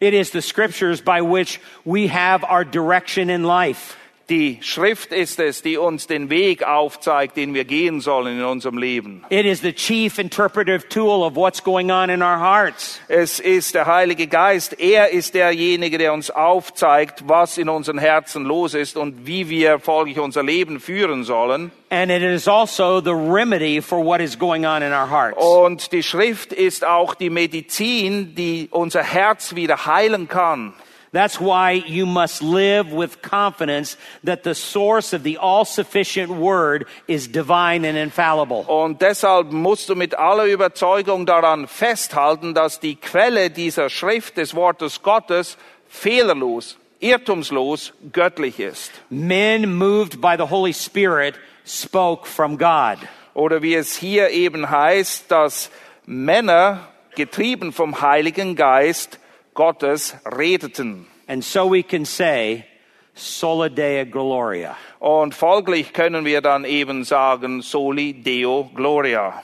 It 0.00 0.14
is 0.14 0.32
the 0.32 0.42
Scriptures 0.42 1.00
by 1.00 1.20
which 1.20 1.60
we 1.84 2.08
have 2.08 2.42
our 2.42 2.64
direction 2.64 3.30
in 3.30 3.44
life. 3.44 3.96
Die 4.28 4.58
Schrift 4.62 5.12
ist 5.12 5.40
es, 5.40 5.62
die 5.62 5.76
uns 5.76 6.06
den 6.06 6.30
Weg 6.30 6.62
aufzeigt, 6.62 7.36
den 7.36 7.54
wir 7.54 7.64
gehen 7.64 8.00
sollen 8.00 8.38
in 8.38 8.44
unserem 8.44 8.78
Leben. 8.78 9.24
It 9.30 9.44
is 9.44 9.60
the 9.60 9.72
chief 9.72 10.18
interpretive 10.18 10.88
tool 10.88 11.22
of 11.22 11.34
what's 11.34 11.62
going 11.62 11.90
on 11.90 12.08
in 12.08 12.22
our 12.22 12.38
hearts. 12.38 13.00
Es 13.08 13.40
ist 13.40 13.74
der 13.74 13.86
Heilige 13.86 14.28
Geist. 14.28 14.78
Er 14.78 15.10
ist 15.10 15.34
derjenige, 15.34 15.98
der 15.98 16.12
uns 16.12 16.30
aufzeigt, 16.30 17.24
was 17.26 17.58
in 17.58 17.68
unseren 17.68 17.98
Herzen 17.98 18.44
los 18.44 18.74
ist 18.74 18.96
und 18.96 19.26
wie 19.26 19.48
wir 19.48 19.78
folglich 19.80 20.18
unser 20.18 20.42
Leben 20.42 20.80
führen 20.80 21.24
sollen. 21.24 21.72
And 21.90 22.10
it 22.10 22.22
is 22.22 22.48
also 22.48 23.02
the 23.02 23.10
remedy 23.10 23.82
for 23.82 24.02
what 24.02 24.20
is 24.20 24.38
going 24.38 24.64
on 24.64 24.82
in 24.82 24.92
our 24.92 25.10
hearts. 25.10 25.36
Und 25.36 25.92
die 25.92 26.02
Schrift 26.02 26.52
ist 26.52 26.86
auch 26.86 27.14
die 27.14 27.28
Medizin, 27.28 28.34
die 28.34 28.68
unser 28.70 29.02
Herz 29.02 29.54
wieder 29.54 29.84
heilen 29.84 30.26
kann. 30.26 30.72
That's 31.12 31.38
why 31.38 31.72
you 31.72 32.06
must 32.06 32.42
live 32.42 32.90
with 32.90 33.20
confidence 33.20 33.98
that 34.24 34.44
the 34.44 34.54
source 34.54 35.12
of 35.12 35.22
the 35.24 35.36
all 35.36 35.66
sufficient 35.66 36.30
word 36.30 36.86
is 37.06 37.28
divine 37.28 37.84
and 37.84 37.98
infallible. 37.98 38.64
Und 38.66 39.02
deshalb 39.02 39.52
musst 39.52 39.90
du 39.90 39.94
mit 39.94 40.14
aller 40.14 40.46
Überzeugung 40.46 41.26
daran 41.26 41.68
festhalten, 41.68 42.54
dass 42.54 42.80
die 42.80 42.96
Quelle 42.96 43.50
dieser 43.50 43.90
Schrift 43.90 44.38
des 44.38 44.54
Wortes 44.54 45.02
Gottes 45.02 45.58
fehlerlos, 45.86 46.78
irrtumslos, 47.00 47.92
göttlich 48.10 48.58
ist. 48.58 48.90
Men 49.10 49.76
moved 49.76 50.22
by 50.22 50.36
the 50.38 50.48
Holy 50.48 50.72
Spirit 50.72 51.34
spoke 51.66 52.26
from 52.26 52.56
God. 52.56 52.96
Oder 53.34 53.60
wie 53.60 53.74
es 53.74 53.94
hier 53.94 54.30
eben 54.30 54.70
heißt, 54.70 55.30
dass 55.30 55.70
Männer, 56.06 56.88
getrieben 57.14 57.74
vom 57.74 58.00
Heiligen 58.00 58.56
Geist 58.56 59.18
Gottes, 59.54 60.14
redeten. 60.24 61.06
And 61.28 61.44
so 61.44 61.66
we 61.66 61.82
can 61.82 62.04
say, 62.04 62.66
Sola 63.14 63.68
Dea 63.68 64.04
Gloria. 64.04 64.76
Und 65.00 65.34
folglich 65.34 65.92
können 65.92 66.24
wir 66.24 66.40
dann 66.40 66.64
eben 66.64 67.04
sagen, 67.04 67.62
Soli 67.62 68.12
Deo 68.12 68.70
Gloria. 68.74 69.42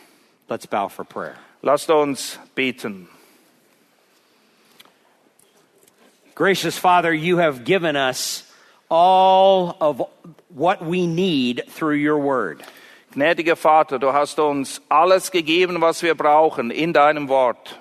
Let's 0.49 0.67
bow 0.67 0.89
for 0.89 1.05
prayer. 1.05 1.37
Lasst 1.63 1.91
uns 1.91 2.39
beten. 2.55 3.09
Gracious 6.35 6.79
Father, 6.79 7.13
you 7.13 7.39
have 7.39 7.65
given 7.65 7.97
us 7.97 8.45
all 8.89 9.77
of 9.81 10.03
what 10.49 10.85
we 10.85 11.07
need 11.07 11.65
through 11.69 11.97
your 11.97 12.19
word. 12.19 12.63
Gnädiger 13.13 13.57
Vater, 13.57 13.99
du 13.99 14.13
hast 14.13 14.39
uns 14.39 14.81
alles 14.89 15.31
gegeben, 15.31 15.81
was 15.81 16.03
wir 16.03 16.15
brauchen 16.15 16.71
in 16.71 16.93
deinem 16.93 17.29
Wort. 17.29 17.77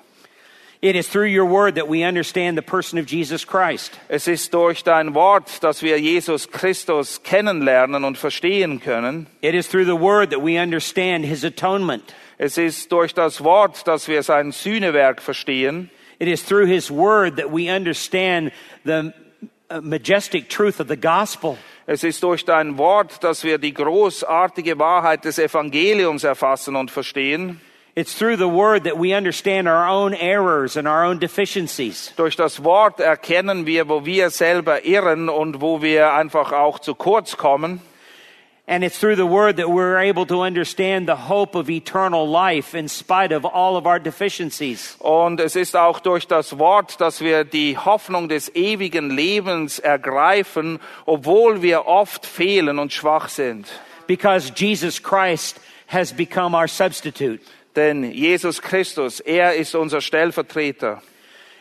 It 0.88 0.96
is 0.96 1.10
through 1.10 1.28
your 1.28 1.44
word 1.44 1.76
that 1.76 1.90
we 1.90 2.06
understand 2.06 2.58
the 2.58 2.62
person 2.62 2.98
of 2.98 3.08
Jesus 3.08 3.44
Christ. 3.44 3.92
Es 4.08 4.26
ist 4.26 4.54
durch 4.54 4.86
dein 4.86 5.14
Wort, 5.14 5.62
dass 5.62 5.82
wir 5.82 6.00
Jesus 6.00 6.50
Christus 6.50 7.22
kennenlernen 7.24 8.06
und 8.06 8.18
verstehen 8.18 8.80
können. 8.80 9.28
It 9.42 9.54
is 9.54 9.68
through 9.68 9.84
the 9.84 9.98
word 9.98 10.30
that 10.30 10.42
we 10.42 10.58
understand 10.58 11.26
his 11.26 11.44
atonement. 11.44 12.16
Es 12.38 12.58
ist 12.58 12.90
durch 12.90 13.14
das 13.14 13.44
Wort, 13.44 13.86
dass 13.86 14.08
wir 14.08 14.24
sein 14.24 14.54
Sühnewerk 14.54 15.22
verstehen. 15.22 15.90
It 16.20 16.30
is 16.30 16.42
through 16.42 16.68
his 16.68 16.90
word 16.90 17.36
that 17.36 17.52
we 17.52 17.70
understand 17.70 18.54
the 18.86 19.12
uh, 19.70 19.82
majestic 19.82 20.48
truth 20.48 20.80
of 20.80 20.88
the 20.88 20.96
gospel. 20.96 21.58
Es 21.86 22.06
ist 22.06 22.24
durch 22.24 22.46
dein 22.46 22.78
Wort, 22.78 23.22
dass 23.26 23.44
wir 23.44 23.58
die 23.58 23.74
großartige 23.74 24.80
Wahrheit 24.80 25.26
des 25.26 25.38
Evangeliums 25.38 26.24
erfassen 26.24 26.78
und 26.78 26.92
verstehen. 26.92 27.60
It's 27.98 28.14
through 28.14 28.38
the 28.38 28.48
word 28.48 28.84
that 28.84 29.00
we 29.00 29.16
understand 29.16 29.68
our 29.68 29.88
own 29.88 30.14
errors 30.14 30.78
and 30.78 30.88
our 30.88 31.04
own 31.04 31.18
deficiencies. 31.18 32.14
Durch 32.16 32.36
das 32.36 32.64
Wort 32.64 33.00
erkennen 33.00 33.66
wir, 33.66 33.90
wo 33.90 34.06
wir 34.06 34.30
selber 34.30 34.86
irren 34.86 35.30
und 35.30 35.62
wo 35.62 35.82
wir 35.82 36.14
einfach 36.14 36.52
auch 36.52 36.78
zu 36.78 36.94
kurz 36.94 37.38
kommen. 37.38 37.82
And 38.68 38.84
it's 38.84 39.00
through 39.00 39.16
the 39.16 39.26
word 39.26 39.58
that 39.58 39.70
we're 39.70 39.98
able 39.98 40.28
to 40.28 40.44
understand 40.44 41.08
the 41.08 41.28
hope 41.28 41.56
of 41.56 41.72
eternal 41.72 42.28
life 42.28 42.78
in 42.78 42.88
spite 42.88 43.32
of 43.32 43.46
all 43.46 43.76
of 43.76 43.88
our 43.88 43.98
deficiencies. 43.98 44.96
Und 45.00 45.40
es 45.40 45.56
ist 45.56 45.76
auch 45.76 46.00
durch 46.00 46.28
das 46.28 46.60
Wort, 46.60 47.02
dass 47.02 47.22
wir 47.22 47.46
die 47.46 47.80
Hoffnung 47.80 48.30
des 48.30 48.54
ewigen 48.54 49.10
Lebens 49.10 49.80
ergreifen, 49.80 50.80
obwohl 51.08 51.64
wir 51.64 51.88
oft 51.88 52.28
fehlen 52.28 52.78
und 52.78 52.94
schwach 52.94 53.30
sind. 53.30 53.66
Because 54.06 54.52
Jesus 54.56 55.02
Christ 55.02 55.60
has 55.88 56.14
become 56.14 56.56
our 56.56 56.68
substitute. 56.68 57.40
Denn 57.78 58.12
Jesus 58.12 58.60
Christus, 58.60 59.20
er 59.20 59.54
ist 59.56 59.76
unser 59.76 60.02
Stellvertreter. 60.02 61.02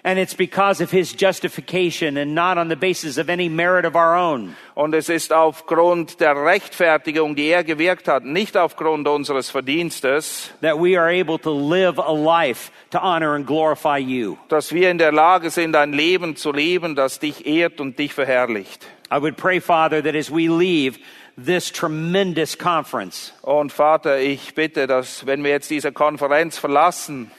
And 0.02 0.20
it's 0.20 0.34
because 0.34 0.80
of 0.80 0.92
his 0.92 1.12
justification 1.12 2.16
and 2.16 2.32
not 2.32 2.58
on 2.58 2.68
the 2.68 2.76
basis 2.76 3.18
of 3.18 3.28
any 3.28 3.48
merit 3.48 3.84
of 3.84 3.96
our 3.96 4.14
own. 4.14 4.54
Und 4.76 4.94
es 4.94 5.08
ist 5.08 5.32
aufgrund 5.32 6.20
der 6.20 6.36
Rechtfertigung, 6.36 7.34
die 7.34 7.48
er 7.48 7.64
gewirkt 7.64 8.06
hat, 8.06 8.24
nicht 8.24 8.56
aufgrund 8.56 9.08
unseres 9.08 9.50
Verdienstes, 9.50 10.52
that 10.62 10.78
we 10.78 10.96
are 10.96 11.08
able 11.08 11.38
to 11.40 11.50
live 11.50 11.98
a 11.98 12.12
life 12.12 12.70
to 12.92 12.98
honor 13.02 13.34
and 13.34 13.46
glorify 13.46 13.98
you. 13.98 14.36
dass 14.48 14.72
wir 14.72 14.92
in 14.92 14.98
der 14.98 15.10
Lage 15.10 15.50
sind, 15.50 15.74
ein 15.74 15.92
Leben 15.92 16.36
zu 16.36 16.52
leben, 16.52 16.94
das 16.94 17.18
dich 17.18 17.44
ehrt 17.44 17.80
und 17.80 17.98
dich 17.98 18.14
verherrlicht. 18.14 18.86
I 19.10 19.20
would 19.20 19.36
pray, 19.36 19.60
Father, 19.60 20.00
that 20.02 20.14
as 20.14 20.30
we 20.30 20.48
leave 20.48 20.98
this 21.36 21.70
tremendous 21.70 22.56
conference, 22.56 23.32
oh, 23.42 23.60
Und 23.60 23.72
Vater, 23.72 24.18
ich 24.18 24.54
bitte, 24.54 24.86
dass 24.86 25.26
wenn 25.26 25.44
wir 25.44 25.50
jetzt 25.50 25.70
diese 25.70 25.92
Konferenz 25.92 26.58
verlassen, 26.58 27.30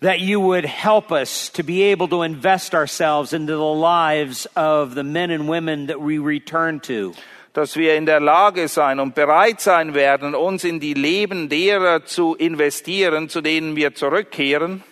that 0.00 0.20
you 0.20 0.40
would 0.40 0.64
help 0.64 1.10
us 1.10 1.50
to 1.52 1.62
be 1.62 1.82
able 1.82 2.08
to 2.08 2.22
invest 2.22 2.74
ourselves 2.74 3.32
into 3.32 3.56
the 3.56 3.80
lives 3.80 4.46
of 4.56 4.94
the 4.94 5.02
men 5.02 5.30
and 5.30 5.48
women 5.48 5.86
that 5.88 6.00
we 6.00 6.18
return 6.18 6.80
to. 6.80 7.12
dass 7.52 7.76
wir 7.76 7.96
in 7.96 8.06
der 8.06 8.20
Lage 8.20 8.68
sein 8.68 9.00
und 9.00 9.14
bereit 9.16 9.60
sein 9.60 9.94
werden, 9.94 10.34
uns 10.34 10.62
in 10.62 10.78
die 10.78 10.94
Leben 10.94 11.48
derer 11.48 12.04
zu 12.04 12.36
investieren, 12.36 13.28
zu 13.28 13.40
denen 13.40 13.74
wir 13.74 13.94
zurückkehren, 13.94 14.84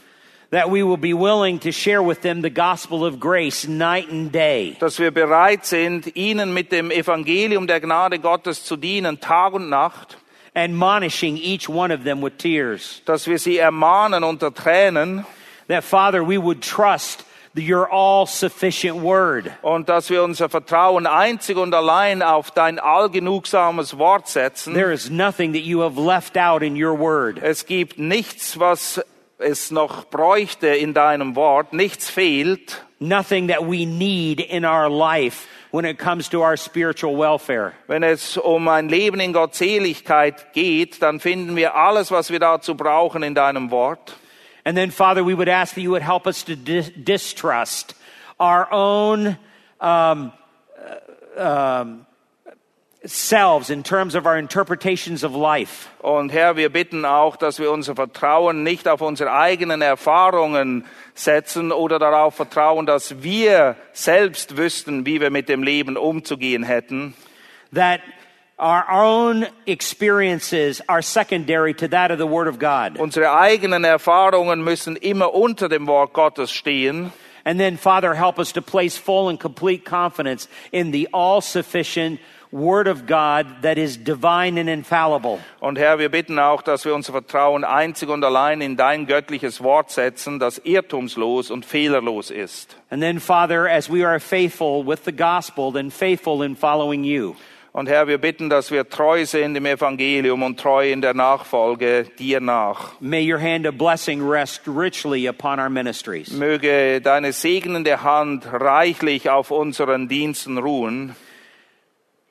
That 0.51 0.71
we 0.71 0.85
will 0.85 0.97
be 0.97 1.13
willing 1.13 1.59
to 1.61 1.73
share 1.73 2.03
with 2.03 2.21
them 2.23 2.41
the 2.43 2.51
gospel 2.51 3.05
of 3.05 3.19
grace 3.19 3.67
night 3.67 4.09
and 4.11 4.31
day. 4.31 4.77
dass 4.79 4.99
wir 5.01 5.11
bereit 5.11 5.65
sind, 5.67 6.15
ihnen 6.17 6.55
mit 6.55 6.71
dem 6.71 6.91
Evangelium 6.93 7.67
der 7.67 7.81
Gnade 7.81 8.21
Gottes 8.21 8.63
zu 8.65 8.77
dienen, 8.77 9.19
Tag 9.21 9.55
und 9.55 9.69
Nacht, 9.69 10.17
admonishing 10.55 11.37
each 11.37 11.69
one 11.69 11.91
of 11.93 12.05
them 12.05 12.23
with 12.23 12.39
tears. 12.39 13.03
dass 13.07 13.27
wir 13.27 13.39
sie 13.39 13.59
ermahnen 13.59 14.23
unter 14.23 14.53
Tränen 14.55 15.27
That, 15.69 15.83
Father, 15.83 16.23
we 16.23 16.39
would 16.39 16.63
trust 16.63 17.25
your 17.59 17.91
all 17.91 18.25
sufficient 18.27 19.03
word. 19.03 19.51
und 19.63 19.89
dass 19.89 20.11
wir 20.11 20.23
unser 20.23 20.49
Vertrauen 20.49 21.07
einzig 21.09 21.57
und 21.57 21.75
allein 21.75 22.23
auf 22.23 22.53
dein 22.53 22.79
allgenugsames 22.79 23.99
Wort 23.99 24.29
setzen. 24.29 24.75
There 24.75 24.93
is 24.93 25.11
nothing 25.11 25.55
that 25.55 25.63
you 25.63 25.81
have 25.83 25.99
left 26.01 26.37
out 26.37 26.63
in 26.63 26.77
your 26.81 26.97
word. 26.97 27.41
Es 27.43 27.67
gibt 27.67 27.99
nichts, 27.99 28.61
was 28.61 29.03
es 29.39 29.71
noch 29.71 30.07
bräuchte 30.07 30.69
in 30.69 30.95
deinem 30.95 31.37
Wort, 31.37 31.73
nichts 31.73 32.11
fehlt. 32.11 32.83
Nothing 32.99 33.49
that 33.49 33.61
we 33.61 33.85
need 33.85 34.41
in 34.41 34.65
our 34.65 34.89
life 34.89 35.47
when 35.71 35.85
it 35.85 35.99
comes 35.99 36.31
to 36.31 36.43
our 36.43 36.57
spiritual 36.57 37.19
welfare. 37.19 37.75
Wenn 37.87 38.03
es 38.03 38.39
um 38.39 38.69
ein 38.69 38.89
Leben 38.89 39.21
in 39.21 39.35
Gottseligkeit 39.35 40.55
geht, 40.55 41.03
dann 41.03 41.21
finden 41.21 41.57
wir 41.57 41.75
alles, 41.75 42.11
was 42.11 42.31
wir 42.31 42.39
dazu 42.39 42.75
brauchen 42.75 43.23
in 43.23 43.35
deinem 43.35 43.71
Wort. 43.71 44.17
And 44.65 44.77
then, 44.77 44.91
Father, 44.91 45.25
we 45.25 45.37
would 45.37 45.49
ask 45.49 45.75
that 45.75 45.83
you 45.83 45.91
would 45.91 46.03
help 46.03 46.27
us 46.27 46.43
to 46.45 46.57
dis- 46.57 46.91
distrust 46.97 47.95
our 48.41 48.67
own 48.73 49.37
um, 49.81 50.33
uh, 51.37 51.83
um, 51.83 52.07
selves 53.07 53.71
in 53.71 53.83
terms 53.83 54.15
of 54.15 54.27
our 54.27 54.37
interpretations 54.37 55.25
of 55.25 55.35
life. 55.35 55.89
Und 56.01 56.33
Herr, 56.33 56.57
wir 56.57 56.71
bitten 56.71 57.05
auch, 57.05 57.37
dass 57.37 57.59
wir 57.59 57.71
unser 57.71 57.95
Vertrauen 57.95 58.63
nicht 58.63 58.89
auf 58.89 59.01
unsere 59.01 59.33
eigenen 59.33 59.83
Erfahrungen 59.83 60.85
setzen 61.15 61.73
oder 61.73 61.99
darauf 61.99 62.35
vertrauen, 62.35 62.87
dass 62.87 63.23
wir 63.23 63.77
selbst 63.93 64.57
wüssten, 64.57 65.07
wie 65.07 65.21
wir 65.21 65.31
mit 65.31 65.49
dem 65.49 65.63
Leben 65.63 65.97
umzugehen 65.97 66.63
hätten, 66.63 67.15
That 67.73 68.01
our 68.59 68.85
own 68.91 69.47
experiences 69.67 70.81
are 70.89 71.03
secondary 71.03 71.75
to 71.75 71.89
that 71.89 72.11
of 72.11 72.19
the 72.19 72.27
Word 72.27 72.49
of 72.49 72.59
God. 72.59 72.99
Unsere 72.99 73.33
eigenen 73.33 73.85
Erfahrungen 73.85 74.63
müssen 74.63 74.97
immer 74.97 75.35
unter 75.35 75.69
dem 75.69 75.87
Wort 75.87 76.13
Gottes 76.13 76.53
stehen. 76.53 77.13
And 77.45 77.61
then, 77.61 77.77
Father, 77.77 78.15
help 78.15 78.39
us 78.41 78.53
to 78.53 78.63
place 78.63 78.97
full 78.97 79.29
and 79.29 79.39
complete 79.39 79.85
confidence 79.85 80.49
in 80.73 80.91
the 80.91 81.09
all 81.13 81.41
sufficient 81.41 82.19
Word 82.57 82.89
of 82.89 83.07
God 83.07 83.47
that 83.63 83.77
is 83.77 83.99
divine 84.03 84.59
and 84.59 84.71
infallible. 84.71 85.39
Und 85.61 85.79
Herr, 85.79 85.99
wir 85.99 86.09
bitten 86.09 86.39
auch, 86.39 86.63
dass 86.63 86.87
wir 86.87 86.95
unser 86.95 87.13
Vertrauen 87.13 87.65
einzig 87.65 88.09
und 88.09 88.25
allein 88.25 88.63
in 88.63 88.79
dein 88.79 89.07
göttliches 89.07 89.63
Wort 89.63 89.91
setzen, 89.91 90.39
das 90.39 90.59
irrtumslos 90.65 91.51
und 91.51 91.67
fehlerlos 91.67 92.31
ist. 92.31 92.77
And 92.89 93.03
then, 93.03 93.21
Father, 93.21 93.69
as 93.69 93.91
we 93.91 94.07
are 94.07 94.19
faithful 94.19 94.87
with 94.87 95.01
the 95.05 95.13
gospel, 95.13 95.71
then 95.71 95.91
faithful 95.91 96.43
in 96.43 96.57
following 96.57 97.05
you. 97.05 97.35
Und 97.73 97.91
Herr, 97.91 98.09
wir 98.09 98.17
bitten, 98.17 98.49
dass 98.49 98.71
wir 98.71 98.89
treu 98.89 99.27
sind 99.27 99.55
im 99.55 99.67
Evangelium 99.67 100.43
und 100.43 100.59
treu 100.59 100.91
in 100.91 101.03
der 101.03 101.13
Nachfolge 101.13 102.07
dir 102.19 102.41
nach. 102.41 102.99
May 103.01 103.31
your 103.31 103.39
hand 103.39 103.67
of 103.67 103.77
blessing 103.77 104.27
rest 104.27 104.63
richly 104.67 105.29
upon 105.29 105.61
our 105.61 105.69
ministries. 105.69 106.33
Möge 106.33 107.03
deine 107.03 107.35
segnende 107.35 108.03
Hand 108.03 108.47
reichlich 108.51 109.29
auf 109.29 109.51
unseren 109.51 110.09
Diensten 110.09 110.57
ruhen. 110.57 111.15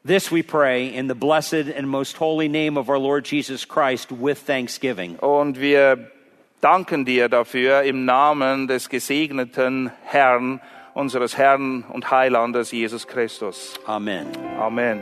This 0.06 0.30
we 0.30 0.44
pray 0.44 0.94
in 0.94 1.08
the 1.08 1.16
blessed 1.16 1.68
and 1.76 1.90
most 1.90 2.16
holy 2.18 2.48
name 2.48 2.78
of 2.78 2.92
our 2.92 3.00
Lord 3.00 3.26
Jesus 3.26 3.66
Christ 3.66 4.12
with 4.12 4.38
thanksgiving. 4.38 5.18
Und 5.18 5.60
wir 5.60 6.12
danken 6.62 7.06
dir 7.06 7.28
dafür 7.28 7.82
im 7.82 8.06
Namen 8.06 8.68
des 8.68 8.88
gesegneten 8.88 9.92
Herrn, 10.04 10.62
unseres 10.94 11.40
Herrn 11.40 11.86
und 11.92 12.12
Heilandes 12.12 12.72
Jesus 12.72 13.08
Christus. 13.08 13.74
Amen. 13.88 14.28
Amen. 14.60 15.02